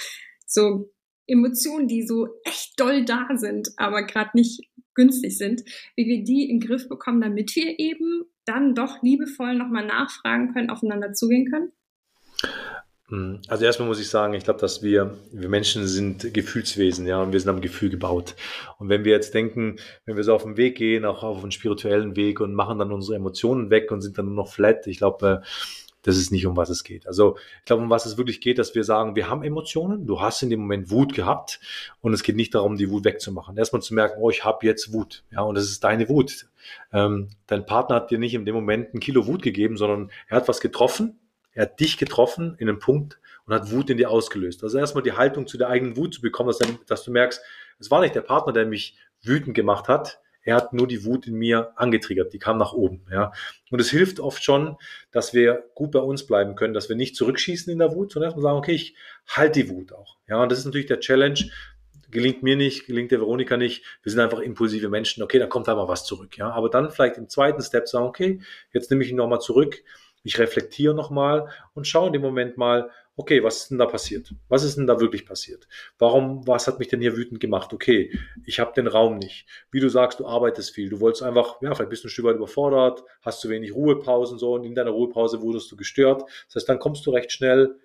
so 0.46 0.92
Emotionen, 1.28 1.88
die 1.88 2.06
so 2.06 2.28
echt 2.44 2.80
doll 2.80 3.06
da 3.06 3.28
sind, 3.36 3.70
aber 3.78 4.04
gerade 4.04 4.32
nicht 4.34 4.70
günstig 4.96 5.38
sind, 5.38 5.64
wie 5.96 6.06
wir 6.06 6.24
die 6.24 6.50
in 6.50 6.60
den 6.60 6.68
Griff 6.68 6.88
bekommen, 6.90 7.22
damit 7.22 7.56
wir 7.56 7.80
eben 7.80 8.26
dann 8.46 8.76
doch 8.76 9.02
liebevoll 9.02 9.56
nochmal 9.56 9.86
nachfragen 9.86 10.54
können, 10.54 10.70
aufeinander 10.70 11.14
zugehen 11.14 11.50
können? 11.50 11.72
Hm, 13.10 13.42
also 13.48 13.66
erstmal 13.66 13.88
muss 13.88 14.00
ich 14.00 14.10
sagen, 14.10 14.34
ich 14.34 14.44
glaube, 14.44 14.60
dass 14.60 14.82
wir, 14.82 15.18
wir 15.32 15.50
Menschen 15.50 15.88
sind 15.88 16.34
Gefühlswesen, 16.34 17.06
ja, 17.06 17.22
und 17.22 17.32
wir 17.32 17.40
sind 17.40 17.50
am 17.50 17.62
Gefühl 17.62 17.90
gebaut. 17.90 18.36
Und 18.80 18.90
wenn 18.90 19.04
wir 19.04 19.12
jetzt 19.12 19.34
denken, 19.34 19.78
wenn 20.06 20.16
wir 20.16 20.24
so 20.24 20.34
auf 20.34 20.44
den 20.44 20.58
Weg 20.58 20.78
gehen, 20.78 21.06
auch 21.06 21.24
auf 21.24 21.42
einen 21.42 21.52
spirituellen 21.52 22.16
Weg 22.16 22.40
und 22.40 22.54
machen 22.54 22.80
dann 22.80 22.92
unsere 22.92 23.18
Emotionen 23.18 23.70
weg 23.70 23.92
und 23.92 24.02
sind 24.02 24.18
dann 24.18 24.26
nur 24.26 24.36
noch 24.36 24.52
flat, 24.52 24.88
ich 24.88 24.98
glaube, 24.98 25.44
äh, 25.44 25.46
das 26.04 26.18
ist 26.18 26.32
nicht 26.32 26.46
um 26.46 26.56
was 26.56 26.70
es 26.70 26.84
geht. 26.84 27.08
Also 27.08 27.38
ich 27.60 27.66
glaube, 27.66 27.82
um 27.82 27.90
was 27.90 28.06
es 28.06 28.18
wirklich 28.18 28.42
geht, 28.42 28.60
dass 28.60 28.76
wir 28.76 28.84
sagen, 28.84 29.16
wir 29.16 29.30
haben 29.30 29.44
Emotionen, 29.44 30.06
du 30.06 30.22
hast 30.22 30.44
in 30.44 30.50
dem 30.50 30.60
Moment 30.60 30.92
Wut 30.92 31.14
gehabt 31.14 31.60
und 32.02 32.14
es 32.14 32.24
geht 32.24 32.36
nicht 32.36 32.54
darum, 32.54 32.78
die 32.78 32.90
Wut 32.90 33.06
wegzumachen. 33.06 33.58
Erstmal 33.58 33.82
zu 33.82 33.94
merken, 33.94 34.20
oh, 34.22 34.30
ich 34.30 34.46
habe 34.46 34.66
jetzt 34.66 34.94
Wut, 34.94 35.24
ja, 35.32 35.42
und 35.42 35.56
das 35.56 35.66
ist 35.66 35.84
deine 35.84 36.08
Wut. 36.10 36.48
Ähm, 36.92 37.30
dein 37.48 37.66
Partner 37.66 37.96
hat 37.96 38.12
dir 38.12 38.20
nicht 38.20 38.34
in 38.34 38.46
dem 38.46 38.56
Moment 38.56 38.94
ein 38.94 39.00
Kilo 39.00 39.26
Wut 39.28 39.42
gegeben, 39.42 39.78
sondern 39.78 40.12
er 40.28 40.38
hat 40.38 40.48
was 40.48 40.62
getroffen, 40.62 41.20
er 41.54 41.64
hat 41.64 41.80
dich 41.80 41.98
getroffen 41.98 42.56
in 42.60 42.70
einem 42.70 42.80
Punkt 42.80 43.20
und 43.46 43.54
hat 43.54 43.72
Wut 43.72 43.90
in 43.90 43.98
dir 43.98 44.10
ausgelöst. 44.10 44.64
Also 44.64 44.78
erstmal 44.78 45.04
die 45.04 45.14
Haltung 45.14 45.48
zu 45.48 45.58
der 45.58 45.70
eigenen 45.70 45.98
Wut 45.98 46.14
zu 46.14 46.22
bekommen, 46.22 46.48
dass, 46.48 46.60
dann, 46.60 46.80
dass 46.88 47.04
du 47.04 47.12
merkst, 47.12 47.42
es 47.80 47.92
war 47.92 48.02
nicht 48.02 48.16
der 48.16 48.22
Partner, 48.22 48.54
der 48.54 48.66
mich 48.66 48.98
wütend 49.22 49.56
gemacht 49.56 49.88
hat, 49.88 50.22
er 50.44 50.56
hat 50.56 50.74
nur 50.74 50.88
die 50.88 51.06
Wut 51.06 51.28
in 51.28 51.36
mir 51.36 51.72
angetriggert, 51.76 52.34
die 52.34 52.40
kam 52.40 52.58
nach 52.58 52.74
oben. 52.74 53.06
Ja. 53.12 53.32
Und 53.72 53.80
es 53.80 53.90
hilft 53.90 54.20
oft 54.20 54.44
schon, 54.44 54.76
dass 55.12 55.34
wir 55.34 55.64
gut 55.74 55.92
bei 55.92 56.00
uns 56.00 56.28
bleiben 56.28 56.56
können, 56.56 56.74
dass 56.74 56.90
wir 56.90 56.96
nicht 56.96 57.16
zurückschießen 57.16 57.72
in 57.72 57.80
der 57.80 57.96
Wut, 57.96 58.12
sondern 58.12 58.28
erstmal 58.28 58.44
sagen, 58.44 58.58
okay, 58.58 58.74
ich 58.74 58.96
halte 59.28 59.64
die 59.64 59.70
Wut 59.70 59.94
auch. 59.94 60.18
Ja, 60.28 60.44
und 60.44 60.52
das 60.52 60.60
ist 60.60 60.66
natürlich 60.66 60.88
der 60.88 61.00
Challenge. 61.00 61.40
Gelingt 62.12 62.44
mir 62.44 62.56
nicht, 62.56 62.86
gelingt 62.86 63.12
der 63.12 63.20
Veronika 63.20 63.58
nicht. 63.58 63.84
Wir 64.04 64.12
sind 64.12 64.22
einfach 64.22 64.40
impulsive 64.40 64.90
Menschen. 64.90 65.24
Okay, 65.24 65.40
dann 65.40 65.50
kommt 65.50 65.68
da 65.68 65.76
mal 65.76 65.88
was 65.88 66.06
zurück. 66.06 66.38
Ja, 66.38 66.52
aber 66.52 66.70
dann 66.70 66.92
vielleicht 66.92 67.18
im 67.18 67.30
zweiten 67.30 67.62
Step 67.62 67.88
sagen, 67.88 68.06
okay, 68.06 68.42
jetzt 68.72 68.92
nehme 68.92 69.04
ich 69.04 69.10
ihn 69.10 69.16
nochmal 69.16 69.40
zurück. 69.40 69.82
Ich 70.24 70.38
reflektiere 70.40 70.94
nochmal 70.94 71.50
und 71.74 71.88
schaue 71.88 72.08
in 72.08 72.14
dem 72.14 72.22
Moment 72.22 72.58
mal, 72.58 72.92
okay, 73.16 73.44
was 73.44 73.58
ist 73.64 73.72
denn 73.72 73.78
da 73.78 73.86
passiert? 73.86 74.34
Was 74.50 74.64
ist 74.64 74.78
denn 74.78 74.88
da 74.88 75.00
wirklich 75.00 75.26
passiert? 75.26 75.68
Warum, 76.00 76.48
was 76.48 76.68
hat 76.68 76.80
mich 76.80 76.88
denn 76.88 77.02
hier 77.02 77.16
wütend 77.16 77.40
gemacht? 77.40 77.74
Okay, 77.74 78.18
ich 78.46 78.60
habe 78.60 78.74
den 78.74 78.88
Raum 78.88 79.18
nicht. 79.18 79.46
Wie 79.72 79.80
du 79.80 79.90
sagst, 79.90 80.20
du 80.20 80.26
arbeitest 80.26 80.72
viel. 80.72 80.90
Du 80.90 81.00
wolltest 81.00 81.24
einfach, 81.24 81.62
ja, 81.62 81.74
vielleicht 81.76 81.90
bist 81.90 82.04
du 82.04 82.08
ein 82.08 82.12
Stück 82.12 82.26
weit 82.26 82.36
überfordert, 82.36 83.04
hast 83.22 83.42
zu 83.42 83.50
wenig 83.50 83.74
Ruhepausen 83.74 84.40
so 84.40 84.54
und 84.54 84.64
in 84.64 84.76
deiner 84.76 84.92
Ruhepause 84.92 85.42
wurdest 85.42 85.72
du 85.72 85.76
gestört. 85.76 86.24
Das 86.48 86.56
heißt, 86.56 86.70
dann 86.70 86.80
kommst 86.80 87.06
du 87.06 87.12
recht 87.12 87.32
schnell 87.32 87.76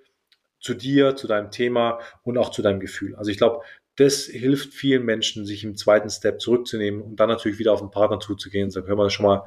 zu 0.61 0.75
dir, 0.75 1.15
zu 1.15 1.27
deinem 1.27 1.51
Thema 1.51 2.01
und 2.23 2.39
auch 2.39 2.51
zu 2.51 2.63
deinem 2.63 2.81
Gefühl. 2.81 3.15
Also 3.17 3.31
ich 3.31 3.39
glaube, 3.39 3.63
das 3.97 4.25
hilft 4.27 4.75
vielen 4.75 5.05
Menschen, 5.05 5.45
sich 5.45 5.65
im 5.65 5.77
zweiten 5.77 6.09
Step 6.09 6.41
zurückzunehmen 6.41 7.03
und 7.03 7.17
dann 7.17 7.29
natürlich 7.29 7.59
wieder 7.59 7.73
auf 7.73 7.81
den 7.81 7.91
Partner 7.91 8.21
zuzugehen 8.21 8.67
und 8.67 8.71
sagen, 8.71 8.87
hör 8.87 8.97
mal 8.97 9.11
schon 9.11 9.27
mal, 9.27 9.45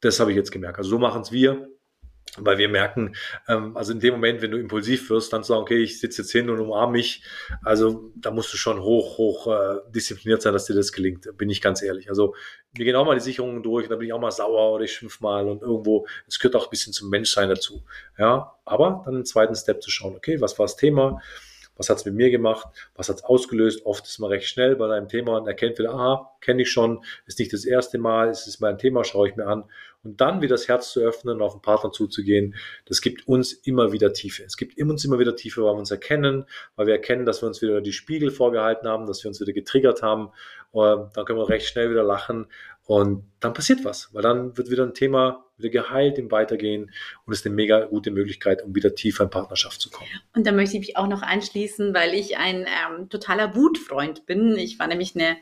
das 0.00 0.20
habe 0.20 0.30
ich 0.30 0.36
jetzt 0.36 0.50
gemerkt. 0.50 0.78
Also 0.78 0.90
so 0.90 0.98
machen 0.98 1.22
es 1.22 1.32
wir 1.32 1.68
weil 2.38 2.58
wir 2.58 2.68
merken, 2.68 3.16
ähm, 3.48 3.76
also 3.76 3.92
in 3.92 4.00
dem 4.00 4.14
Moment, 4.14 4.42
wenn 4.42 4.50
du 4.50 4.58
impulsiv 4.58 5.08
wirst, 5.10 5.32
dann 5.32 5.42
zu 5.42 5.48
sagen, 5.48 5.62
okay, 5.62 5.82
ich 5.82 6.00
sitze 6.00 6.22
jetzt 6.22 6.32
hin 6.32 6.50
und 6.50 6.60
umarme 6.60 6.92
mich, 6.92 7.22
also 7.62 8.12
da 8.16 8.30
musst 8.30 8.52
du 8.52 8.56
schon 8.56 8.82
hoch, 8.82 9.18
hoch 9.18 9.46
äh, 9.46 9.80
diszipliniert 9.90 10.42
sein, 10.42 10.52
dass 10.52 10.66
dir 10.66 10.74
das 10.74 10.92
gelingt, 10.92 11.28
bin 11.36 11.50
ich 11.50 11.60
ganz 11.60 11.82
ehrlich. 11.82 12.08
Also 12.08 12.34
wir 12.74 12.84
gehen 12.84 12.96
auch 12.96 13.06
mal 13.06 13.14
die 13.14 13.20
Sicherungen 13.20 13.62
durch, 13.62 13.88
da 13.88 13.96
bin 13.96 14.06
ich 14.06 14.12
auch 14.12 14.20
mal 14.20 14.30
sauer 14.30 14.74
oder 14.74 14.84
ich 14.84 14.92
schimpf 14.92 15.20
mal 15.20 15.48
und 15.48 15.62
irgendwo, 15.62 16.06
es 16.26 16.38
gehört 16.38 16.56
auch 16.56 16.66
ein 16.66 16.70
bisschen 16.70 16.92
zum 16.92 17.08
Menschsein 17.08 17.48
dazu. 17.48 17.82
Ja, 18.18 18.54
aber 18.64 19.02
dann 19.04 19.16
im 19.16 19.24
zweiten 19.24 19.54
Step 19.54 19.82
zu 19.82 19.90
schauen, 19.90 20.14
okay, 20.14 20.40
was 20.40 20.58
war 20.58 20.66
das 20.66 20.76
Thema? 20.76 21.20
Was 21.78 21.90
hat 21.90 21.98
es 21.98 22.06
mit 22.06 22.14
mir 22.14 22.30
gemacht? 22.30 22.66
Was 22.94 23.10
hat 23.10 23.16
es 23.16 23.24
ausgelöst? 23.24 23.84
Oft 23.84 24.06
ist 24.06 24.18
man 24.18 24.30
recht 24.30 24.48
schnell 24.48 24.76
bei 24.76 24.90
einem 24.90 25.08
Thema 25.08 25.36
und 25.36 25.46
erkennt 25.46 25.78
wieder, 25.78 25.92
aha, 25.92 26.30
kenne 26.40 26.62
ich 26.62 26.70
schon, 26.70 27.04
ist 27.26 27.38
nicht 27.38 27.52
das 27.52 27.66
erste 27.66 27.98
Mal, 27.98 28.30
ist 28.30 28.46
es 28.46 28.60
mein 28.60 28.78
Thema, 28.78 29.04
schaue 29.04 29.28
ich 29.28 29.36
mir 29.36 29.46
an 29.46 29.64
und 30.06 30.20
dann 30.20 30.40
wieder 30.40 30.54
das 30.54 30.68
Herz 30.68 30.92
zu 30.92 31.00
öffnen 31.00 31.36
und 31.36 31.42
auf 31.42 31.52
den 31.54 31.62
Partner 31.62 31.92
zuzugehen, 31.92 32.54
das 32.86 33.00
gibt 33.00 33.26
uns 33.26 33.52
immer 33.52 33.92
wieder 33.92 34.12
Tiefe. 34.12 34.44
Es 34.44 34.56
gibt 34.56 34.80
uns 34.80 35.04
immer 35.04 35.18
wieder 35.18 35.36
Tiefe, 35.36 35.62
weil 35.62 35.74
wir 35.74 35.78
uns 35.78 35.90
erkennen, 35.90 36.44
weil 36.76 36.86
wir 36.86 36.94
erkennen, 36.94 37.26
dass 37.26 37.42
wir 37.42 37.48
uns 37.48 37.60
wieder 37.62 37.80
die 37.80 37.92
Spiegel 37.92 38.30
vorgehalten 38.30 38.88
haben, 38.88 39.06
dass 39.06 39.24
wir 39.24 39.28
uns 39.28 39.40
wieder 39.40 39.52
getriggert 39.52 40.02
haben. 40.02 40.30
Und 40.70 41.16
dann 41.16 41.24
können 41.24 41.38
wir 41.38 41.48
recht 41.48 41.66
schnell 41.66 41.90
wieder 41.90 42.04
lachen 42.04 42.46
und 42.84 43.24
dann 43.40 43.52
passiert 43.52 43.84
was, 43.84 44.10
weil 44.12 44.22
dann 44.22 44.56
wird 44.56 44.70
wieder 44.70 44.84
ein 44.84 44.94
Thema 44.94 45.45
wieder 45.58 45.70
geheilt 45.70 46.18
im 46.18 46.30
Weitergehen 46.30 46.92
und 47.24 47.32
ist 47.32 47.46
eine 47.46 47.54
mega 47.54 47.84
gute 47.86 48.10
Möglichkeit, 48.10 48.62
um 48.62 48.74
wieder 48.74 48.94
tiefer 48.94 49.24
in 49.24 49.30
Partnerschaft 49.30 49.80
zu 49.80 49.90
kommen. 49.90 50.08
Und 50.34 50.46
da 50.46 50.52
möchte 50.52 50.76
ich 50.76 50.80
mich 50.80 50.96
auch 50.96 51.08
noch 51.08 51.22
anschließen, 51.22 51.94
weil 51.94 52.14
ich 52.14 52.36
ein 52.36 52.66
ähm, 52.66 53.08
totaler 53.08 53.54
Wutfreund 53.54 54.26
bin. 54.26 54.56
Ich 54.56 54.78
war 54.78 54.86
nämlich 54.86 55.14
eine 55.14 55.38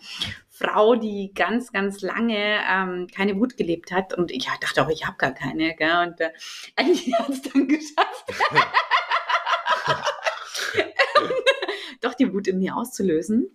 Frau, 0.50 0.94
die 0.94 1.33
ganz, 1.35 1.72
ganz 1.72 2.00
lange 2.00 2.61
ähm, 2.70 3.09
keine 3.12 3.37
Wut 3.37 3.57
gelebt 3.57 3.90
hat 3.90 4.16
und 4.16 4.31
ich 4.31 4.46
dachte 4.61 4.85
auch, 4.85 4.88
ich 4.88 5.05
habe 5.05 5.16
gar 5.18 5.35
keine. 5.35 5.74
Gell? 5.74 6.07
Und 6.07 6.20
äh, 6.20 6.31
eigentlich 6.77 7.12
hat 7.18 7.29
es 7.31 7.42
dann 7.42 7.66
geschafft. 7.66 8.24
doch 12.00 12.15
die 12.15 12.33
Wut 12.33 12.46
in 12.46 12.58
mir 12.58 12.77
auszulösen. 12.77 13.50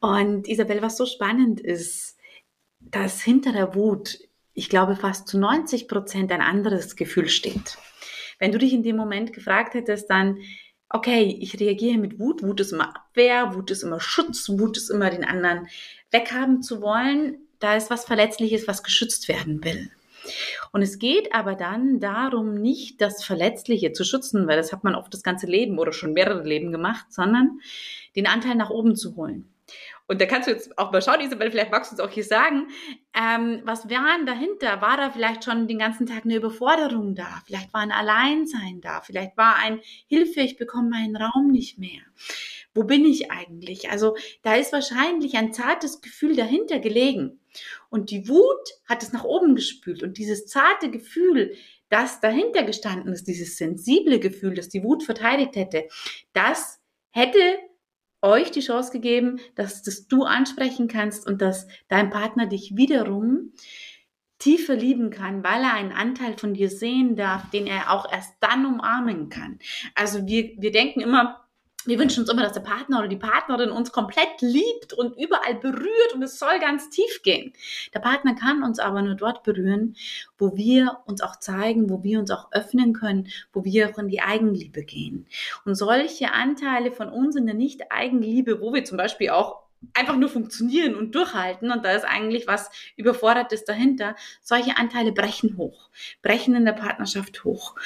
Und 0.00 0.48
Isabel, 0.48 0.80
was 0.80 0.96
so 0.96 1.04
spannend 1.04 1.60
ist, 1.60 2.16
dass 2.80 3.20
hinter 3.20 3.52
der 3.52 3.74
Wut 3.74 4.18
ich 4.54 4.68
glaube, 4.68 4.96
fast 4.96 5.28
zu 5.28 5.38
90 5.38 5.88
Prozent 5.88 6.32
ein 6.32 6.42
anderes 6.42 6.96
Gefühl 6.96 7.28
steht. 7.28 7.78
Wenn 8.38 8.52
du 8.52 8.58
dich 8.58 8.72
in 8.72 8.82
dem 8.82 8.96
Moment 8.96 9.32
gefragt 9.32 9.74
hättest, 9.74 10.10
dann, 10.10 10.38
okay, 10.88 11.36
ich 11.40 11.58
reagiere 11.60 11.98
mit 11.98 12.18
Wut. 12.18 12.42
Wut 12.42 12.60
ist 12.60 12.72
immer 12.72 12.96
Abwehr, 12.96 13.54
Wut 13.54 13.70
ist 13.70 13.82
immer 13.82 14.00
Schutz, 14.00 14.48
Wut 14.48 14.76
ist 14.76 14.90
immer 14.90 15.10
den 15.10 15.24
anderen 15.24 15.68
weghaben 16.10 16.62
zu 16.62 16.80
wollen. 16.80 17.38
Da 17.58 17.76
ist 17.76 17.90
was 17.90 18.04
Verletzliches, 18.04 18.66
was 18.66 18.82
geschützt 18.82 19.28
werden 19.28 19.62
will. 19.62 19.90
Und 20.72 20.82
es 20.82 20.98
geht 20.98 21.34
aber 21.34 21.54
dann 21.54 22.00
darum, 22.00 22.54
nicht 22.54 23.00
das 23.00 23.24
Verletzliche 23.24 23.92
zu 23.92 24.04
schützen, 24.04 24.46
weil 24.46 24.56
das 24.56 24.72
hat 24.72 24.84
man 24.84 24.94
oft 24.94 25.12
das 25.12 25.22
ganze 25.22 25.46
Leben 25.46 25.78
oder 25.78 25.92
schon 25.92 26.12
mehrere 26.12 26.44
Leben 26.44 26.72
gemacht, 26.72 27.06
sondern 27.10 27.60
den 28.16 28.26
Anteil 28.26 28.54
nach 28.54 28.70
oben 28.70 28.96
zu 28.96 29.16
holen. 29.16 29.52
Und 30.10 30.20
da 30.20 30.26
kannst 30.26 30.48
du 30.48 30.52
jetzt 30.52 30.76
auch 30.76 30.90
mal 30.90 31.00
schauen, 31.00 31.20
Isabel, 31.20 31.52
vielleicht 31.52 31.70
magst 31.70 31.92
du 31.92 31.94
uns 31.94 32.00
auch 32.00 32.12
hier 32.12 32.24
sagen, 32.24 32.66
ähm, 33.14 33.60
was 33.62 33.88
war 33.88 34.16
denn 34.16 34.26
dahinter? 34.26 34.80
War 34.80 34.96
da 34.96 35.12
vielleicht 35.12 35.44
schon 35.44 35.68
den 35.68 35.78
ganzen 35.78 36.04
Tag 36.04 36.24
eine 36.24 36.34
Überforderung 36.34 37.14
da? 37.14 37.40
Vielleicht 37.46 37.72
war 37.72 37.82
ein 37.82 37.92
Alleinsein 37.92 38.80
da? 38.80 39.02
Vielleicht 39.02 39.36
war 39.36 39.54
ein 39.54 39.78
Hilfe, 40.08 40.40
ich 40.40 40.56
bekomme 40.56 40.90
meinen 40.90 41.14
Raum 41.14 41.52
nicht 41.52 41.78
mehr. 41.78 42.00
Wo 42.74 42.82
bin 42.82 43.04
ich 43.04 43.30
eigentlich? 43.30 43.88
Also 43.92 44.16
da 44.42 44.56
ist 44.56 44.72
wahrscheinlich 44.72 45.36
ein 45.36 45.52
zartes 45.52 46.00
Gefühl 46.00 46.34
dahinter 46.34 46.80
gelegen. 46.80 47.38
Und 47.88 48.10
die 48.10 48.28
Wut 48.28 48.80
hat 48.88 49.04
es 49.04 49.12
nach 49.12 49.22
oben 49.22 49.54
gespült. 49.54 50.02
Und 50.02 50.18
dieses 50.18 50.46
zarte 50.46 50.90
Gefühl, 50.90 51.54
das 51.88 52.18
dahinter 52.18 52.64
gestanden 52.64 53.12
ist, 53.12 53.28
dieses 53.28 53.56
sensible 53.56 54.18
Gefühl, 54.18 54.54
das 54.54 54.70
die 54.70 54.82
Wut 54.82 55.04
verteidigt 55.04 55.54
hätte, 55.54 55.86
das 56.32 56.80
hätte 57.12 57.60
euch 58.22 58.50
die 58.50 58.60
Chance 58.60 58.92
gegeben, 58.92 59.40
dass 59.54 59.82
das 59.82 60.06
du 60.06 60.24
ansprechen 60.24 60.88
kannst 60.88 61.26
und 61.26 61.40
dass 61.40 61.66
dein 61.88 62.10
Partner 62.10 62.46
dich 62.46 62.76
wiederum 62.76 63.52
tiefer 64.38 64.74
lieben 64.74 65.10
kann, 65.10 65.44
weil 65.44 65.62
er 65.62 65.74
einen 65.74 65.92
Anteil 65.92 66.36
von 66.36 66.54
dir 66.54 66.70
sehen 66.70 67.14
darf, 67.14 67.48
den 67.50 67.66
er 67.66 67.92
auch 67.92 68.10
erst 68.10 68.34
dann 68.40 68.66
umarmen 68.66 69.28
kann. 69.28 69.58
Also 69.94 70.26
wir, 70.26 70.52
wir 70.56 70.72
denken 70.72 71.00
immer, 71.00 71.46
wir 71.86 71.98
wünschen 71.98 72.20
uns 72.20 72.30
immer, 72.30 72.42
dass 72.42 72.52
der 72.52 72.60
Partner 72.60 72.98
oder 72.98 73.08
die 73.08 73.16
Partnerin 73.16 73.70
uns 73.70 73.92
komplett 73.92 74.40
liebt 74.40 74.92
und 74.92 75.16
überall 75.18 75.54
berührt 75.54 76.14
und 76.14 76.22
es 76.22 76.38
soll 76.38 76.58
ganz 76.60 76.90
tief 76.90 77.22
gehen. 77.22 77.52
Der 77.94 78.00
Partner 78.00 78.34
kann 78.34 78.62
uns 78.62 78.78
aber 78.78 79.02
nur 79.02 79.14
dort 79.14 79.42
berühren, 79.42 79.96
wo 80.38 80.56
wir 80.56 80.98
uns 81.06 81.22
auch 81.22 81.36
zeigen, 81.36 81.88
wo 81.88 82.02
wir 82.02 82.18
uns 82.18 82.30
auch 82.30 82.52
öffnen 82.52 82.92
können, 82.92 83.28
wo 83.52 83.64
wir 83.64 83.90
auch 83.90 83.98
in 83.98 84.08
die 84.08 84.20
Eigenliebe 84.20 84.84
gehen. 84.84 85.26
Und 85.64 85.74
solche 85.74 86.32
Anteile 86.32 86.92
von 86.92 87.08
uns 87.08 87.36
in 87.36 87.46
der 87.46 87.54
Nicht-Eigenliebe, 87.54 88.60
wo 88.60 88.74
wir 88.74 88.84
zum 88.84 88.98
Beispiel 88.98 89.30
auch 89.30 89.60
einfach 89.94 90.16
nur 90.16 90.28
funktionieren 90.28 90.94
und 90.94 91.14
durchhalten 91.14 91.70
und 91.70 91.84
da 91.84 91.92
ist 91.92 92.04
eigentlich 92.04 92.46
was 92.46 92.70
Überfordertes 92.96 93.64
dahinter. 93.64 94.14
Solche 94.42 94.76
Anteile 94.76 95.12
brechen 95.12 95.56
hoch, 95.56 95.88
brechen 96.22 96.54
in 96.54 96.64
der 96.64 96.72
Partnerschaft 96.72 97.44
hoch. 97.44 97.76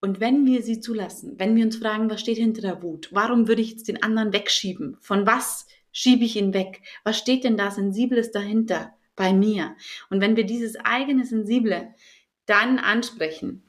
Und 0.00 0.20
wenn 0.20 0.46
wir 0.46 0.62
sie 0.62 0.80
zulassen, 0.80 1.34
wenn 1.38 1.56
wir 1.56 1.64
uns 1.64 1.76
fragen, 1.76 2.08
was 2.08 2.20
steht 2.20 2.38
hinter 2.38 2.62
der 2.62 2.82
Wut? 2.82 3.08
Warum 3.10 3.48
würde 3.48 3.62
ich 3.62 3.70
jetzt 3.70 3.88
den 3.88 4.02
anderen 4.02 4.32
wegschieben? 4.32 4.96
Von 5.00 5.26
was 5.26 5.66
schiebe 5.90 6.24
ich 6.24 6.36
ihn 6.36 6.54
weg? 6.54 6.82
Was 7.02 7.18
steht 7.18 7.44
denn 7.44 7.56
da 7.56 7.70
Sensibles 7.70 8.30
dahinter 8.30 8.94
bei 9.16 9.32
mir? 9.32 9.74
Und 10.08 10.20
wenn 10.20 10.36
wir 10.36 10.44
dieses 10.44 10.76
eigene 10.76 11.24
Sensible 11.24 11.94
dann 12.46 12.78
ansprechen, 12.78 13.62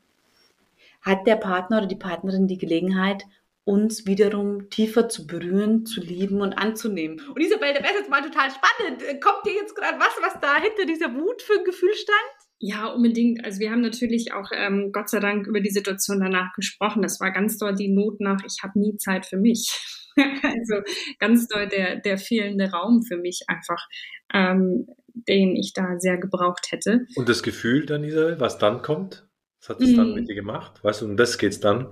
hat 1.02 1.26
der 1.26 1.38
Partner 1.38 1.80
oder 1.80 1.88
die 1.88 1.96
Partnerin 1.96 2.48
die 2.48 2.58
Gelegenheit, 2.58 3.24
uns 3.64 4.08
wiederum 4.08 4.70
tiefer 4.70 5.10
zu 5.10 5.28
berühren, 5.28 5.86
zu 5.86 6.02
lieben 6.02 6.42
und 6.42 6.54
anzunehmen. 6.54 7.22
Und 7.30 7.42
Isabel, 7.42 7.74
da 7.74 7.84
wäre 7.84 7.94
jetzt 7.94 8.10
mal 8.10 8.22
total 8.22 8.50
spannend. 8.50 9.22
Kommt 9.22 9.46
dir 9.46 9.54
jetzt 9.54 9.76
gerade 9.76 10.00
was, 10.00 10.16
was 10.22 10.40
da 10.42 10.60
hinter 10.60 10.86
dieser 10.86 11.14
Wut 11.14 11.42
für 11.42 11.60
ein 11.60 11.64
Gefühl 11.64 11.94
stand? 11.94 12.39
Ja, 12.62 12.88
unbedingt. 12.88 13.46
Also 13.46 13.62
wir 13.62 13.72
haben 13.72 13.82
natürlich 13.82 14.34
auch 14.34 14.52
ähm, 14.54 14.92
Gott 14.92 15.10
sei 15.10 15.20
Dank 15.20 15.48
über 15.48 15.62
die 15.62 15.70
Situation 15.70 16.20
danach 16.20 16.54
gesprochen. 16.54 17.02
Das 17.02 17.20
war 17.22 17.32
ganz 17.32 17.58
doll 17.58 17.74
die 17.74 17.88
Not 17.88 18.20
nach, 18.20 18.44
ich 18.46 18.62
habe 18.64 18.78
nie 18.78 18.98
Zeit 18.98 19.26
für 19.26 19.38
mich. 19.38 19.80
also 20.44 20.82
ganz 21.20 21.48
doll 21.48 21.68
der, 21.70 21.98
der 22.02 22.18
fehlende 22.18 22.70
Raum 22.72 23.04
für 23.04 23.18
mich 23.18 23.44
einfach, 23.48 23.88
ähm, 24.34 24.88
den 25.14 25.56
ich 25.56 25.72
da 25.74 26.00
sehr 26.00 26.18
gebraucht 26.18 26.72
hätte. 26.72 27.06
Und 27.16 27.30
das 27.30 27.44
Gefühl 27.44 27.86
dann, 27.86 28.04
Isabel, 28.04 28.40
was 28.42 28.58
dann 28.58 28.82
kommt? 28.82 29.26
Was 29.62 29.70
hat 29.70 29.82
es 29.82 29.92
mm. 29.92 29.96
dann 29.96 30.14
mit 30.16 30.28
dir 30.28 30.36
gemacht? 30.36 30.84
Weißt 30.84 31.02
du, 31.02 31.06
um 31.06 31.16
das 31.16 31.38
geht's 31.38 31.62
dann? 31.62 31.88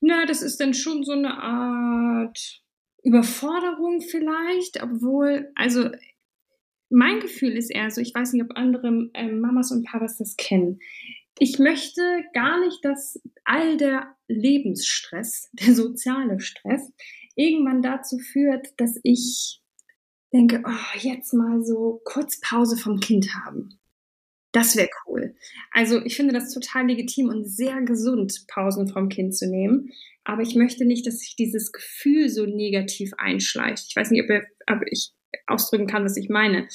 Na, 0.00 0.24
das 0.24 0.40
ist 0.40 0.60
dann 0.60 0.72
schon 0.72 1.04
so 1.04 1.12
eine 1.12 1.42
Art 1.42 2.62
Überforderung 3.02 4.00
vielleicht, 4.00 4.82
obwohl, 4.82 5.50
also 5.54 5.90
mein 6.94 7.18
Gefühl 7.18 7.56
ist 7.56 7.70
eher 7.70 7.90
so, 7.90 8.00
ich 8.00 8.14
weiß 8.14 8.32
nicht, 8.32 8.44
ob 8.44 8.56
andere 8.56 9.10
äh, 9.14 9.30
Mamas 9.30 9.72
und 9.72 9.84
Papas 9.84 10.16
das 10.18 10.36
kennen. 10.36 10.78
Ich 11.38 11.58
möchte 11.58 12.00
gar 12.32 12.64
nicht, 12.64 12.84
dass 12.84 13.20
all 13.44 13.76
der 13.76 14.14
Lebensstress, 14.28 15.50
der 15.52 15.74
soziale 15.74 16.40
Stress, 16.40 16.92
irgendwann 17.34 17.82
dazu 17.82 18.18
führt, 18.18 18.68
dass 18.76 18.98
ich 19.02 19.60
denke, 20.32 20.62
oh, 20.64 20.98
jetzt 20.98 21.34
mal 21.34 21.64
so 21.64 22.00
kurz 22.04 22.40
Pause 22.40 22.76
vom 22.76 23.00
Kind 23.00 23.28
haben. 23.44 23.80
Das 24.52 24.76
wäre 24.76 24.90
cool. 25.06 25.34
Also 25.72 26.00
ich 26.04 26.14
finde 26.14 26.32
das 26.32 26.54
total 26.54 26.86
legitim 26.86 27.28
und 27.28 27.44
sehr 27.44 27.82
gesund, 27.82 28.44
Pausen 28.46 28.86
vom 28.86 29.08
Kind 29.08 29.34
zu 29.34 29.48
nehmen. 29.48 29.90
Aber 30.22 30.42
ich 30.42 30.54
möchte 30.54 30.84
nicht, 30.84 31.06
dass 31.08 31.18
sich 31.18 31.34
dieses 31.34 31.72
Gefühl 31.72 32.28
so 32.28 32.46
negativ 32.46 33.12
einschleicht. 33.18 33.86
Ich 33.88 33.96
weiß 33.96 34.12
nicht, 34.12 34.22
ob, 34.22 34.30
ihr, 34.30 34.44
ob 34.68 34.82
ich 34.88 35.12
ausdrücken 35.46 35.86
kann, 35.86 36.04
was 36.04 36.16
ich 36.16 36.28
meine. 36.28 36.68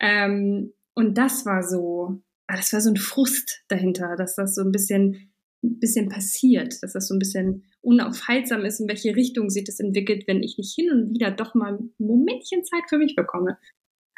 Ähm, 0.00 0.72
und 0.94 1.18
das 1.18 1.44
war 1.46 1.62
so, 1.62 2.22
ah, 2.46 2.56
das 2.56 2.72
war 2.72 2.80
so 2.80 2.90
ein 2.90 2.96
Frust 2.96 3.62
dahinter, 3.68 4.16
dass 4.16 4.36
das 4.36 4.54
so 4.54 4.62
ein 4.62 4.72
bisschen, 4.72 5.32
ein 5.62 5.78
bisschen 5.78 6.08
passiert, 6.08 6.82
dass 6.82 6.92
das 6.92 7.08
so 7.08 7.14
ein 7.14 7.18
bisschen 7.18 7.64
unaufhaltsam 7.80 8.64
ist, 8.64 8.80
in 8.80 8.88
welche 8.88 9.14
Richtung 9.14 9.50
sich 9.50 9.64
das 9.64 9.80
entwickelt, 9.80 10.24
wenn 10.26 10.42
ich 10.42 10.56
nicht 10.56 10.74
hin 10.74 10.90
und 10.90 11.10
wieder 11.10 11.30
doch 11.30 11.54
mal 11.54 11.74
ein 11.74 11.94
Momentchen 11.98 12.64
Zeit 12.64 12.84
für 12.88 12.98
mich 12.98 13.14
bekomme. 13.14 13.58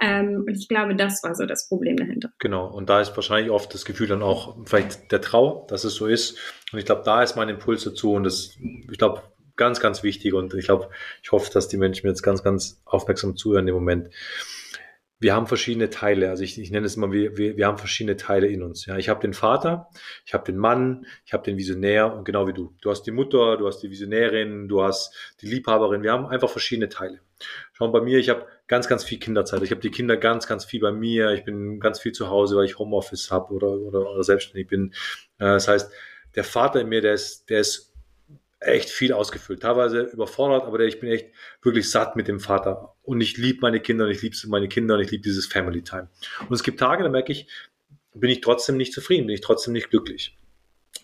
Ähm, 0.00 0.44
und 0.46 0.54
ich 0.54 0.68
glaube, 0.68 0.94
das 0.94 1.22
war 1.22 1.34
so 1.34 1.46
das 1.46 1.68
Problem 1.68 1.96
dahinter. 1.96 2.30
Genau, 2.38 2.66
und 2.70 2.90
da 2.90 3.00
ist 3.00 3.16
wahrscheinlich 3.16 3.50
oft 3.50 3.72
das 3.72 3.84
Gefühl 3.84 4.08
dann 4.08 4.22
auch 4.22 4.56
vielleicht 4.66 5.10
der 5.10 5.22
Trauer, 5.22 5.66
dass 5.68 5.84
es 5.84 5.94
so 5.94 6.06
ist. 6.06 6.38
Und 6.72 6.78
ich 6.78 6.84
glaube, 6.84 7.02
da 7.04 7.22
ist 7.22 7.36
mein 7.36 7.48
Impuls 7.48 7.84
dazu 7.84 8.12
und 8.12 8.24
das, 8.24 8.56
ich 8.90 8.98
glaube, 8.98 9.22
ganz, 9.56 9.80
ganz 9.80 10.02
wichtig 10.02 10.34
und 10.34 10.54
ich 10.54 10.66
glaube, 10.66 10.90
ich 11.22 11.32
hoffe, 11.32 11.50
dass 11.52 11.68
die 11.68 11.76
Menschen 11.76 12.06
jetzt 12.06 12.22
ganz, 12.22 12.42
ganz 12.42 12.80
aufmerksam 12.84 13.36
zuhören 13.36 13.68
im 13.68 13.74
Moment. 13.74 14.10
Wir 15.18 15.34
haben 15.34 15.46
verschiedene 15.46 15.88
Teile, 15.88 16.28
also 16.28 16.42
ich, 16.42 16.60
ich 16.60 16.70
nenne 16.70 16.84
es 16.84 16.96
immer, 16.96 17.10
wir, 17.10 17.38
wir, 17.38 17.56
wir 17.56 17.66
haben 17.66 17.78
verschiedene 17.78 18.18
Teile 18.18 18.48
in 18.48 18.62
uns. 18.62 18.84
Ja, 18.84 18.98
ich 18.98 19.08
habe 19.08 19.20
den 19.20 19.32
Vater, 19.32 19.88
ich 20.26 20.34
habe 20.34 20.44
den 20.44 20.58
Mann, 20.58 21.06
ich 21.24 21.32
habe 21.32 21.42
den 21.42 21.56
Visionär 21.56 22.14
und 22.14 22.24
genau 22.24 22.46
wie 22.46 22.52
du. 22.52 22.74
Du 22.82 22.90
hast 22.90 23.04
die 23.04 23.12
Mutter, 23.12 23.56
du 23.56 23.66
hast 23.66 23.78
die 23.78 23.90
Visionärin, 23.90 24.68
du 24.68 24.82
hast 24.82 25.14
die 25.40 25.46
Liebhaberin. 25.46 26.02
Wir 26.02 26.12
haben 26.12 26.26
einfach 26.26 26.50
verschiedene 26.50 26.90
Teile. 26.90 27.20
Schau 27.72 27.88
bei 27.90 28.02
mir, 28.02 28.18
ich 28.18 28.28
habe 28.28 28.46
ganz, 28.66 28.88
ganz 28.88 29.04
viel 29.04 29.18
Kinderzeit. 29.18 29.62
Ich 29.62 29.70
habe 29.70 29.80
die 29.80 29.90
Kinder 29.90 30.18
ganz, 30.18 30.46
ganz 30.46 30.66
viel 30.66 30.80
bei 30.80 30.92
mir. 30.92 31.30
Ich 31.32 31.44
bin 31.44 31.80
ganz 31.80 31.98
viel 31.98 32.12
zu 32.12 32.28
Hause, 32.28 32.56
weil 32.56 32.66
ich 32.66 32.78
Homeoffice 32.78 33.30
habe 33.30 33.54
oder, 33.54 33.70
oder, 33.70 34.10
oder 34.10 34.22
selbstständig 34.22 34.68
bin. 34.68 34.92
Äh, 35.38 35.44
das 35.44 35.68
heißt, 35.68 35.90
der 36.34 36.44
Vater 36.44 36.80
in 36.80 36.88
mir, 36.88 37.00
der 37.00 37.14
ist, 37.14 37.48
der 37.48 37.60
ist 37.60 37.95
echt 38.66 38.90
viel 38.90 39.12
ausgefüllt, 39.12 39.62
teilweise 39.62 40.02
überfordert, 40.02 40.64
aber 40.64 40.80
ich 40.80 41.00
bin 41.00 41.10
echt 41.10 41.28
wirklich 41.62 41.90
satt 41.90 42.16
mit 42.16 42.28
dem 42.28 42.40
Vater 42.40 42.94
und 43.02 43.20
ich 43.20 43.36
liebe 43.36 43.60
meine 43.62 43.80
Kinder 43.80 44.04
und 44.04 44.10
ich 44.10 44.22
liebe 44.22 44.36
meine 44.48 44.68
Kinder 44.68 44.94
und 44.94 45.00
ich 45.00 45.10
liebe 45.10 45.22
dieses 45.22 45.46
Family 45.46 45.82
Time. 45.82 46.08
Und 46.48 46.54
es 46.54 46.62
gibt 46.62 46.80
Tage, 46.80 47.02
da 47.02 47.08
merke 47.08 47.32
ich, 47.32 47.48
bin 48.14 48.30
ich 48.30 48.40
trotzdem 48.40 48.76
nicht 48.76 48.92
zufrieden, 48.92 49.26
bin 49.26 49.34
ich 49.34 49.40
trotzdem 49.40 49.72
nicht 49.72 49.90
glücklich. 49.90 50.36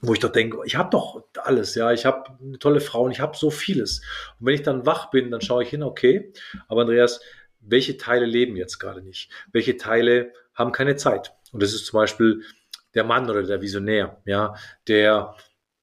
Wo 0.00 0.14
ich 0.14 0.20
doch 0.20 0.32
denke, 0.32 0.58
ich 0.64 0.76
habe 0.76 0.90
doch 0.90 1.22
alles, 1.36 1.74
ja, 1.74 1.92
ich 1.92 2.06
habe 2.06 2.36
eine 2.40 2.58
tolle 2.58 2.80
Frau 2.80 3.02
und 3.04 3.12
ich 3.12 3.20
habe 3.20 3.36
so 3.36 3.50
vieles. 3.50 4.00
Und 4.40 4.46
wenn 4.46 4.54
ich 4.54 4.62
dann 4.62 4.84
wach 4.86 5.10
bin, 5.10 5.30
dann 5.30 5.40
schaue 5.40 5.62
ich 5.62 5.68
hin, 5.68 5.82
okay, 5.82 6.32
aber 6.68 6.82
Andreas, 6.82 7.20
welche 7.60 7.96
Teile 7.96 8.26
leben 8.26 8.56
jetzt 8.56 8.78
gerade 8.78 9.02
nicht? 9.02 9.30
Welche 9.52 9.76
Teile 9.76 10.32
haben 10.54 10.72
keine 10.72 10.96
Zeit? 10.96 11.32
Und 11.52 11.62
das 11.62 11.72
ist 11.72 11.86
zum 11.86 11.98
Beispiel 11.98 12.42
der 12.94 13.04
Mann 13.04 13.30
oder 13.30 13.42
der 13.42 13.62
Visionär, 13.62 14.20
ja, 14.24 14.54
der 14.88 15.36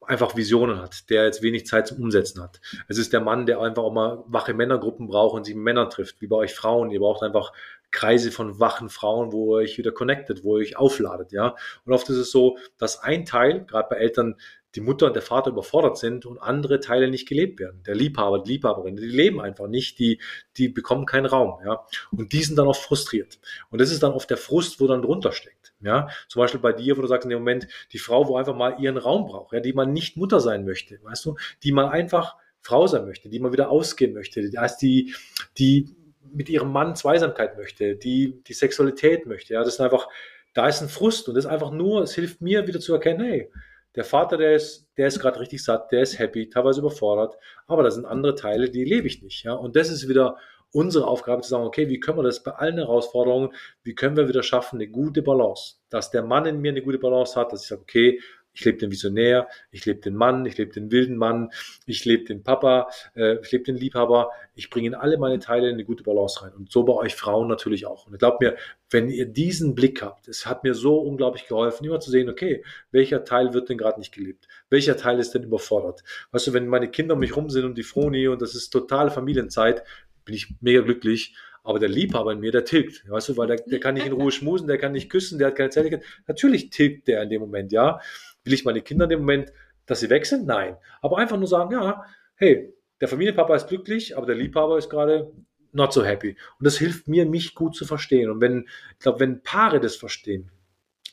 einfach 0.10 0.36
Visionen 0.36 0.82
hat, 0.82 1.10
der 1.12 1.26
jetzt 1.26 1.43
wenig 1.43 1.68
Zeit 1.68 1.88
zum 1.88 2.01
Umsetzen 2.01 2.41
hat. 2.41 2.60
Es 2.88 2.97
ist 2.97 3.14
der 3.14 3.22
Mann, 3.22 3.45
der 3.45 3.62
einfach 3.62 3.84
auch 3.84 3.93
mal 3.93 4.24
wache 4.28 4.55
Männergruppen 4.55 5.07
braucht 5.07 5.36
und 5.36 5.45
sich 5.45 5.53
mit 5.53 5.64
Männern 5.64 5.89
trifft, 5.89 6.20
wie 6.22 6.28
bei 6.28 6.36
euch 6.36 6.55
Frauen. 6.55 6.89
Ihr 6.89 6.99
braucht 6.99 7.22
einfach 7.22 7.53
Kreise 7.91 8.32
von 8.32 8.60
wachen 8.60 8.89
Frauen, 8.89 9.32
wo 9.32 9.57
ihr 9.57 9.64
euch 9.64 9.78
wieder 9.78 9.91
connectet, 9.91 10.43
wo 10.43 10.57
ihr 10.57 10.64
euch 10.64 10.78
aufladet, 10.78 11.32
ja. 11.32 11.55
Und 11.86 11.93
oft 11.93 12.10
ist 12.10 12.18
es 12.18 12.32
so, 12.32 12.57
dass 12.78 13.01
ein 13.03 13.26
Teil, 13.26 13.66
gerade 13.66 13.88
bei 13.89 13.97
Eltern, 13.97 14.36
die 14.76 14.82
Mutter 14.82 15.07
und 15.07 15.15
der 15.15 15.24
Vater 15.24 15.49
überfordert 15.49 15.97
sind 15.97 16.26
und 16.26 16.38
andere 16.38 16.80
Teile 16.80 17.09
nicht 17.09 17.28
gelebt 17.28 17.59
werden. 17.59 17.82
Der 17.84 17.95
Liebhaber, 17.95 18.39
die 18.39 18.53
Liebhaberin, 18.53 18.95
die 18.95 19.05
leben 19.05 19.41
einfach 19.41 19.67
nicht, 19.67 19.97
die, 19.99 20.22
die 20.57 20.70
bekommen 20.70 21.05
keinen 21.05 21.26
Raum, 21.26 21.59
ja. 21.65 21.86
Und 22.11 22.34
die 22.34 22.43
sind 22.43 22.57
dann 22.57 22.67
oft 22.67 22.82
frustriert. 22.82 23.39
Und 23.70 23.82
das 23.82 23.91
ist 23.91 24.03
dann 24.03 24.11
oft 24.11 24.30
der 24.30 24.38
Frust, 24.38 24.80
wo 24.80 24.88
dann 24.88 25.01
drunter 25.01 25.32
steckt, 25.32 25.74
ja. 25.80 26.09
Zum 26.28 26.41
Beispiel 26.41 26.59
bei 26.59 26.74
dir, 26.74 26.97
wo 26.97 27.01
du 27.01 27.07
sagst 27.07 27.26
in 27.26 27.32
dem 27.32 27.39
Moment, 27.39 27.67
die 27.91 27.99
Frau, 27.99 28.28
wo 28.28 28.38
einfach 28.38 28.55
mal 28.55 28.80
ihren 28.80 28.97
Raum 28.97 29.26
braucht, 29.26 29.53
ja, 29.53 29.59
die 29.59 29.74
mal 29.74 29.88
nicht 29.88 30.17
Mutter 30.17 30.39
sein 30.39 30.65
möchte, 30.65 30.99
weißt 31.03 31.26
du, 31.26 31.36
die 31.63 31.72
mal 31.72 31.89
einfach 31.89 32.36
Frau 32.61 32.86
sein 32.88 33.05
möchte, 33.05 33.30
die 33.30 33.39
mal 33.39 33.51
wieder 33.51 33.72
ausgehen 33.72 34.13
möchte, 34.13 34.41
die, 34.41 34.57
die, 34.82 35.15
die 35.57 35.95
mit 36.32 36.49
ihrem 36.49 36.72
Mann 36.72 36.95
Zweisamkeit 36.95 37.57
möchte, 37.57 37.95
die 37.95 38.43
die 38.43 38.53
Sexualität 38.53 39.26
möchte, 39.26 39.55
ja. 39.55 39.63
Das 39.63 39.74
ist 39.74 39.80
einfach, 39.80 40.07
da 40.53 40.67
ist 40.67 40.82
ein 40.82 40.89
Frust 40.89 41.28
und 41.28 41.36
das 41.36 41.45
ist 41.45 41.51
einfach 41.51 41.72
nur, 41.72 42.03
es 42.03 42.13
hilft 42.13 42.41
mir 42.41 42.67
wieder 42.67 42.80
zu 42.80 42.93
erkennen, 42.93 43.26
hey, 43.26 43.51
Der 43.99 44.05
Vater, 44.05 44.37
der 44.37 44.55
ist, 44.55 44.89
der 44.95 45.07
ist 45.07 45.19
gerade 45.19 45.41
richtig 45.41 45.61
satt, 45.61 45.91
der 45.91 46.03
ist 46.03 46.17
happy, 46.17 46.47
teilweise 46.47 46.79
überfordert, 46.79 47.37
aber 47.67 47.83
da 47.83 47.91
sind 47.91 48.05
andere 48.05 48.33
Teile, 48.33 48.69
die 48.69 48.85
lebe 48.85 49.07
ich 49.07 49.21
nicht. 49.21 49.43
Ja? 49.43 49.51
Und 49.51 49.75
das 49.75 49.89
ist 49.89 50.07
wieder 50.07 50.37
unsere 50.71 51.05
Aufgabe 51.05 51.41
zu 51.41 51.49
sagen, 51.49 51.65
okay, 51.65 51.89
wie 51.89 51.99
können 51.99 52.17
wir 52.19 52.23
das 52.23 52.41
bei 52.41 52.51
allen 52.51 52.77
Herausforderungen, 52.77 53.49
wie 53.83 53.95
können 53.95 54.15
wir 54.15 54.29
wieder 54.29 54.41
schaffen, 54.41 54.77
eine 54.77 54.87
gute 54.87 55.21
Balance, 55.21 55.79
dass 55.89 56.11
der 56.11 56.23
Mann 56.23 56.45
in 56.45 56.61
mir 56.61 56.71
eine 56.71 56.81
gute 56.81 56.97
Balance 56.97 57.37
hat, 57.37 57.51
dass 57.51 57.63
ich 57.63 57.67
sage, 57.67 57.81
okay, 57.81 58.21
ich 58.53 58.65
lebe 58.65 58.77
den 58.77 58.91
Visionär, 58.91 59.47
ich 59.71 59.85
lebe 59.85 60.01
den 60.01 60.15
Mann, 60.15 60.45
ich 60.45 60.57
lebe 60.57 60.71
den 60.71 60.91
wilden 60.91 61.17
Mann, 61.17 61.49
ich 61.85 62.05
lebe 62.05 62.25
den 62.25 62.43
Papa, 62.43 62.89
äh, 63.15 63.37
ich 63.41 63.51
lebe 63.51 63.63
den 63.63 63.77
Liebhaber. 63.77 64.31
Ich 64.55 64.69
bringe 64.69 64.87
in 64.87 64.95
alle 64.95 65.17
meine 65.17 65.39
Teile 65.39 65.67
in 65.67 65.75
eine 65.75 65.85
gute 65.85 66.03
Balance 66.03 66.41
rein. 66.41 66.53
Und 66.53 66.71
so 66.71 66.83
bei 66.83 66.93
euch 66.93 67.15
Frauen 67.15 67.47
natürlich 67.47 67.85
auch. 67.85 68.07
Und 68.07 68.17
glaubt 68.19 68.41
mir, 68.41 68.57
wenn 68.89 69.09
ihr 69.09 69.25
diesen 69.25 69.75
Blick 69.75 70.01
habt, 70.01 70.27
es 70.27 70.45
hat 70.45 70.63
mir 70.63 70.73
so 70.73 70.99
unglaublich 70.99 71.47
geholfen, 71.47 71.85
immer 71.85 71.99
zu 71.99 72.11
sehen, 72.11 72.29
okay, 72.29 72.63
welcher 72.91 73.23
Teil 73.23 73.53
wird 73.53 73.69
denn 73.69 73.77
gerade 73.77 73.99
nicht 73.99 74.13
gelebt? 74.13 74.47
Welcher 74.69 74.97
Teil 74.97 75.19
ist 75.19 75.31
denn 75.31 75.43
überfordert? 75.43 76.03
Weißt 76.31 76.47
du, 76.47 76.53
wenn 76.53 76.67
meine 76.67 76.89
Kinder 76.89 77.13
um 77.13 77.19
mich 77.19 77.35
rum 77.35 77.49
sind 77.49 77.65
und 77.65 77.77
die 77.77 77.83
Froni 77.83 78.27
und 78.27 78.41
das 78.41 78.55
ist 78.55 78.71
totale 78.71 79.11
Familienzeit, 79.11 79.83
bin 80.25 80.35
ich 80.35 80.53
mega 80.61 80.81
glücklich. 80.81 81.35
Aber 81.63 81.77
der 81.77 81.89
Liebhaber 81.89 82.31
in 82.31 82.39
mir, 82.39 82.51
der 82.51 82.65
tilgt, 82.65 83.07
weißt 83.09 83.29
du, 83.29 83.37
weil 83.37 83.47
der, 83.47 83.57
der 83.57 83.79
kann 83.79 83.93
nicht 83.93 84.07
in 84.07 84.13
Ruhe 84.13 84.31
schmusen, 84.31 84.67
der 84.67 84.77
kann 84.77 84.93
nicht 84.93 85.09
küssen, 85.09 85.37
der 85.37 85.49
hat 85.49 85.55
keine 85.55 85.69
Zärtlichkeit. 85.69 86.05
Natürlich 86.25 86.69
tilgt 86.69 87.07
der 87.07 87.21
in 87.21 87.29
dem 87.29 87.41
Moment, 87.41 87.71
ja. 87.71 87.99
Will 88.43 88.53
ich 88.53 88.65
meine 88.65 88.81
Kinder 88.81 89.05
in 89.05 89.09
dem 89.09 89.19
Moment, 89.19 89.51
dass 89.85 89.99
sie 89.99 90.09
weg 90.09 90.25
sind? 90.25 90.45
Nein. 90.45 90.77
Aber 91.01 91.17
einfach 91.17 91.37
nur 91.37 91.47
sagen, 91.47 91.71
ja, 91.71 92.05
hey, 92.35 92.73
der 93.01 93.07
Familienpapa 93.07 93.55
ist 93.55 93.67
glücklich, 93.67 94.17
aber 94.17 94.25
der 94.25 94.35
Liebhaber 94.35 94.77
ist 94.77 94.89
gerade 94.89 95.31
not 95.71 95.93
so 95.93 96.03
happy. 96.03 96.35
Und 96.59 96.65
das 96.65 96.77
hilft 96.77 97.07
mir, 97.07 97.25
mich 97.25 97.55
gut 97.55 97.75
zu 97.75 97.85
verstehen. 97.85 98.29
Und 98.29 98.41
wenn, 98.41 98.67
ich 98.93 98.99
glaube, 98.99 99.19
wenn 99.19 99.41
Paare 99.43 99.79
das 99.79 99.95
verstehen, 99.95 100.51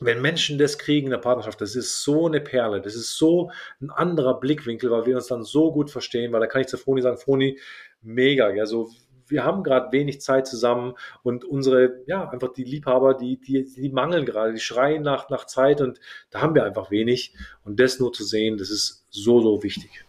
wenn 0.00 0.20
Menschen 0.20 0.58
das 0.58 0.78
kriegen 0.78 1.06
in 1.06 1.10
der 1.10 1.18
Partnerschaft, 1.18 1.60
das 1.60 1.74
ist 1.74 2.02
so 2.02 2.26
eine 2.26 2.40
Perle, 2.40 2.82
das 2.82 2.94
ist 2.94 3.16
so 3.16 3.50
ein 3.80 3.90
anderer 3.90 4.38
Blickwinkel, 4.38 4.90
weil 4.90 5.06
wir 5.06 5.16
uns 5.16 5.26
dann 5.26 5.42
so 5.42 5.72
gut 5.72 5.90
verstehen, 5.90 6.32
weil 6.32 6.40
da 6.40 6.46
kann 6.46 6.60
ich 6.60 6.66
zu 6.66 6.76
Froni 6.76 7.00
sagen, 7.00 7.16
Froni, 7.16 7.58
mega, 8.02 8.50
ja, 8.50 8.66
so 8.66 8.90
wir 9.28 9.44
haben 9.44 9.62
gerade 9.62 9.92
wenig 9.92 10.20
Zeit 10.20 10.46
zusammen 10.46 10.94
und 11.22 11.44
unsere, 11.44 12.02
ja, 12.06 12.28
einfach 12.28 12.52
die 12.52 12.64
Liebhaber, 12.64 13.14
die, 13.14 13.38
die, 13.38 13.64
die 13.64 13.88
mangeln 13.88 14.24
gerade, 14.24 14.52
die 14.52 14.60
schreien 14.60 15.02
nach, 15.02 15.28
nach 15.30 15.46
Zeit 15.46 15.80
und 15.80 16.00
da 16.30 16.40
haben 16.40 16.54
wir 16.54 16.64
einfach 16.64 16.90
wenig. 16.90 17.34
Und 17.64 17.80
das 17.80 17.98
nur 17.98 18.12
zu 18.12 18.24
sehen, 18.24 18.58
das 18.58 18.70
ist 18.70 19.04
so, 19.10 19.40
so 19.40 19.62
wichtig. 19.62 20.04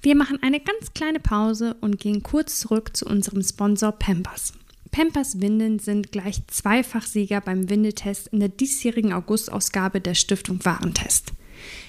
Wir 0.00 0.14
machen 0.14 0.38
eine 0.42 0.60
ganz 0.60 0.92
kleine 0.94 1.20
Pause 1.20 1.76
und 1.80 1.98
gehen 1.98 2.22
kurz 2.22 2.60
zurück 2.60 2.96
zu 2.96 3.06
unserem 3.06 3.42
Sponsor 3.42 3.92
Pampers. 3.92 4.52
Pampers 4.92 5.40
Windeln 5.40 5.78
sind 5.78 6.12
gleich 6.12 6.46
Zweifachsieger 6.46 7.40
beim 7.40 7.68
Windeltest 7.68 8.28
in 8.28 8.40
der 8.40 8.48
diesjährigen 8.48 9.12
Augustausgabe 9.12 10.00
der 10.00 10.14
Stiftung 10.14 10.64
Warentest. 10.64 11.32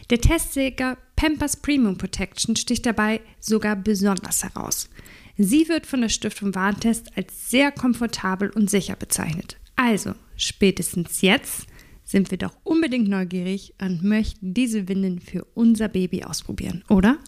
Der 0.10 0.20
Testsieger 0.20 0.98
Pampers 1.16 1.58
Premium 1.58 1.98
Protection 1.98 2.56
sticht 2.56 2.86
dabei 2.86 3.22
sogar 3.40 3.76
besonders 3.76 4.44
heraus. 4.44 4.90
Sie 5.40 5.70
wird 5.70 5.86
von 5.86 6.02
der 6.02 6.10
Stiftung 6.10 6.56
Warntest 6.56 7.16
als 7.16 7.52
sehr 7.52 7.72
komfortabel 7.72 8.50
und 8.50 8.72
sicher 8.72 8.96
bezeichnet. 8.96 9.58
Also, 9.76 10.16
spätestens 10.36 11.22
jetzt 11.22 11.68
sind 12.04 12.32
wir 12.32 12.40
doch 12.40 12.58
unbedingt 12.64 13.08
neugierig 13.08 13.76
und 13.80 14.04
möchten 14.04 14.56
diese 14.56 14.88
Windeln 14.88 15.20
für 15.20 15.46
unser 15.54 15.90
Baby 15.90 16.24
ausprobieren, 16.24 16.84
oder? 16.90 17.20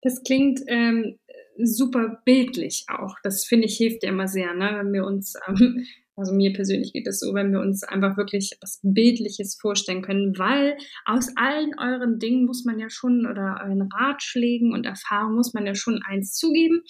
Das 0.00 0.22
klingt 0.22 0.60
ähm, 0.68 1.18
super 1.58 2.22
bildlich 2.24 2.86
auch. 2.88 3.16
Das 3.22 3.44
finde 3.44 3.66
ich 3.66 3.76
hilft 3.76 4.02
ja 4.02 4.08
immer 4.08 4.28
sehr, 4.28 4.54
ne? 4.54 4.70
wenn 4.78 4.92
wir 4.92 5.04
uns 5.04 5.34
ähm, 5.48 5.84
also 6.16 6.34
mir 6.34 6.52
persönlich 6.54 6.92
geht 6.94 7.06
es 7.06 7.20
so, 7.20 7.34
wenn 7.34 7.52
wir 7.52 7.60
uns 7.60 7.82
einfach 7.82 8.16
wirklich 8.16 8.56
was 8.62 8.80
Bildliches 8.82 9.58
vorstellen 9.60 10.00
können, 10.00 10.38
weil 10.38 10.78
aus 11.04 11.28
allen 11.36 11.72
euren 11.78 12.18
Dingen 12.18 12.46
muss 12.46 12.64
man 12.64 12.78
ja 12.78 12.88
schon 12.88 13.26
oder 13.26 13.60
euren 13.62 13.88
Ratschlägen 13.92 14.72
und 14.72 14.86
Erfahrungen 14.86 15.36
muss 15.36 15.52
man 15.52 15.66
ja 15.66 15.74
schon 15.74 16.00
eins 16.06 16.32
zugeben. 16.32 16.82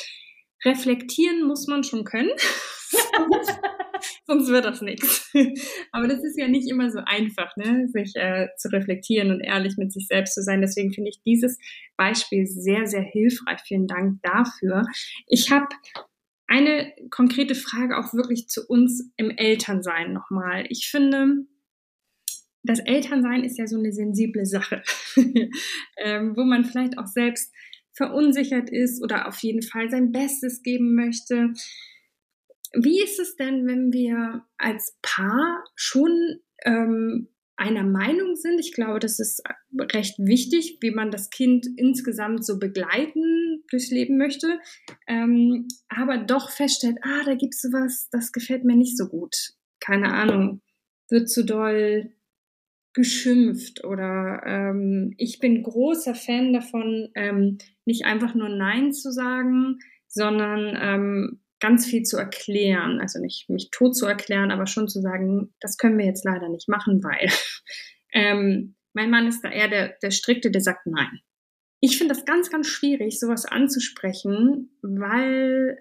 Reflektieren 0.64 1.45
muss 1.45 1.66
man 1.66 1.83
schon 1.83 2.05
können. 2.05 2.31
Sonst 4.27 4.49
wird 4.49 4.64
das 4.64 4.81
nichts. 4.81 5.31
Aber 5.93 6.07
das 6.07 6.22
ist 6.22 6.39
ja 6.39 6.49
nicht 6.49 6.68
immer 6.68 6.91
so 6.91 7.01
einfach, 7.05 7.57
ne? 7.57 7.89
sich 7.89 8.14
äh, 8.14 8.49
zu 8.57 8.68
reflektieren 8.68 9.31
und 9.31 9.41
ehrlich 9.41 9.77
mit 9.77 9.93
sich 9.93 10.07
selbst 10.07 10.35
zu 10.35 10.43
sein. 10.43 10.61
Deswegen 10.61 10.93
finde 10.93 11.11
ich 11.11 11.22
dieses 11.24 11.59
Beispiel 11.97 12.47
sehr, 12.47 12.87
sehr 12.87 13.03
hilfreich. 13.03 13.61
Vielen 13.64 13.87
Dank 13.87 14.20
dafür. 14.22 14.85
Ich 15.27 15.51
habe 15.51 15.66
eine 16.47 16.92
konkrete 17.11 17.55
Frage 17.55 17.99
auch 17.99 18.14
wirklich 18.14 18.49
zu 18.49 18.66
uns 18.66 19.11
im 19.16 19.30
Elternsein 19.30 20.12
nochmal. 20.12 20.66
Ich 20.68 20.88
finde, 20.90 21.47
das 22.62 22.80
Elternsein 22.80 23.44
ist 23.44 23.59
ja 23.59 23.66
so 23.66 23.78
eine 23.78 23.92
sensible 23.92 24.47
Sache, 24.47 24.82
ähm, 25.97 26.36
wo 26.36 26.44
man 26.44 26.64
vielleicht 26.64 26.99
auch 26.99 27.07
selbst 27.07 27.53
verunsichert 27.92 28.70
ist 28.70 29.03
oder 29.03 29.26
auf 29.26 29.38
jeden 29.38 29.62
Fall 29.62 29.90
sein 29.90 30.12
Bestes 30.12 30.62
geben 30.62 30.94
möchte. 30.94 31.53
Wie 32.74 33.03
ist 33.03 33.18
es 33.18 33.36
denn, 33.36 33.66
wenn 33.66 33.92
wir 33.92 34.44
als 34.59 34.99
Paar 35.01 35.64
schon 35.74 36.40
ähm, 36.64 37.28
einer 37.57 37.84
Meinung 37.84 38.36
sind. 38.36 38.61
Ich 38.61 38.72
glaube, 38.72 38.98
das 38.98 39.18
ist 39.18 39.42
recht 39.92 40.18
wichtig, 40.18 40.78
wie 40.80 40.90
man 40.90 41.11
das 41.11 41.30
Kind 41.30 41.66
insgesamt 41.76 42.44
so 42.44 42.59
begleiten 42.59 43.64
durchs 43.70 43.90
Leben 43.90 44.18
möchte. 44.18 44.61
Ähm, 45.07 45.66
aber 45.88 46.18
doch 46.18 46.50
feststellt, 46.50 46.98
ah, 47.02 47.24
da 47.24 47.34
gibt 47.34 47.54
es 47.54 47.62
sowas, 47.62 48.09
das 48.11 48.32
gefällt 48.32 48.64
mir 48.64 48.76
nicht 48.76 48.96
so 48.96 49.09
gut. 49.09 49.34
Keine 49.80 50.12
Ahnung, 50.12 50.61
wird 51.09 51.30
zu 51.30 51.44
doll 51.44 52.12
geschimpft 52.92 53.84
oder 53.84 54.42
ähm, 54.46 55.12
ich 55.18 55.38
bin 55.38 55.62
großer 55.62 56.14
Fan 56.14 56.54
davon, 56.54 57.11
ähm, 57.14 57.59
nicht 57.84 58.07
einfach 58.07 58.34
nur 58.34 58.48
Nein 58.48 58.92
zu 58.92 59.12
sagen, 59.12 59.78
sondern 60.09 60.78
ähm, 60.80 61.40
ganz 61.66 61.84
viel 61.84 62.04
zu 62.04 62.16
erklären, 62.16 63.00
also 63.00 63.18
nicht 63.18 63.50
mich 63.50 63.70
tot 63.72 63.96
zu 63.96 64.06
erklären, 64.06 64.52
aber 64.52 64.68
schon 64.68 64.86
zu 64.86 65.00
sagen, 65.00 65.52
das 65.60 65.78
können 65.78 65.98
wir 65.98 66.04
jetzt 66.04 66.24
leider 66.24 66.48
nicht 66.48 66.68
machen, 66.68 67.02
weil 67.02 67.28
ähm, 68.12 68.76
mein 68.92 69.10
Mann 69.10 69.26
ist 69.26 69.42
da 69.42 69.50
eher 69.50 69.66
der, 69.66 69.96
der 70.00 70.12
Strikte, 70.12 70.52
der 70.52 70.60
sagt 70.60 70.86
nein. 70.86 71.20
Ich 71.80 71.98
finde 71.98 72.14
das 72.14 72.24
ganz, 72.24 72.50
ganz 72.50 72.68
schwierig, 72.68 73.18
sowas 73.18 73.46
anzusprechen, 73.46 74.78
weil 74.80 75.78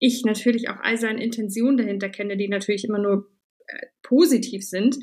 ich 0.00 0.24
natürlich 0.24 0.70
auch 0.70 0.80
all 0.80 0.98
seine 0.98 1.22
Intentionen 1.22 1.76
dahinter 1.76 2.08
kenne, 2.08 2.36
die 2.36 2.48
natürlich 2.48 2.84
immer 2.84 2.98
nur 2.98 3.30
äh, 3.68 3.86
positiv 4.02 4.66
sind 4.66 4.96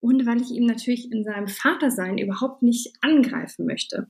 und 0.00 0.24
weil 0.24 0.40
ich 0.40 0.52
ihm 0.52 0.64
natürlich 0.64 1.12
in 1.12 1.22
seinem 1.22 1.48
Vatersein 1.48 2.16
überhaupt 2.16 2.62
nicht 2.62 2.94
angreifen 3.02 3.66
möchte. 3.66 4.06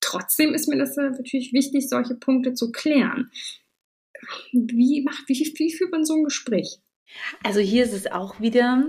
Trotzdem 0.00 0.54
ist 0.54 0.68
mir 0.68 0.78
das 0.78 0.94
natürlich 0.94 1.52
wichtig, 1.52 1.88
solche 1.88 2.14
Punkte 2.14 2.54
zu 2.54 2.70
klären. 2.70 3.32
Wie, 4.52 5.02
macht, 5.02 5.28
wie, 5.28 5.54
wie 5.56 5.72
führt 5.72 5.92
man 5.92 6.04
so 6.04 6.14
ein 6.14 6.24
Gespräch? 6.24 6.78
Also 7.42 7.60
hier 7.60 7.84
ist 7.84 7.92
es 7.92 8.10
auch 8.10 8.40
wieder 8.40 8.84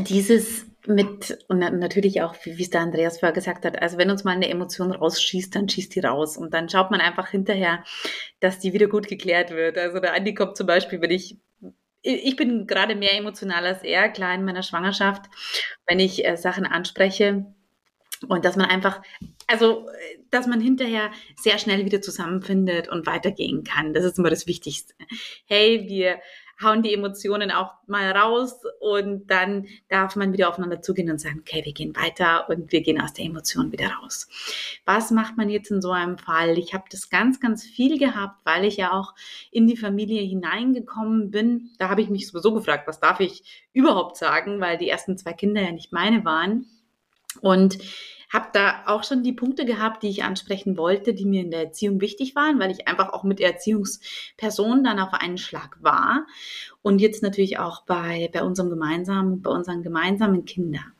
dieses 0.00 0.66
mit, 0.86 1.38
und 1.48 1.58
natürlich 1.58 2.22
auch, 2.22 2.34
wie 2.44 2.60
es 2.60 2.70
der 2.70 2.80
Andreas 2.80 3.20
vorher 3.20 3.34
gesagt 3.34 3.64
hat, 3.64 3.80
also 3.80 3.98
wenn 3.98 4.10
uns 4.10 4.24
mal 4.24 4.32
eine 4.32 4.48
Emotion 4.48 4.90
rausschießt, 4.90 5.54
dann 5.54 5.68
schießt 5.68 5.94
die 5.94 6.00
raus 6.00 6.36
und 6.36 6.52
dann 6.54 6.68
schaut 6.68 6.90
man 6.90 7.00
einfach 7.00 7.28
hinterher, 7.28 7.84
dass 8.40 8.58
die 8.58 8.72
wieder 8.72 8.88
gut 8.88 9.06
geklärt 9.06 9.50
wird. 9.50 9.78
Also 9.78 10.00
der 10.00 10.14
Andi 10.14 10.34
kommt 10.34 10.56
zum 10.56 10.66
Beispiel, 10.66 11.00
wenn 11.00 11.10
ich 11.10 11.38
ich 12.04 12.34
bin 12.34 12.66
gerade 12.66 12.96
mehr 12.96 13.16
emotional 13.16 13.64
als 13.64 13.84
er, 13.84 14.08
klar 14.08 14.34
in 14.34 14.44
meiner 14.44 14.64
Schwangerschaft, 14.64 15.22
wenn 15.86 16.00
ich 16.00 16.24
äh, 16.26 16.36
Sachen 16.36 16.66
anspreche, 16.66 17.46
und 18.24 18.44
dass 18.44 18.56
man 18.56 18.66
einfach, 18.66 19.02
also, 19.46 19.88
dass 20.30 20.46
man 20.46 20.60
hinterher 20.60 21.10
sehr 21.36 21.58
schnell 21.58 21.84
wieder 21.84 22.00
zusammenfindet 22.00 22.88
und 22.88 23.06
weitergehen 23.06 23.64
kann. 23.64 23.94
Das 23.94 24.04
ist 24.04 24.18
immer 24.18 24.30
das 24.30 24.46
Wichtigste. 24.46 24.94
Hey, 25.46 25.86
wir 25.88 26.20
hauen 26.62 26.82
die 26.82 26.94
Emotionen 26.94 27.50
auch 27.50 27.72
mal 27.86 28.10
raus 28.12 28.60
und 28.80 29.26
dann 29.30 29.66
darf 29.88 30.16
man 30.16 30.32
wieder 30.32 30.48
aufeinander 30.48 30.82
zugehen 30.82 31.10
und 31.10 31.20
sagen, 31.20 31.40
okay, 31.40 31.62
wir 31.64 31.72
gehen 31.72 31.94
weiter 31.96 32.48
und 32.48 32.72
wir 32.72 32.82
gehen 32.82 33.00
aus 33.00 33.12
der 33.12 33.24
Emotion 33.24 33.72
wieder 33.72 33.88
raus. 33.88 34.28
Was 34.84 35.10
macht 35.10 35.36
man 35.36 35.48
jetzt 35.48 35.70
in 35.70 35.82
so 35.82 35.90
einem 35.90 36.18
Fall? 36.18 36.58
Ich 36.58 36.74
habe 36.74 36.84
das 36.90 37.10
ganz, 37.10 37.40
ganz 37.40 37.64
viel 37.64 37.98
gehabt, 37.98 38.40
weil 38.44 38.64
ich 38.64 38.76
ja 38.76 38.92
auch 38.92 39.14
in 39.50 39.66
die 39.66 39.76
Familie 39.76 40.22
hineingekommen 40.22 41.30
bin. 41.30 41.70
Da 41.78 41.88
habe 41.88 42.02
ich 42.02 42.10
mich 42.10 42.28
sowieso 42.28 42.54
gefragt, 42.54 42.86
was 42.86 43.00
darf 43.00 43.20
ich 43.20 43.66
überhaupt 43.72 44.16
sagen, 44.16 44.60
weil 44.60 44.78
die 44.78 44.88
ersten 44.88 45.18
zwei 45.18 45.32
Kinder 45.32 45.62
ja 45.62 45.72
nicht 45.72 45.92
meine 45.92 46.24
waren. 46.24 46.66
Und 47.40 47.78
habe 48.32 48.48
da 48.52 48.84
auch 48.86 49.04
schon 49.04 49.22
die 49.22 49.34
Punkte 49.34 49.66
gehabt, 49.66 50.02
die 50.02 50.08
ich 50.08 50.24
ansprechen 50.24 50.78
wollte, 50.78 51.12
die 51.12 51.26
mir 51.26 51.42
in 51.42 51.50
der 51.50 51.64
Erziehung 51.64 52.00
wichtig 52.00 52.34
waren, 52.34 52.58
weil 52.58 52.70
ich 52.70 52.88
einfach 52.88 53.12
auch 53.12 53.24
mit 53.24 53.40
der 53.40 53.52
Erziehungsperson 53.52 54.82
dann 54.82 54.98
auf 54.98 55.12
einen 55.12 55.36
Schlag 55.36 55.76
war. 55.82 56.26
Und 56.80 57.00
jetzt 57.00 57.22
natürlich 57.22 57.58
auch 57.58 57.84
bei, 57.84 58.30
bei 58.32 58.42
unserem 58.42 58.70
gemeinsamen, 58.70 59.42
bei 59.42 59.50
unseren 59.50 59.82
gemeinsamen 59.82 60.46
Kindern. 60.46 60.94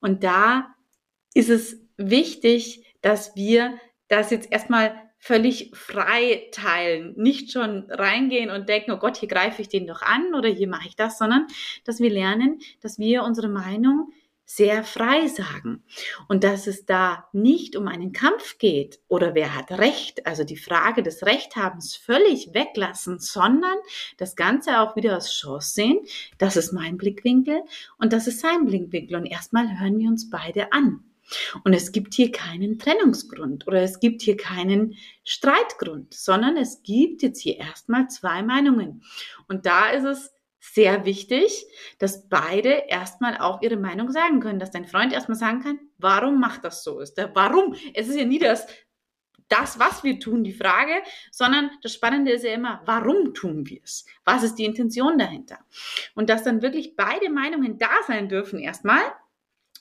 Und 0.00 0.24
da 0.24 0.74
ist 1.34 1.50
es 1.50 1.78
wichtig, 1.98 2.86
dass 3.02 3.36
wir 3.36 3.74
das 4.08 4.30
jetzt 4.30 4.50
erstmal 4.50 4.94
völlig 5.18 5.70
frei 5.76 6.48
teilen, 6.52 7.14
nicht 7.16 7.52
schon 7.52 7.84
reingehen 7.90 8.50
und 8.50 8.68
denken, 8.68 8.90
oh 8.90 8.96
Gott, 8.96 9.18
hier 9.18 9.28
greife 9.28 9.62
ich 9.62 9.68
den 9.68 9.86
doch 9.86 10.02
an 10.02 10.34
oder 10.34 10.48
hier 10.48 10.66
mache 10.68 10.88
ich 10.88 10.96
das, 10.96 11.16
sondern 11.16 11.46
dass 11.84 12.00
wir 12.00 12.10
lernen, 12.10 12.58
dass 12.80 12.98
wir 12.98 13.22
unsere 13.22 13.48
Meinung 13.48 14.10
sehr 14.44 14.84
frei 14.84 15.28
sagen. 15.28 15.82
Und 16.28 16.44
dass 16.44 16.66
es 16.66 16.84
da 16.84 17.28
nicht 17.32 17.76
um 17.76 17.88
einen 17.88 18.12
Kampf 18.12 18.58
geht 18.58 19.00
oder 19.08 19.34
wer 19.34 19.54
hat 19.54 19.70
Recht, 19.72 20.26
also 20.26 20.44
die 20.44 20.56
Frage 20.56 21.02
des 21.02 21.24
Rechthabens 21.24 21.96
völlig 21.96 22.52
weglassen, 22.52 23.18
sondern 23.18 23.76
das 24.18 24.36
Ganze 24.36 24.80
auch 24.80 24.96
wieder 24.96 25.14
als 25.14 25.32
Chance 25.32 25.72
sehen. 25.72 26.00
Das 26.38 26.56
ist 26.56 26.72
mein 26.72 26.96
Blickwinkel 26.96 27.62
und 27.98 28.12
das 28.12 28.26
ist 28.26 28.40
sein 28.40 28.66
Blickwinkel. 28.66 29.16
Und 29.16 29.26
erstmal 29.26 29.80
hören 29.80 29.98
wir 29.98 30.08
uns 30.08 30.28
beide 30.28 30.72
an. 30.72 31.04
Und 31.64 31.72
es 31.72 31.92
gibt 31.92 32.14
hier 32.14 32.30
keinen 32.30 32.78
Trennungsgrund 32.78 33.66
oder 33.66 33.82
es 33.82 34.00
gibt 34.00 34.22
hier 34.22 34.36
keinen 34.36 34.96
Streitgrund, 35.24 36.12
sondern 36.14 36.56
es 36.56 36.82
gibt 36.82 37.22
jetzt 37.22 37.40
hier 37.40 37.58
erstmal 37.58 38.08
zwei 38.08 38.42
Meinungen. 38.42 39.02
Und 39.48 39.66
da 39.66 39.90
ist 39.90 40.04
es 40.04 40.32
sehr 40.64 41.04
wichtig, 41.04 41.66
dass 41.98 42.28
beide 42.28 42.84
erstmal 42.88 43.36
auch 43.36 43.62
ihre 43.62 43.76
Meinung 43.76 44.12
sagen 44.12 44.38
können, 44.38 44.60
dass 44.60 44.70
dein 44.70 44.86
Freund 44.86 45.12
erstmal 45.12 45.36
sagen 45.36 45.60
kann, 45.60 45.80
warum 45.98 46.38
macht 46.38 46.64
das 46.64 46.84
so 46.84 47.00
ist. 47.00 47.14
Der 47.14 47.34
warum. 47.34 47.74
Es 47.94 48.08
ist 48.08 48.16
ja 48.16 48.24
nie 48.24 48.38
das, 48.38 48.68
das, 49.48 49.80
was 49.80 50.04
wir 50.04 50.20
tun, 50.20 50.44
die 50.44 50.52
Frage, 50.52 51.02
sondern 51.32 51.70
das 51.82 51.92
Spannende 51.92 52.30
ist 52.30 52.44
ja 52.44 52.52
immer, 52.52 52.80
warum 52.84 53.34
tun 53.34 53.68
wir 53.68 53.80
es? 53.82 54.06
Was 54.24 54.44
ist 54.44 54.54
die 54.54 54.64
Intention 54.64 55.18
dahinter? 55.18 55.58
Und 56.14 56.30
dass 56.30 56.44
dann 56.44 56.62
wirklich 56.62 56.94
beide 56.94 57.28
Meinungen 57.28 57.76
da 57.76 57.90
sein 58.06 58.28
dürfen 58.28 58.60
erstmal, 58.60 59.02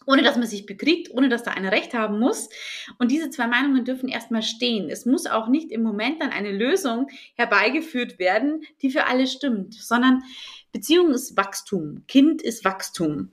ohne 0.06 0.24
dass 0.24 0.38
man 0.38 0.48
sich 0.48 0.66
bekriegt, 0.66 1.12
ohne 1.12 1.30
dass 1.30 1.44
da 1.44 1.52
einer 1.52 1.72
recht 1.72 1.94
haben 1.94 2.20
muss. 2.20 2.50
Und 2.98 3.12
diese 3.12 3.30
zwei 3.30 3.48
Meinungen 3.48 3.86
dürfen 3.86 4.10
erstmal 4.10 4.44
stehen. 4.44 4.90
Es 4.90 5.06
muss 5.06 5.26
auch 5.26 5.48
nicht 5.48 5.72
im 5.72 5.84
Moment 5.84 6.22
dann 6.22 6.32
eine 6.32 6.52
Lösung 6.52 7.08
herbeigeführt 7.36 8.20
werden, 8.20 8.64
die 8.82 8.92
für 8.92 9.06
alle 9.06 9.28
stimmt, 9.28 9.74
sondern 9.74 10.24
Beziehung 10.72 11.12
ist 11.12 11.38
Wachstum. 11.38 12.04
Kind 12.08 12.42
ist 12.42 12.66
Wachstum. 12.66 13.32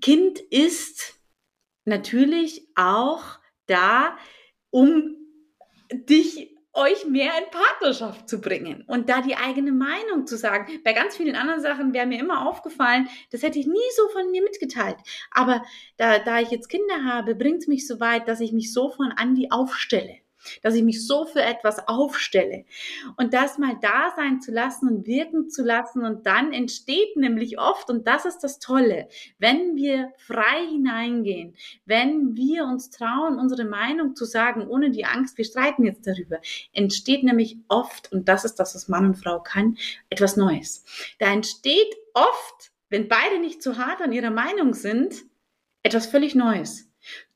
Kind 0.00 0.38
ist 0.38 1.18
natürlich 1.84 2.66
auch 2.74 3.38
da, 3.66 4.16
um 4.70 5.16
dich 5.92 6.55
euch 6.76 7.06
mehr 7.06 7.32
in 7.38 7.50
Partnerschaft 7.50 8.28
zu 8.28 8.40
bringen 8.40 8.84
und 8.86 9.08
da 9.08 9.22
die 9.22 9.36
eigene 9.36 9.72
Meinung 9.72 10.26
zu 10.26 10.36
sagen. 10.36 10.80
Bei 10.84 10.92
ganz 10.92 11.16
vielen 11.16 11.36
anderen 11.36 11.60
Sachen 11.60 11.92
wäre 11.92 12.06
mir 12.06 12.20
immer 12.20 12.46
aufgefallen, 12.48 13.08
das 13.30 13.42
hätte 13.42 13.58
ich 13.58 13.66
nie 13.66 13.90
so 13.96 14.08
von 14.08 14.30
mir 14.30 14.42
mitgeteilt. 14.42 14.96
Aber 15.30 15.62
da, 15.96 16.18
da 16.18 16.40
ich 16.40 16.50
jetzt 16.50 16.68
Kinder 16.68 17.04
habe, 17.04 17.34
bringt 17.34 17.62
es 17.62 17.66
mich 17.66 17.86
so 17.86 18.00
weit, 18.00 18.28
dass 18.28 18.40
ich 18.40 18.52
mich 18.52 18.72
so 18.72 18.90
von 18.90 19.12
Andi 19.12 19.48
aufstelle 19.50 20.25
dass 20.62 20.74
ich 20.74 20.82
mich 20.82 21.06
so 21.06 21.26
für 21.26 21.42
etwas 21.42 21.86
aufstelle 21.88 22.64
und 23.16 23.34
das 23.34 23.58
mal 23.58 23.76
da 23.80 24.12
sein 24.16 24.40
zu 24.40 24.52
lassen 24.52 24.88
und 24.88 25.06
wirken 25.06 25.48
zu 25.48 25.62
lassen 25.62 26.04
und 26.04 26.26
dann 26.26 26.52
entsteht 26.52 27.16
nämlich 27.16 27.58
oft, 27.58 27.90
und 27.90 28.06
das 28.06 28.24
ist 28.24 28.40
das 28.40 28.58
Tolle, 28.58 29.08
wenn 29.38 29.76
wir 29.76 30.12
frei 30.18 30.66
hineingehen, 30.70 31.54
wenn 31.84 32.36
wir 32.36 32.64
uns 32.64 32.90
trauen, 32.90 33.38
unsere 33.38 33.64
Meinung 33.64 34.14
zu 34.14 34.24
sagen, 34.24 34.66
ohne 34.66 34.90
die 34.90 35.04
Angst, 35.04 35.38
wir 35.38 35.44
streiten 35.44 35.84
jetzt 35.84 36.06
darüber, 36.06 36.38
entsteht 36.72 37.22
nämlich 37.22 37.58
oft, 37.68 38.12
und 38.12 38.28
das 38.28 38.44
ist 38.44 38.56
das, 38.56 38.74
was 38.74 38.88
Mann 38.88 39.06
und 39.06 39.16
Frau 39.16 39.40
kann, 39.40 39.76
etwas 40.10 40.36
Neues. 40.36 40.84
Da 41.18 41.32
entsteht 41.32 41.94
oft, 42.14 42.72
wenn 42.88 43.08
beide 43.08 43.38
nicht 43.38 43.62
zu 43.62 43.78
hart 43.78 44.00
an 44.00 44.12
ihrer 44.12 44.30
Meinung 44.30 44.74
sind, 44.74 45.24
etwas 45.82 46.06
völlig 46.06 46.34
Neues. 46.34 46.90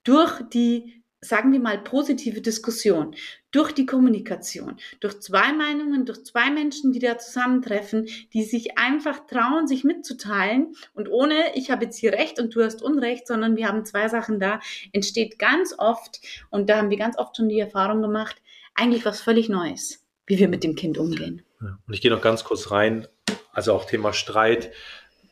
Durch 0.04 0.40
die 0.52 0.99
sagen 1.20 1.52
wir 1.52 1.60
mal, 1.60 1.78
positive 1.78 2.40
Diskussion, 2.40 3.14
durch 3.50 3.72
die 3.72 3.84
Kommunikation, 3.84 4.76
durch 5.00 5.20
zwei 5.20 5.52
Meinungen, 5.52 6.06
durch 6.06 6.24
zwei 6.24 6.50
Menschen, 6.50 6.92
die 6.92 6.98
da 6.98 7.18
zusammentreffen, 7.18 8.08
die 8.32 8.44
sich 8.44 8.78
einfach 8.78 9.26
trauen, 9.26 9.66
sich 9.66 9.84
mitzuteilen 9.84 10.74
und 10.94 11.08
ohne, 11.10 11.34
ich 11.56 11.70
habe 11.70 11.84
jetzt 11.84 11.98
hier 11.98 12.12
Recht 12.12 12.38
und 12.38 12.54
du 12.54 12.62
hast 12.62 12.82
Unrecht, 12.82 13.26
sondern 13.26 13.56
wir 13.56 13.68
haben 13.68 13.84
zwei 13.84 14.08
Sachen 14.08 14.40
da, 14.40 14.60
entsteht 14.92 15.38
ganz 15.38 15.74
oft, 15.76 16.20
und 16.50 16.70
da 16.70 16.78
haben 16.78 16.90
wir 16.90 16.96
ganz 16.96 17.18
oft 17.18 17.36
schon 17.36 17.48
die 17.48 17.60
Erfahrung 17.60 18.00
gemacht, 18.02 18.36
eigentlich 18.74 19.04
was 19.04 19.20
völlig 19.20 19.48
Neues, 19.48 20.02
wie 20.26 20.38
wir 20.38 20.48
mit 20.48 20.64
dem 20.64 20.74
Kind 20.74 20.96
umgehen. 20.96 21.42
Und 21.60 21.92
ich 21.92 22.00
gehe 22.00 22.10
noch 22.10 22.22
ganz 22.22 22.44
kurz 22.44 22.70
rein, 22.70 23.06
also 23.52 23.74
auch 23.74 23.84
Thema 23.84 24.12
Streit. 24.12 24.72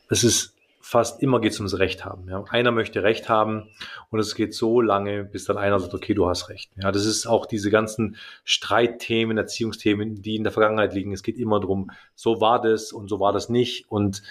Es 0.09 0.23
ist 0.23 0.55
fast 0.89 1.21
immer 1.21 1.39
geht 1.39 1.51
es 1.51 1.59
ums 1.59 1.77
Recht 1.77 2.03
haben. 2.03 2.27
Ja. 2.29 2.43
Einer 2.49 2.71
möchte 2.71 3.03
Recht 3.03 3.29
haben 3.29 3.69
und 4.09 4.19
es 4.19 4.33
geht 4.33 4.55
so 4.55 4.81
lange, 4.81 5.23
bis 5.23 5.45
dann 5.45 5.55
einer 5.55 5.79
sagt, 5.79 5.93
okay, 5.93 6.15
du 6.15 6.27
hast 6.27 6.49
Recht. 6.49 6.71
Ja, 6.81 6.91
das 6.91 7.05
ist 7.05 7.27
auch 7.27 7.45
diese 7.45 7.69
ganzen 7.69 8.15
Streitthemen, 8.43 9.37
Erziehungsthemen, 9.37 10.23
die 10.23 10.35
in 10.35 10.43
der 10.43 10.51
Vergangenheit 10.51 10.95
liegen. 10.95 11.13
Es 11.13 11.21
geht 11.21 11.37
immer 11.37 11.59
darum, 11.59 11.91
so 12.15 12.41
war 12.41 12.59
das 12.59 12.91
und 12.91 13.07
so 13.07 13.19
war 13.19 13.33
das 13.33 13.49
nicht. 13.49 13.85
Und 13.87 14.23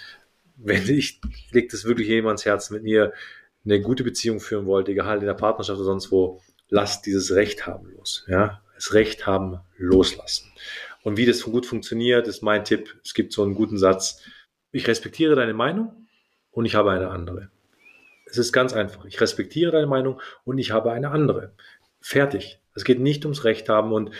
wenn 0.57 0.85
ich, 0.89 1.21
legt 1.51 1.73
es 1.73 1.85
wirklich 1.85 2.09
jemand 2.09 2.31
ans 2.31 2.45
Herz, 2.45 2.69
mit 2.71 2.83
mir 2.83 3.13
eine 3.63 3.79
gute 3.79 4.03
Beziehung 4.03 4.41
führen 4.41 4.65
wollt, 4.65 4.89
egal 4.89 5.19
in 5.19 5.27
der 5.27 5.35
Partnerschaft 5.35 5.77
oder 5.77 5.85
sonst 5.85 6.11
wo, 6.11 6.41
lasst 6.67 7.05
dieses 7.05 7.33
Recht 7.35 7.67
haben 7.67 7.89
los. 7.91 8.25
Ja, 8.27 8.61
das 8.75 8.93
Recht 8.93 9.25
haben 9.25 9.61
loslassen. 9.77 10.51
Und 11.03 11.15
wie 11.15 11.25
das 11.25 11.43
gut 11.43 11.65
funktioniert, 11.65 12.27
ist 12.27 12.43
mein 12.43 12.65
Tipp. 12.65 12.99
Es 13.01 13.13
gibt 13.13 13.31
so 13.31 13.43
einen 13.43 13.55
guten 13.55 13.77
Satz. 13.77 14.21
Ich 14.73 14.89
respektiere 14.89 15.35
deine 15.35 15.53
Meinung 15.53 15.98
und 16.59 16.65
ich 16.65 16.75
habe 16.75 16.91
eine 16.91 17.09
andere. 17.09 17.47
Es 18.25 18.37
ist 18.37 18.51
ganz 18.51 18.73
einfach. 18.73 19.05
Ich 19.05 19.21
respektiere 19.21 19.71
deine 19.71 19.87
Meinung 19.87 20.19
und 20.43 20.57
ich 20.57 20.71
habe 20.71 20.91
eine 20.91 21.09
andere. 21.09 21.53
Fertig. 22.01 22.59
Es 22.75 22.83
geht 22.83 22.99
nicht 22.99 23.23
ums 23.23 23.45
Recht 23.45 23.69
haben 23.69 23.93
und 23.93 24.11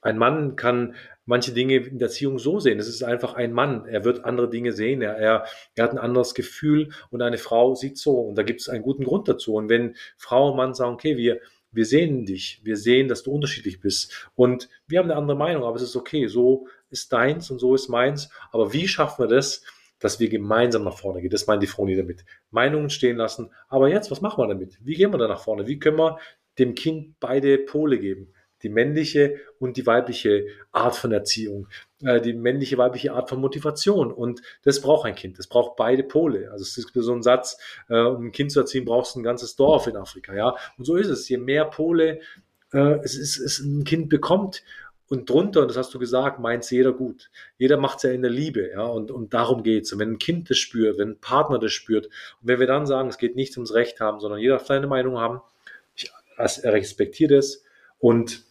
ein 0.00 0.18
Mann 0.18 0.56
kann 0.56 0.96
manche 1.26 1.52
Dinge 1.52 1.76
in 1.76 2.00
der 2.00 2.08
Erziehung 2.08 2.40
so 2.40 2.58
sehen. 2.58 2.80
Es 2.80 2.88
ist 2.88 3.04
einfach 3.04 3.34
ein 3.34 3.52
Mann. 3.52 3.86
Er 3.86 4.04
wird 4.04 4.24
andere 4.24 4.50
Dinge 4.50 4.72
sehen. 4.72 5.00
Er, 5.00 5.16
er, 5.16 5.44
er 5.76 5.84
hat 5.84 5.92
ein 5.92 5.98
anderes 5.98 6.34
Gefühl 6.34 6.88
und 7.10 7.22
eine 7.22 7.38
Frau 7.38 7.76
sieht 7.76 7.98
so. 7.98 8.18
Und 8.18 8.34
da 8.36 8.42
gibt 8.42 8.62
es 8.62 8.68
einen 8.68 8.82
guten 8.82 9.04
Grund 9.04 9.28
dazu. 9.28 9.54
Und 9.54 9.68
wenn 9.68 9.94
Frau 10.16 10.50
und 10.50 10.56
Mann 10.56 10.74
sagen, 10.74 10.94
okay, 10.94 11.16
wir, 11.16 11.40
wir 11.70 11.86
sehen 11.86 12.26
dich, 12.26 12.62
wir 12.64 12.76
sehen, 12.76 13.06
dass 13.06 13.22
du 13.22 13.30
unterschiedlich 13.30 13.80
bist 13.80 14.28
und 14.34 14.68
wir 14.88 14.98
haben 14.98 15.08
eine 15.08 15.20
andere 15.20 15.36
Meinung, 15.36 15.62
aber 15.62 15.76
es 15.76 15.82
ist 15.82 15.94
okay. 15.94 16.26
So 16.26 16.66
ist 16.90 17.12
deins 17.12 17.48
und 17.52 17.60
so 17.60 17.76
ist 17.76 17.88
meins. 17.88 18.28
Aber 18.50 18.72
wie 18.72 18.88
schaffen 18.88 19.22
wir 19.22 19.28
das, 19.28 19.62
dass 19.98 20.20
wir 20.20 20.28
gemeinsam 20.28 20.84
nach 20.84 20.98
vorne 20.98 21.20
gehen. 21.20 21.30
Das 21.30 21.46
meint 21.46 21.62
die 21.62 21.66
Froni 21.66 21.96
damit. 21.96 22.24
Meinungen 22.50 22.90
stehen 22.90 23.16
lassen. 23.16 23.50
Aber 23.68 23.88
jetzt, 23.88 24.10
was 24.10 24.20
machen 24.20 24.42
wir 24.42 24.48
damit? 24.48 24.78
Wie 24.82 24.94
gehen 24.94 25.12
wir 25.12 25.18
da 25.18 25.28
nach 25.28 25.42
vorne? 25.42 25.66
Wie 25.66 25.78
können 25.78 25.98
wir 25.98 26.18
dem 26.58 26.74
Kind 26.74 27.18
beide 27.20 27.58
Pole 27.58 27.98
geben? 27.98 28.32
Die 28.62 28.68
männliche 28.70 29.36
und 29.58 29.76
die 29.76 29.86
weibliche 29.86 30.46
Art 30.72 30.96
von 30.96 31.12
Erziehung, 31.12 31.68
äh, 32.02 32.22
die 32.22 32.32
männliche, 32.32 32.78
weibliche 32.78 33.12
Art 33.12 33.28
von 33.28 33.40
Motivation. 33.40 34.10
Und 34.10 34.40
das 34.62 34.80
braucht 34.80 35.06
ein 35.06 35.14
Kind. 35.14 35.38
Das 35.38 35.46
braucht 35.46 35.76
beide 35.76 36.02
Pole. 36.02 36.50
Also 36.50 36.62
es 36.62 36.76
ist 36.78 36.90
so 36.94 37.12
ein 37.12 37.22
Satz, 37.22 37.58
äh, 37.88 38.00
um 38.00 38.26
ein 38.26 38.32
Kind 38.32 38.50
zu 38.52 38.60
erziehen, 38.60 38.86
brauchst 38.86 39.14
du 39.14 39.20
ein 39.20 39.24
ganzes 39.24 39.56
Dorf 39.56 39.86
in 39.86 39.96
Afrika. 39.96 40.34
Ja, 40.34 40.56
und 40.78 40.84
so 40.84 40.96
ist 40.96 41.08
es. 41.08 41.28
Je 41.28 41.36
mehr 41.36 41.66
Pole 41.66 42.20
äh, 42.72 42.98
es, 43.02 43.16
ist, 43.16 43.38
es 43.38 43.58
ein 43.60 43.84
Kind 43.84 44.08
bekommt, 44.08 44.62
und 45.08 45.30
drunter, 45.30 45.62
und 45.62 45.68
das 45.68 45.76
hast 45.76 45.94
du 45.94 45.98
gesagt, 45.98 46.40
meint 46.40 46.64
es 46.64 46.70
jeder 46.70 46.92
gut. 46.92 47.30
Jeder 47.58 47.76
macht 47.76 47.98
es 47.98 48.02
ja 48.04 48.10
in 48.10 48.22
der 48.22 48.30
Liebe, 48.30 48.70
ja, 48.70 48.82
und, 48.82 49.10
und 49.10 49.34
darum 49.34 49.62
geht's. 49.62 49.92
Und 49.92 50.00
wenn 50.00 50.12
ein 50.12 50.18
Kind 50.18 50.50
das 50.50 50.58
spürt, 50.58 50.98
wenn 50.98 51.10
ein 51.10 51.20
Partner 51.20 51.58
das 51.58 51.72
spürt, 51.72 52.06
und 52.06 52.48
wenn 52.48 52.60
wir 52.60 52.66
dann 52.66 52.86
sagen, 52.86 53.08
es 53.08 53.18
geht 53.18 53.36
nicht 53.36 53.56
ums 53.56 53.72
Recht 53.74 54.00
haben, 54.00 54.20
sondern 54.20 54.40
jeder 54.40 54.54
darf 54.54 54.66
seine 54.66 54.86
Meinung 54.86 55.18
haben, 55.18 55.40
ich 55.94 56.10
respektiere 56.38 57.36
das 57.36 57.62
und 57.98 58.42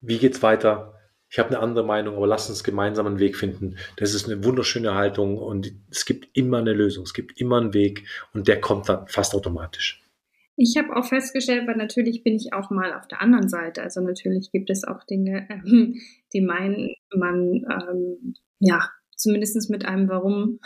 wie 0.00 0.18
geht's 0.18 0.42
weiter? 0.42 0.94
Ich 1.28 1.38
habe 1.38 1.50
eine 1.50 1.58
andere 1.58 1.84
Meinung, 1.84 2.16
aber 2.16 2.26
lass 2.26 2.48
uns 2.48 2.62
gemeinsam 2.62 3.06
einen 3.06 3.18
Weg 3.18 3.36
finden. 3.36 3.76
Das 3.96 4.14
ist 4.14 4.26
eine 4.26 4.44
wunderschöne 4.44 4.94
Haltung 4.94 5.38
und 5.38 5.72
es 5.90 6.04
gibt 6.04 6.36
immer 6.36 6.58
eine 6.58 6.72
Lösung, 6.72 7.04
es 7.04 7.12
gibt 7.12 7.40
immer 7.40 7.58
einen 7.58 7.74
Weg 7.74 8.06
und 8.32 8.46
der 8.46 8.60
kommt 8.60 8.88
dann 8.88 9.08
fast 9.08 9.34
automatisch. 9.34 10.05
Ich 10.56 10.76
habe 10.78 10.96
auch 10.96 11.04
festgestellt, 11.04 11.66
weil 11.66 11.76
natürlich 11.76 12.24
bin 12.24 12.34
ich 12.34 12.54
auch 12.54 12.70
mal 12.70 12.94
auf 12.94 13.06
der 13.06 13.20
anderen 13.20 13.48
Seite. 13.48 13.82
Also 13.82 14.00
natürlich 14.00 14.50
gibt 14.50 14.70
es 14.70 14.84
auch 14.84 15.04
Dinge, 15.04 15.46
ähm, 15.50 16.00
die 16.32 16.40
meinen, 16.40 16.94
man 17.14 17.64
ähm, 17.70 18.34
ja 18.58 18.88
zumindest 19.14 19.70
mit 19.70 19.84
einem 19.84 20.08
Warum 20.08 20.60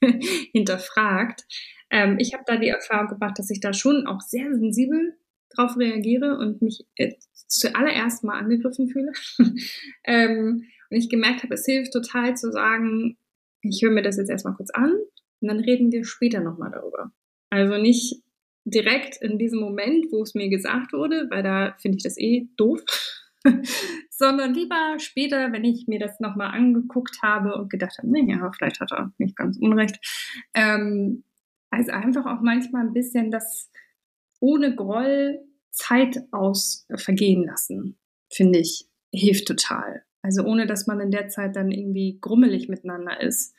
hinterfragt. 0.52 1.44
Ähm, 1.90 2.16
ich 2.18 2.34
habe 2.34 2.44
da 2.46 2.56
die 2.56 2.68
Erfahrung 2.68 3.08
gemacht, 3.08 3.38
dass 3.38 3.50
ich 3.50 3.60
da 3.60 3.72
schon 3.72 4.06
auch 4.06 4.20
sehr 4.20 4.54
sensibel 4.54 5.16
drauf 5.54 5.76
reagiere 5.78 6.36
und 6.38 6.60
mich 6.60 6.86
äh, 6.96 7.14
zuallererst 7.46 8.24
mal 8.24 8.38
angegriffen 8.38 8.88
fühle. 8.88 9.12
ähm, 10.04 10.64
und 10.90 10.96
ich 10.96 11.08
gemerkt 11.08 11.42
habe, 11.42 11.54
es 11.54 11.64
hilft 11.64 11.92
total 11.92 12.36
zu 12.36 12.50
sagen, 12.52 13.16
ich 13.62 13.80
höre 13.82 13.90
mir 13.90 14.02
das 14.02 14.16
jetzt 14.16 14.28
erstmal 14.28 14.54
kurz 14.54 14.70
an 14.70 14.92
und 15.40 15.48
dann 15.48 15.60
reden 15.60 15.92
wir 15.92 16.04
später 16.04 16.40
nochmal 16.40 16.70
darüber. 16.70 17.12
Also 17.50 17.78
nicht 17.78 18.23
direkt 18.64 19.20
in 19.22 19.38
diesem 19.38 19.60
Moment, 19.60 20.06
wo 20.10 20.22
es 20.22 20.34
mir 20.34 20.48
gesagt 20.48 20.92
wurde, 20.92 21.28
weil 21.30 21.42
da 21.42 21.74
finde 21.78 21.96
ich 21.98 22.02
das 22.02 22.18
eh 22.18 22.48
doof, 22.56 22.80
sondern 24.10 24.54
lieber 24.54 24.96
später, 24.98 25.52
wenn 25.52 25.64
ich 25.64 25.86
mir 25.86 25.98
das 25.98 26.20
nochmal 26.20 26.54
angeguckt 26.54 27.22
habe 27.22 27.54
und 27.56 27.70
gedacht 27.70 27.98
habe, 27.98 28.10
nee, 28.10 28.30
ja, 28.32 28.50
vielleicht 28.52 28.80
hat 28.80 28.92
er 28.92 29.12
nicht 29.18 29.36
ganz 29.36 29.58
unrecht. 29.58 29.98
Ähm, 30.54 31.24
also 31.70 31.92
einfach 31.92 32.26
auch 32.26 32.40
manchmal 32.40 32.86
ein 32.86 32.92
bisschen 32.92 33.30
das 33.30 33.70
ohne 34.40 34.74
Groll 34.74 35.40
Zeit 35.70 36.22
aus 36.30 36.86
vergehen 36.94 37.44
lassen, 37.44 37.98
finde 38.30 38.60
ich, 38.60 38.86
hilft 39.12 39.48
total. 39.48 40.04
Also 40.22 40.44
ohne, 40.44 40.66
dass 40.66 40.86
man 40.86 41.00
in 41.00 41.10
der 41.10 41.28
Zeit 41.28 41.56
dann 41.56 41.70
irgendwie 41.70 42.18
grummelig 42.20 42.68
miteinander 42.68 43.20
ist. 43.20 43.54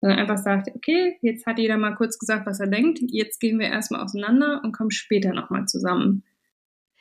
Sondern 0.00 0.18
einfach 0.18 0.38
sagt, 0.38 0.68
okay, 0.74 1.18
jetzt 1.22 1.46
hat 1.46 1.58
jeder 1.58 1.76
mal 1.76 1.94
kurz 1.94 2.18
gesagt, 2.18 2.46
was 2.46 2.60
er 2.60 2.68
denkt, 2.68 3.00
jetzt 3.08 3.40
gehen 3.40 3.58
wir 3.58 3.66
erstmal 3.66 4.02
auseinander 4.02 4.60
und 4.62 4.72
kommen 4.72 4.90
später 4.90 5.32
nochmal 5.32 5.66
zusammen. 5.66 6.22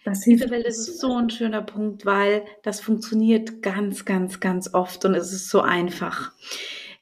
Das 0.08 0.24
hilft. 0.24 0.50
Welt 0.50 0.66
ist 0.66 1.00
so 1.00 1.18
ein 1.18 1.30
schöner 1.30 1.62
Punkt, 1.62 2.06
weil 2.06 2.46
das 2.64 2.80
funktioniert 2.80 3.62
ganz, 3.62 4.06
ganz, 4.06 4.40
ganz 4.40 4.74
oft 4.74 5.04
und 5.04 5.14
es 5.16 5.34
ist 5.34 5.50
so 5.50 5.62
einfach. 5.62 6.32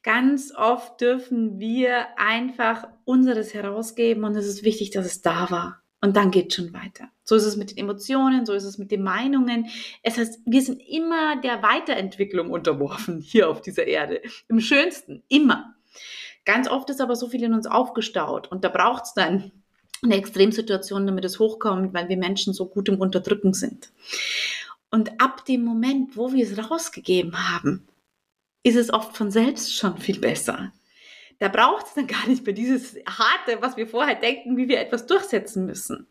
Ganz 0.02 0.52
oft 0.54 1.00
dürfen 1.00 1.60
wir 1.60 2.06
einfach 2.18 2.88
unseres 3.04 3.54
herausgeben 3.54 4.24
und 4.24 4.36
es 4.36 4.46
ist 4.46 4.64
wichtig, 4.64 4.90
dass 4.90 5.06
es 5.06 5.22
da 5.22 5.50
war. 5.50 5.82
Und 6.00 6.16
dann 6.16 6.32
geht 6.32 6.50
es 6.50 6.56
schon 6.56 6.72
weiter. 6.72 7.08
So 7.22 7.36
ist 7.36 7.44
es 7.44 7.56
mit 7.56 7.70
den 7.70 7.78
Emotionen, 7.78 8.44
so 8.44 8.52
ist 8.54 8.64
es 8.64 8.76
mit 8.76 8.90
den 8.90 9.02
Meinungen. 9.02 9.66
Es 10.02 10.18
heißt, 10.18 10.40
wir 10.44 10.62
sind 10.62 10.80
immer 10.80 11.40
der 11.40 11.62
Weiterentwicklung 11.62 12.50
unterworfen 12.50 13.20
hier 13.20 13.48
auf 13.48 13.60
dieser 13.60 13.86
Erde. 13.86 14.20
Im 14.48 14.58
schönsten, 14.58 15.22
immer. 15.28 15.75
Ganz 16.44 16.68
oft 16.68 16.90
ist 16.90 17.00
aber 17.00 17.16
so 17.16 17.28
viel 17.28 17.42
in 17.42 17.54
uns 17.54 17.66
aufgestaut 17.66 18.48
und 18.48 18.64
da 18.64 18.68
braucht 18.68 19.04
es 19.04 19.14
dann 19.14 19.52
eine 20.02 20.16
Extremsituation, 20.16 21.06
damit 21.06 21.24
es 21.24 21.38
hochkommt, 21.38 21.94
weil 21.94 22.08
wir 22.08 22.16
Menschen 22.16 22.52
so 22.52 22.66
gut 22.66 22.88
im 22.88 23.00
Unterdrücken 23.00 23.54
sind. 23.54 23.90
Und 24.90 25.20
ab 25.20 25.44
dem 25.44 25.64
Moment, 25.64 26.16
wo 26.16 26.32
wir 26.32 26.44
es 26.44 26.70
rausgegeben 26.70 27.34
haben, 27.52 27.86
ist 28.62 28.76
es 28.76 28.92
oft 28.92 29.16
von 29.16 29.30
selbst 29.30 29.74
schon 29.74 29.98
viel 29.98 30.18
besser. 30.18 30.72
Da 31.38 31.48
braucht 31.48 31.86
es 31.86 31.94
dann 31.94 32.06
gar 32.06 32.26
nicht 32.26 32.46
mehr 32.46 32.54
dieses 32.54 32.96
harte, 33.06 33.60
was 33.60 33.76
wir 33.76 33.86
vorher 33.86 34.14
denken, 34.14 34.56
wie 34.56 34.68
wir 34.68 34.80
etwas 34.80 35.06
durchsetzen 35.06 35.66
müssen. 35.66 36.06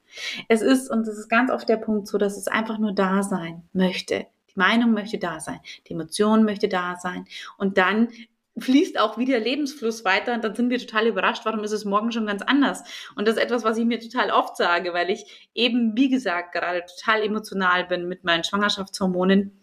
Es 0.47 0.61
ist, 0.61 0.89
und 0.89 1.07
das 1.07 1.17
ist 1.17 1.29
ganz 1.29 1.51
oft 1.51 1.67
der 1.67 1.77
Punkt 1.77 2.07
so, 2.07 2.17
dass 2.17 2.37
es 2.37 2.47
einfach 2.47 2.77
nur 2.77 2.91
da 2.91 3.23
sein 3.23 3.63
möchte. 3.73 4.27
Die 4.51 4.59
Meinung 4.59 4.91
möchte 4.91 5.17
da 5.17 5.39
sein, 5.39 5.59
die 5.87 5.93
Emotion 5.93 6.45
möchte 6.45 6.69
da 6.69 6.97
sein. 6.97 7.25
Und 7.57 7.77
dann 7.77 8.09
fließt 8.57 8.99
auch 8.99 9.17
wieder 9.17 9.39
Lebensfluss 9.39 10.05
weiter 10.05 10.33
und 10.33 10.43
dann 10.43 10.55
sind 10.55 10.69
wir 10.69 10.79
total 10.79 11.07
überrascht, 11.07 11.45
warum 11.45 11.63
ist 11.63 11.71
es 11.71 11.85
morgen 11.85 12.11
schon 12.11 12.25
ganz 12.25 12.41
anders. 12.41 12.83
Und 13.15 13.27
das 13.27 13.35
ist 13.35 13.43
etwas, 13.43 13.63
was 13.63 13.77
ich 13.77 13.85
mir 13.85 13.99
total 13.99 14.31
oft 14.31 14.55
sage, 14.55 14.93
weil 14.93 15.09
ich 15.09 15.49
eben, 15.53 15.95
wie 15.97 16.09
gesagt, 16.09 16.53
gerade 16.53 16.85
total 16.85 17.23
emotional 17.23 17.85
bin 17.85 18.07
mit 18.07 18.23
meinen 18.23 18.43
Schwangerschaftshormonen 18.43 19.59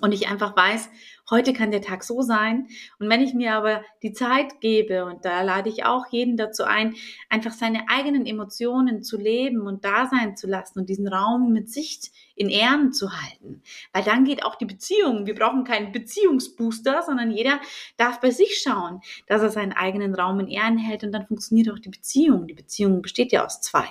und 0.00 0.12
ich 0.12 0.28
einfach 0.28 0.56
weiß, 0.56 0.88
heute 1.30 1.52
kann 1.52 1.70
der 1.70 1.82
Tag 1.82 2.04
so 2.04 2.22
sein. 2.22 2.68
Und 2.98 3.08
wenn 3.08 3.20
ich 3.20 3.34
mir 3.34 3.54
aber 3.54 3.82
die 4.02 4.12
Zeit 4.12 4.60
gebe, 4.60 5.04
und 5.04 5.24
da 5.24 5.42
lade 5.42 5.68
ich 5.68 5.84
auch 5.84 6.06
jeden 6.10 6.36
dazu 6.36 6.64
ein, 6.64 6.94
einfach 7.28 7.52
seine 7.52 7.88
eigenen 7.88 8.26
Emotionen 8.26 9.02
zu 9.02 9.18
leben 9.18 9.66
und 9.66 9.84
da 9.84 10.06
sein 10.06 10.36
zu 10.36 10.46
lassen 10.46 10.80
und 10.80 10.88
diesen 10.88 11.08
Raum 11.08 11.52
mit 11.52 11.70
Sicht 11.70 12.10
in 12.40 12.48
Ehren 12.48 12.90
zu 12.90 13.12
halten. 13.12 13.60
Weil 13.92 14.02
dann 14.02 14.24
geht 14.24 14.44
auch 14.44 14.54
die 14.54 14.64
Beziehung. 14.64 15.26
Wir 15.26 15.34
brauchen 15.34 15.62
keinen 15.62 15.92
Beziehungsbooster, 15.92 17.02
sondern 17.02 17.30
jeder 17.30 17.60
darf 17.98 18.18
bei 18.18 18.30
sich 18.30 18.62
schauen, 18.62 19.02
dass 19.26 19.42
er 19.42 19.50
seinen 19.50 19.74
eigenen 19.74 20.14
Raum 20.14 20.40
in 20.40 20.48
Ehren 20.48 20.78
hält 20.78 21.04
und 21.04 21.12
dann 21.12 21.26
funktioniert 21.26 21.68
auch 21.70 21.78
die 21.78 21.90
Beziehung. 21.90 22.46
Die 22.46 22.54
Beziehung 22.54 23.02
besteht 23.02 23.32
ja 23.32 23.44
aus 23.44 23.60
zwei. 23.60 23.84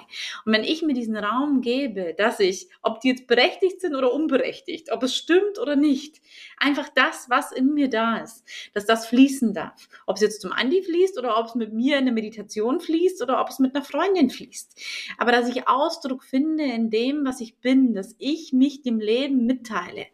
Und 0.45 0.53
wenn 0.53 0.63
ich 0.63 0.81
mir 0.81 0.95
diesen 0.95 1.15
Raum 1.15 1.61
gebe, 1.61 2.15
dass 2.17 2.39
ich, 2.39 2.69
ob 2.81 3.01
die 3.01 3.09
jetzt 3.09 3.27
berechtigt 3.27 3.81
sind 3.81 3.93
oder 3.93 4.11
unberechtigt, 4.11 4.91
ob 4.91 5.03
es 5.03 5.15
stimmt 5.15 5.59
oder 5.59 5.75
nicht, 5.75 6.19
einfach 6.57 6.89
das, 6.89 7.29
was 7.29 7.51
in 7.51 7.75
mir 7.75 7.87
da 7.87 8.17
ist, 8.17 8.43
dass 8.73 8.87
das 8.87 9.05
fließen 9.05 9.53
darf. 9.53 9.87
Ob 10.07 10.15
es 10.15 10.23
jetzt 10.23 10.41
zum 10.41 10.53
Andi 10.53 10.81
fließt 10.81 11.19
oder 11.19 11.37
ob 11.37 11.45
es 11.45 11.55
mit 11.55 11.71
mir 11.71 11.99
in 11.99 12.05
der 12.05 12.15
Meditation 12.15 12.79
fließt 12.79 13.21
oder 13.21 13.41
ob 13.41 13.49
es 13.49 13.59
mit 13.59 13.75
einer 13.75 13.85
Freundin 13.85 14.31
fließt. 14.31 14.81
Aber 15.19 15.31
dass 15.31 15.47
ich 15.47 15.67
Ausdruck 15.67 16.23
finde 16.23 16.63
in 16.63 16.89
dem, 16.89 17.25
was 17.25 17.41
ich 17.41 17.57
bin, 17.57 17.93
dass 17.93 18.15
ich 18.17 18.38
ich 18.41 18.53
mich 18.53 18.81
dem 18.81 18.99
Leben 18.99 19.45
mitteile, 19.45 20.05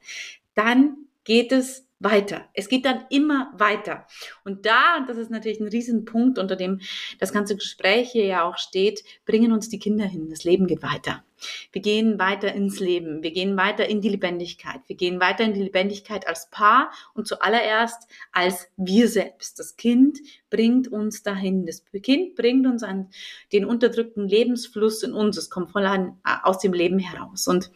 dann 0.53 0.97
geht 1.23 1.51
es 1.51 1.86
weiter. 1.99 2.45
Es 2.53 2.67
geht 2.67 2.86
dann 2.86 3.05
immer 3.09 3.51
weiter. 3.57 4.05
Und 4.43 4.65
da, 4.65 4.97
und 4.97 5.09
das 5.09 5.17
ist 5.17 5.32
natürlich 5.32 5.59
ein 5.59 5.67
Riesenpunkt, 5.67 6.38
unter 6.38 6.55
dem 6.55 6.82
das 7.19 7.32
ganze 7.32 7.55
Gespräch 7.55 8.11
hier 8.11 8.26
ja 8.26 8.43
auch 8.43 8.57
steht, 8.57 9.03
bringen 9.26 9.51
uns 9.51 9.69
die 9.69 9.80
Kinder 9.80 10.05
hin. 10.05 10.30
Das 10.30 10.43
Leben 10.43 10.67
geht 10.67 10.84
weiter. 10.84 11.23
Wir 11.71 11.82
gehen 11.82 12.19
weiter 12.19 12.53
ins 12.53 12.80
Leben. 12.80 13.23
Wir 13.23 13.32
gehen 13.32 13.57
weiter 13.57 13.88
in 13.88 14.01
die 14.01 14.09
Lebendigkeit. 14.09 14.82
Wir 14.88 14.95
gehen 14.95 15.19
weiter 15.19 15.43
in 15.43 15.53
die 15.53 15.63
Lebendigkeit 15.63 16.28
als 16.28 16.49
Paar 16.49 16.91
und 17.13 17.28
zuallererst 17.28 18.07
als 18.32 18.67
wir 18.78 19.07
selbst. 19.07 19.59
Das 19.59 19.76
Kind 19.78 20.19
bringt 20.49 20.88
uns 20.89 21.23
dahin. 21.23 21.65
Das 21.65 21.84
Kind 22.01 22.36
bringt 22.36 22.67
uns 22.67 22.84
an 22.84 23.09
den 23.51 23.65
unterdrückten 23.65 24.28
Lebensfluss 24.28 25.03
in 25.03 25.13
uns. 25.13 25.38
Es 25.38 25.49
kommt 25.49 25.71
voll 25.71 25.86
an, 25.86 26.19
aus 26.43 26.59
dem 26.59 26.73
Leben 26.73 26.99
heraus. 26.99 27.47
Und 27.47 27.71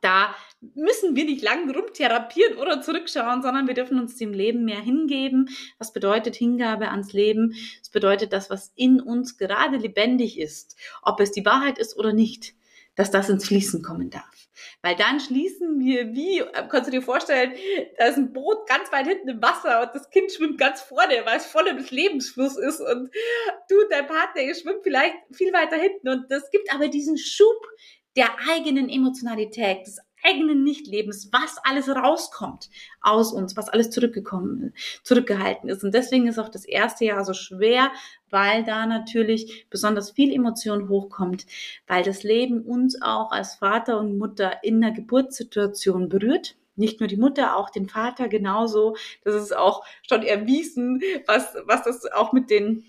da 0.00 0.34
müssen 0.74 1.14
wir 1.14 1.24
nicht 1.24 1.42
lang 1.42 1.70
rumtherapieren 1.70 2.58
oder 2.58 2.82
zurückschauen, 2.82 3.42
sondern 3.42 3.66
wir 3.66 3.74
dürfen 3.74 4.00
uns 4.00 4.16
dem 4.16 4.32
Leben 4.32 4.64
mehr 4.64 4.80
hingeben. 4.80 5.48
Was 5.78 5.92
bedeutet 5.92 6.34
Hingabe 6.34 6.90
ans 6.90 7.12
Leben? 7.12 7.54
Es 7.80 7.90
bedeutet 7.90 8.32
das, 8.32 8.50
was 8.50 8.72
in 8.74 9.00
uns 9.00 9.38
gerade 9.38 9.76
lebendig 9.76 10.38
ist, 10.38 10.76
ob 11.02 11.20
es 11.20 11.32
die 11.32 11.44
Wahrheit 11.44 11.78
ist 11.78 11.96
oder 11.96 12.12
nicht, 12.12 12.54
dass 12.96 13.10
das 13.10 13.28
ins 13.28 13.46
Fließen 13.46 13.82
kommen 13.82 14.10
darf. 14.10 14.24
Weil 14.82 14.96
dann 14.96 15.20
schließen 15.20 15.78
wir 15.80 16.14
wie, 16.14 16.42
kannst 16.70 16.88
du 16.88 16.90
dir 16.90 17.02
vorstellen, 17.02 17.52
da 17.98 18.06
ist 18.06 18.16
ein 18.16 18.32
Boot 18.32 18.66
ganz 18.66 18.90
weit 18.90 19.06
hinten 19.06 19.28
im 19.28 19.42
Wasser 19.42 19.82
und 19.82 19.90
das 19.94 20.10
Kind 20.10 20.32
schwimmt 20.32 20.58
ganz 20.58 20.80
vorne, 20.80 21.22
weil 21.24 21.36
es 21.36 21.46
voll 21.46 21.66
im 21.66 21.84
Lebensfluss 21.90 22.56
ist 22.56 22.80
und 22.80 23.10
du, 23.68 23.76
dein 23.90 24.06
Partner, 24.06 24.42
ihr 24.42 24.54
schwimmt 24.54 24.82
vielleicht 24.82 25.14
viel 25.30 25.52
weiter 25.52 25.76
hinten 25.76 26.08
und 26.08 26.30
das 26.30 26.50
gibt 26.50 26.72
aber 26.72 26.88
diesen 26.88 27.18
Schub, 27.18 27.66
der 28.16 28.30
eigenen 28.50 28.88
Emotionalität, 28.88 29.86
des 29.86 30.00
eigenen 30.26 30.64
Nichtlebens, 30.64 31.30
was 31.32 31.56
alles 31.62 31.88
rauskommt 31.88 32.70
aus 33.00 33.32
uns, 33.32 33.56
was 33.56 33.68
alles 33.68 33.90
zurückgekommen, 33.90 34.74
zurückgehalten 35.02 35.68
ist. 35.68 35.84
Und 35.84 35.94
deswegen 35.94 36.26
ist 36.26 36.38
auch 36.38 36.48
das 36.48 36.64
erste 36.64 37.04
Jahr 37.04 37.24
so 37.24 37.32
schwer, 37.32 37.90
weil 38.30 38.64
da 38.64 38.86
natürlich 38.86 39.66
besonders 39.70 40.10
viel 40.10 40.34
Emotion 40.34 40.88
hochkommt, 40.88 41.46
weil 41.86 42.02
das 42.02 42.22
Leben 42.22 42.62
uns 42.62 43.00
auch 43.00 43.30
als 43.30 43.56
Vater 43.56 43.98
und 43.98 44.18
Mutter 44.18 44.64
in 44.64 44.80
der 44.80 44.90
Geburtssituation 44.90 46.08
berührt. 46.08 46.56
Nicht 46.74 47.00
nur 47.00 47.08
die 47.08 47.16
Mutter, 47.16 47.56
auch 47.56 47.70
den 47.70 47.88
Vater 47.88 48.28
genauso. 48.28 48.96
Das 49.24 49.34
ist 49.34 49.56
auch 49.56 49.84
schon 50.06 50.22
erwiesen, 50.22 51.00
was, 51.26 51.54
was 51.66 51.84
das 51.84 52.10
auch 52.12 52.32
mit 52.32 52.50
den 52.50 52.84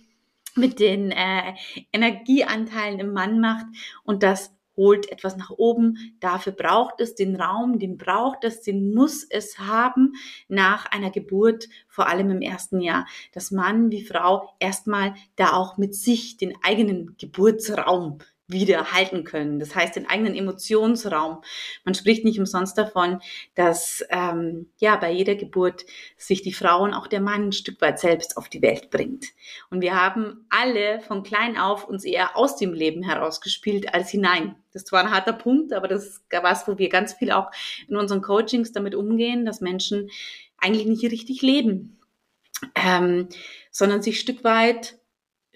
mit 0.55 0.79
den 0.79 1.11
äh, 1.11 1.53
Energieanteilen 1.93 2.99
im 2.99 3.13
Mann 3.13 3.39
macht 3.39 3.67
und 4.03 4.23
das 4.23 4.56
holt 4.77 5.11
etwas 5.11 5.35
nach 5.35 5.49
oben. 5.49 5.97
Dafür 6.21 6.53
braucht 6.53 7.01
es 7.01 7.15
den 7.15 7.35
Raum, 7.35 7.79
den 7.79 7.97
braucht 7.97 8.43
es, 8.43 8.61
den 8.61 8.93
muss 8.93 9.23
es 9.23 9.59
haben 9.59 10.13
nach 10.47 10.85
einer 10.85 11.09
Geburt, 11.09 11.67
vor 11.89 12.07
allem 12.07 12.29
im 12.29 12.41
ersten 12.41 12.79
Jahr, 12.79 13.05
dass 13.33 13.51
Mann 13.51 13.91
wie 13.91 14.05
Frau 14.05 14.53
erstmal 14.59 15.15
da 15.35 15.53
auch 15.53 15.77
mit 15.77 15.95
sich 15.95 16.37
den 16.37 16.53
eigenen 16.63 17.15
Geburtsraum 17.17 18.19
wieder 18.47 18.93
halten 18.93 19.25
können. 19.25 19.59
Das 19.59 19.75
heißt, 19.75 19.97
den 19.97 20.07
eigenen 20.07 20.33
Emotionsraum. 20.33 21.41
Man 21.83 21.93
spricht 21.93 22.23
nicht 22.23 22.39
umsonst 22.39 22.77
davon, 22.77 23.19
dass 23.55 24.05
ähm, 24.09 24.69
ja 24.77 24.95
bei 24.95 25.11
jeder 25.11 25.35
Geburt 25.35 25.85
sich 26.15 26.41
die 26.41 26.53
Frau 26.53 26.83
und 26.83 26.93
auch 26.93 27.07
der 27.07 27.19
Mann 27.19 27.49
ein 27.49 27.51
Stück 27.51 27.81
weit 27.81 27.99
selbst 27.99 28.37
auf 28.37 28.47
die 28.47 28.61
Welt 28.61 28.89
bringt. 28.89 29.25
Und 29.69 29.81
wir 29.81 30.01
haben 30.01 30.45
alle 30.49 31.01
von 31.01 31.23
klein 31.23 31.57
auf 31.57 31.85
uns 31.85 32.05
eher 32.05 32.37
aus 32.37 32.55
dem 32.55 32.73
Leben 32.73 33.03
herausgespielt 33.03 33.93
als 33.93 34.09
hinein. 34.09 34.55
Das 34.71 34.89
war 34.93 35.03
ein 35.03 35.11
harter 35.11 35.33
Punkt, 35.33 35.73
aber 35.73 35.89
das 35.89 36.05
ist 36.05 36.21
was, 36.41 36.67
wo 36.67 36.77
wir 36.77 36.87
ganz 36.87 37.13
viel 37.13 37.31
auch 37.31 37.51
in 37.89 37.97
unseren 37.97 38.21
Coachings 38.21 38.71
damit 38.71 38.95
umgehen, 38.95 39.45
dass 39.45 39.59
Menschen 39.59 40.09
eigentlich 40.57 40.85
nicht 40.85 41.03
richtig 41.03 41.41
leben, 41.41 41.99
ähm, 42.75 43.27
sondern 43.71 44.01
sich 44.01 44.19
Stück 44.19 44.43
weit 44.43 44.97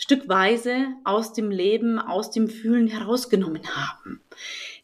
stückweise 0.01 0.87
aus 1.03 1.31
dem 1.31 1.51
Leben, 1.51 1.99
aus 1.99 2.31
dem 2.31 2.47
Fühlen 2.47 2.87
herausgenommen 2.87 3.61
haben. 3.75 4.19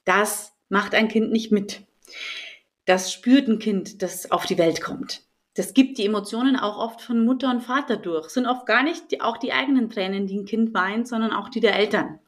Das 0.05 0.53
macht 0.69 0.93
ein 0.93 1.07
Kind 1.07 1.31
nicht 1.31 1.51
mit. 1.51 1.81
Das 2.85 3.11
spürt 3.11 3.47
ein 3.47 3.57
Kind, 3.57 4.03
das 4.03 4.31
auf 4.31 4.45
die 4.45 4.59
Welt 4.59 4.79
kommt. 4.79 5.23
Das 5.55 5.73
gibt 5.73 5.97
die 5.97 6.05
Emotionen 6.05 6.55
auch 6.55 6.77
oft 6.77 7.01
von 7.01 7.25
Mutter 7.25 7.49
und 7.49 7.61
Vater 7.61 7.97
durch. 7.97 8.29
Sind 8.29 8.45
oft 8.45 8.67
gar 8.67 8.83
nicht 8.83 9.11
die, 9.11 9.21
auch 9.21 9.37
die 9.37 9.53
eigenen 9.53 9.89
Tränen, 9.89 10.27
die 10.27 10.37
ein 10.37 10.45
Kind 10.45 10.75
weint, 10.75 11.07
sondern 11.07 11.33
auch 11.33 11.49
die 11.49 11.61
der 11.61 11.75
Eltern. 11.75 12.19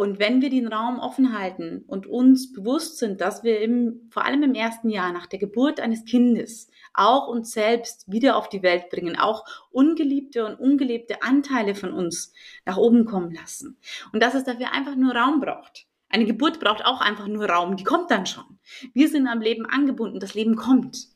Und 0.00 0.18
wenn 0.18 0.40
wir 0.40 0.48
den 0.48 0.66
Raum 0.66 0.98
offen 0.98 1.38
halten 1.38 1.84
und 1.86 2.06
uns 2.06 2.54
bewusst 2.54 2.96
sind, 2.96 3.20
dass 3.20 3.44
wir 3.44 3.60
im, 3.60 4.08
vor 4.08 4.24
allem 4.24 4.42
im 4.42 4.54
ersten 4.54 4.88
Jahr 4.88 5.12
nach 5.12 5.26
der 5.26 5.38
Geburt 5.38 5.78
eines 5.78 6.06
Kindes 6.06 6.70
auch 6.94 7.28
uns 7.28 7.50
selbst 7.50 8.10
wieder 8.10 8.38
auf 8.38 8.48
die 8.48 8.62
Welt 8.62 8.88
bringen, 8.88 9.18
auch 9.18 9.44
ungeliebte 9.70 10.46
und 10.46 10.54
ungelebte 10.54 11.22
Anteile 11.22 11.74
von 11.74 11.92
uns 11.92 12.32
nach 12.64 12.78
oben 12.78 13.04
kommen 13.04 13.34
lassen. 13.34 13.76
Und 14.14 14.22
dass 14.22 14.32
es 14.32 14.44
dafür 14.44 14.72
einfach 14.72 14.96
nur 14.96 15.14
Raum 15.14 15.38
braucht. 15.38 15.84
Eine 16.08 16.24
Geburt 16.24 16.60
braucht 16.60 16.82
auch 16.82 17.02
einfach 17.02 17.28
nur 17.28 17.44
Raum, 17.44 17.76
die 17.76 17.84
kommt 17.84 18.10
dann 18.10 18.24
schon. 18.24 18.58
Wir 18.94 19.10
sind 19.10 19.26
am 19.26 19.42
Leben 19.42 19.66
angebunden, 19.66 20.18
das 20.18 20.32
Leben 20.32 20.56
kommt. 20.56 21.08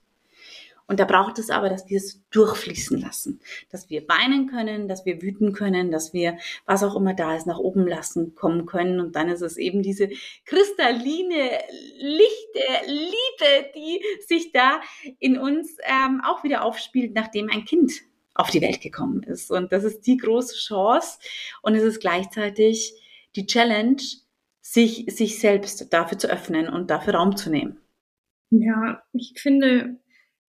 Und 0.86 1.00
da 1.00 1.06
braucht 1.06 1.38
es 1.38 1.48
aber, 1.48 1.70
dass 1.70 1.88
wir 1.88 1.96
es 1.96 2.22
durchfließen 2.30 3.00
lassen, 3.00 3.40
dass 3.70 3.88
wir 3.88 4.06
weinen 4.06 4.48
können, 4.48 4.86
dass 4.86 5.06
wir 5.06 5.22
wüten 5.22 5.52
können, 5.54 5.90
dass 5.90 6.12
wir, 6.12 6.36
was 6.66 6.82
auch 6.82 6.94
immer 6.94 7.14
da 7.14 7.34
ist, 7.34 7.46
nach 7.46 7.58
oben 7.58 7.86
lassen 7.86 8.34
kommen 8.34 8.66
können. 8.66 9.00
Und 9.00 9.16
dann 9.16 9.30
ist 9.30 9.40
es 9.40 9.56
eben 9.56 9.82
diese 9.82 10.10
kristalline, 10.44 11.50
lichte 11.98 12.86
Liebe, 12.86 13.70
die 13.74 14.02
sich 14.26 14.52
da 14.52 14.80
in 15.18 15.38
uns 15.38 15.76
ähm, 15.84 16.20
auch 16.22 16.44
wieder 16.44 16.64
aufspielt, 16.64 17.14
nachdem 17.14 17.48
ein 17.50 17.64
Kind 17.64 17.92
auf 18.34 18.50
die 18.50 18.60
Welt 18.60 18.80
gekommen 18.82 19.22
ist. 19.22 19.50
Und 19.50 19.72
das 19.72 19.84
ist 19.84 20.06
die 20.06 20.18
große 20.18 20.56
Chance 20.56 21.18
und 21.62 21.74
es 21.76 21.82
ist 21.82 22.00
gleichzeitig 22.00 22.94
die 23.36 23.46
Challenge, 23.46 24.02
sich, 24.60 25.06
sich 25.08 25.38
selbst 25.38 25.92
dafür 25.92 26.18
zu 26.18 26.28
öffnen 26.28 26.68
und 26.68 26.90
dafür 26.90 27.14
Raum 27.14 27.36
zu 27.36 27.50
nehmen. 27.50 27.78
Ja, 28.50 29.02
ich 29.12 29.34
finde 29.36 29.98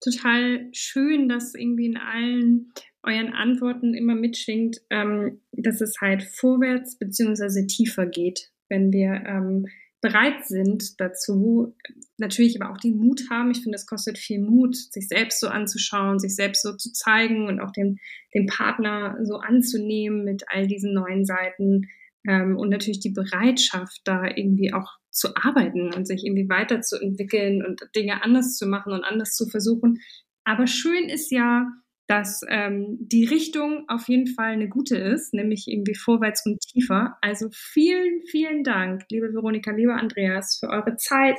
total 0.06 0.70
schön, 0.72 1.28
dass 1.28 1.56
irgendwie 1.56 1.88
in 1.88 1.97
allen 1.97 2.72
euren 3.03 3.34
Antworten 3.34 3.93
immer 3.93 4.16
mitschwingt, 4.16 4.82
ähm, 4.89 5.41
dass 5.51 5.82
es 5.82 6.01
halt 6.01 6.24
vorwärts 6.24 6.97
beziehungsweise 6.97 7.68
tiefer 7.68 8.06
geht, 8.06 8.51
wenn 8.70 8.91
wir 8.91 9.24
ähm, 9.28 9.68
bereit 10.01 10.45
sind 10.45 10.99
dazu, 10.99 11.76
natürlich 12.18 12.62
aber 12.62 12.72
auch 12.72 12.78
den 12.78 12.97
Mut 12.97 13.24
haben. 13.32 13.51
Ich 13.51 13.62
finde, 13.62 13.76
es 13.76 13.88
kostet 13.88 14.18
viel 14.18 14.39
Mut, 14.39 14.76
sich 14.76 15.08
selbst 15.08 15.39
so 15.39 15.47
anzuschauen, 15.47 16.20
sich 16.20 16.36
selbst 16.36 16.62
so 16.62 16.76
zu 16.76 16.91
zeigen 16.93 17.47
und 17.47 17.60
auch 17.60 17.72
den, 17.72 17.97
den 18.34 18.45
Partner 18.45 19.18
so 19.24 19.38
anzunehmen 19.38 20.24
mit 20.24 20.43
all 20.47 20.68
diesen 20.68 20.93
neuen 20.93 21.26
Seiten. 21.26 21.89
Ähm, 22.28 22.58
und 22.58 22.70
natürlich 22.70 22.99
die 22.99 23.12
Bereitschaft, 23.12 24.01
da 24.03 24.26
irgendwie 24.28 24.74
auch 24.74 24.97
zu 25.16 25.36
arbeiten 25.36 25.93
und 25.93 26.05
sich 26.05 26.26
irgendwie 26.26 26.49
weiterzuentwickeln 26.49 27.66
und 27.66 27.82
Dinge 27.95 28.24
anders 28.24 28.55
zu 28.57 28.68
machen 28.68 28.93
und 28.93 29.03
anders 29.03 29.34
zu 29.34 29.47
versuchen. 29.47 30.01
Aber 30.43 30.68
schön 30.68 31.09
ist 31.09 31.32
ja, 31.32 31.68
dass 32.07 32.41
ähm, 32.49 32.97
die 32.99 33.26
Richtung 33.26 33.86
auf 33.88 34.07
jeden 34.07 34.28
Fall 34.28 34.51
eine 34.51 34.70
gute 34.70 34.97
ist, 34.97 35.34
nämlich 35.34 35.68
irgendwie 35.68 35.95
vorwärts 35.95 36.45
und 36.45 36.59
tiefer. 36.59 37.18
Also 37.22 37.49
vielen, 37.51 38.22
vielen 38.30 38.63
Dank, 38.63 39.03
liebe 39.09 39.34
Veronika, 39.34 39.72
lieber 39.72 39.95
Andreas, 39.95 40.57
für 40.59 40.70
eure 40.70 40.97
Zeit, 40.97 41.38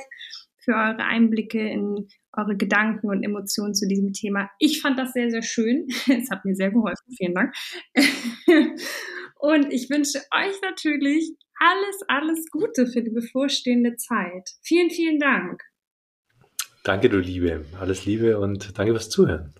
für 0.57 0.73
eure 0.73 1.05
Einblicke 1.05 1.59
in 1.59 2.09
eure 2.33 2.57
Gedanken 2.57 3.09
und 3.09 3.23
Emotionen 3.23 3.73
zu 3.73 3.87
diesem 3.87 4.11
Thema. 4.11 4.49
Ich 4.59 4.81
fand 4.81 4.99
das 4.99 5.13
sehr, 5.13 5.31
sehr 5.31 5.41
schön. 5.41 5.87
Es 6.07 6.29
hat 6.29 6.43
mir 6.43 6.55
sehr 6.55 6.71
geholfen. 6.71 7.13
Vielen 7.15 7.33
Dank. 7.33 7.53
und 9.39 9.71
ich 9.71 9.89
wünsche 9.89 10.19
euch 10.31 10.61
natürlich 10.61 11.31
alles, 11.59 12.01
alles 12.07 12.49
Gute 12.51 12.87
für 12.87 13.01
die 13.01 13.11
bevorstehende 13.11 13.95
Zeit. 13.95 14.49
Vielen, 14.61 14.89
vielen 14.89 15.19
Dank. 15.19 15.61
Danke, 16.83 17.09
du 17.09 17.19
Liebe. 17.19 17.65
Alles 17.79 18.05
Liebe 18.05 18.39
und 18.39 18.77
danke 18.77 18.93
fürs 18.93 19.09
Zuhören. 19.09 19.53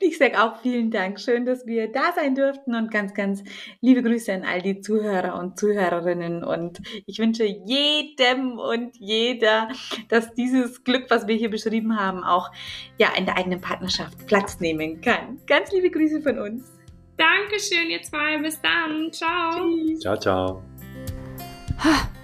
Ich 0.00 0.18
sage 0.18 0.42
auch 0.42 0.60
vielen 0.60 0.90
Dank. 0.90 1.20
Schön, 1.20 1.46
dass 1.46 1.66
wir 1.66 1.90
da 1.90 2.12
sein 2.14 2.34
durften 2.34 2.74
und 2.74 2.90
ganz, 2.90 3.14
ganz 3.14 3.42
liebe 3.80 4.02
Grüße 4.02 4.32
an 4.32 4.42
all 4.42 4.60
die 4.60 4.80
Zuhörer 4.80 5.38
und 5.38 5.58
Zuhörerinnen. 5.58 6.42
Und 6.42 6.80
ich 7.06 7.18
wünsche 7.18 7.44
jedem 7.44 8.58
und 8.58 8.96
jeder, 8.98 9.68
dass 10.08 10.34
dieses 10.34 10.82
Glück, 10.82 11.06
was 11.08 11.26
wir 11.28 11.36
hier 11.36 11.48
beschrieben 11.48 11.96
haben, 11.96 12.24
auch 12.24 12.50
ja 12.98 13.08
in 13.16 13.24
der 13.24 13.38
eigenen 13.38 13.60
Partnerschaft 13.60 14.26
Platz 14.26 14.58
nehmen 14.60 15.00
kann. 15.00 15.40
Ganz 15.46 15.72
liebe 15.72 15.90
Grüße 15.90 16.20
von 16.20 16.38
uns. 16.38 16.70
Dankeschön, 17.16 17.88
ihr 17.88 18.02
zwei. 18.02 18.38
Bis 18.38 18.60
dann. 18.60 19.12
Ciao. 19.12 19.70
Tschüss. 19.70 20.00
Ciao, 20.00 20.16
ciao. 20.16 20.73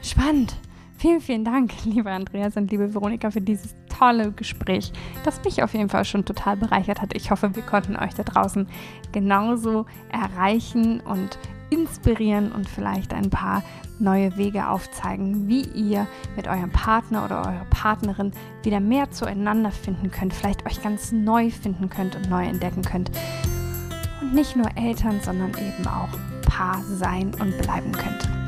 Spannend. 0.03 0.57
Vielen, 0.97 1.21
vielen 1.21 1.45
Dank, 1.45 1.73
lieber 1.85 2.11
Andreas 2.11 2.57
und 2.57 2.71
liebe 2.71 2.93
Veronika, 2.93 3.31
für 3.31 3.41
dieses 3.41 3.75
tolle 3.89 4.33
Gespräch, 4.33 4.93
das 5.25 5.43
mich 5.45 5.63
auf 5.63 5.73
jeden 5.73 5.89
Fall 5.89 6.05
schon 6.05 6.25
total 6.25 6.57
bereichert 6.57 7.01
hat. 7.01 7.15
Ich 7.15 7.31
hoffe, 7.31 7.55
wir 7.55 7.63
konnten 7.63 7.97
euch 7.97 8.15
da 8.15 8.23
draußen 8.23 8.69
genauso 9.13 9.87
erreichen 10.11 11.01
und 11.01 11.39
inspirieren 11.71 12.53
und 12.53 12.69
vielleicht 12.69 13.15
ein 13.15 13.31
paar 13.31 13.63
neue 13.99 14.37
Wege 14.37 14.69
aufzeigen, 14.69 15.49
wie 15.49 15.63
ihr 15.63 16.07
mit 16.37 16.49
eurem 16.49 16.71
Partner 16.71 17.25
oder 17.25 17.39
eurer 17.39 17.67
Partnerin 17.71 18.33
wieder 18.63 18.81
mehr 18.81 19.11
zueinander 19.11 19.71
finden 19.71 20.11
könnt, 20.11 20.35
vielleicht 20.35 20.67
euch 20.67 20.83
ganz 20.83 21.13
neu 21.13 21.51
finden 21.51 21.89
könnt 21.89 22.17
und 22.17 22.29
neu 22.29 22.45
entdecken 22.45 22.83
könnt. 22.83 23.11
Und 24.21 24.35
nicht 24.35 24.57
nur 24.57 24.67
Eltern, 24.77 25.21
sondern 25.23 25.51
eben 25.51 25.87
auch 25.87 26.09
Paar 26.47 26.83
sein 26.83 27.33
und 27.41 27.57
bleiben 27.59 27.93
könnt. 27.93 28.40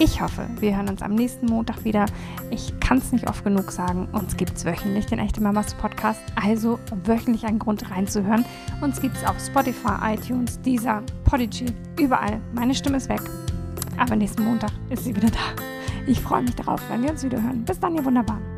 Ich 0.00 0.20
hoffe, 0.20 0.48
wir 0.58 0.76
hören 0.76 0.88
uns 0.88 1.02
am 1.02 1.14
nächsten 1.14 1.46
Montag 1.46 1.84
wieder. 1.84 2.06
Ich 2.50 2.78
kann 2.80 2.98
es 2.98 3.12
nicht 3.12 3.28
oft 3.28 3.44
genug 3.44 3.70
sagen. 3.70 4.08
Uns 4.12 4.36
gibt 4.36 4.56
es 4.56 4.64
wöchentlich 4.64 5.06
den 5.06 5.20
Echte 5.20 5.40
Mamas 5.40 5.72
Podcast. 5.74 6.20
Also 6.34 6.80
wöchentlich 7.04 7.46
einen 7.46 7.60
Grund 7.60 7.88
reinzuhören. 7.90 8.44
Uns 8.80 9.00
gibt 9.00 9.16
es 9.16 9.24
auf 9.24 9.36
Spotify, 9.38 10.14
iTunes, 10.14 10.60
Deezer, 10.62 11.02
Podigy, 11.24 11.66
überall. 11.98 12.40
Meine 12.54 12.74
Stimme 12.74 12.96
ist 12.96 13.08
weg. 13.08 13.22
Aber 13.96 14.16
nächsten 14.16 14.42
Montag 14.42 14.72
ist 14.90 15.04
sie 15.04 15.14
wieder 15.14 15.30
da. 15.30 15.62
Ich 16.08 16.20
freue 16.20 16.42
mich 16.42 16.56
darauf, 16.56 16.82
wenn 16.90 17.02
wir 17.02 17.10
uns 17.10 17.22
wieder 17.22 17.40
hören. 17.40 17.64
Bis 17.64 17.78
dann, 17.78 17.94
ihr 17.94 18.04
Wunderbaren. 18.04 18.53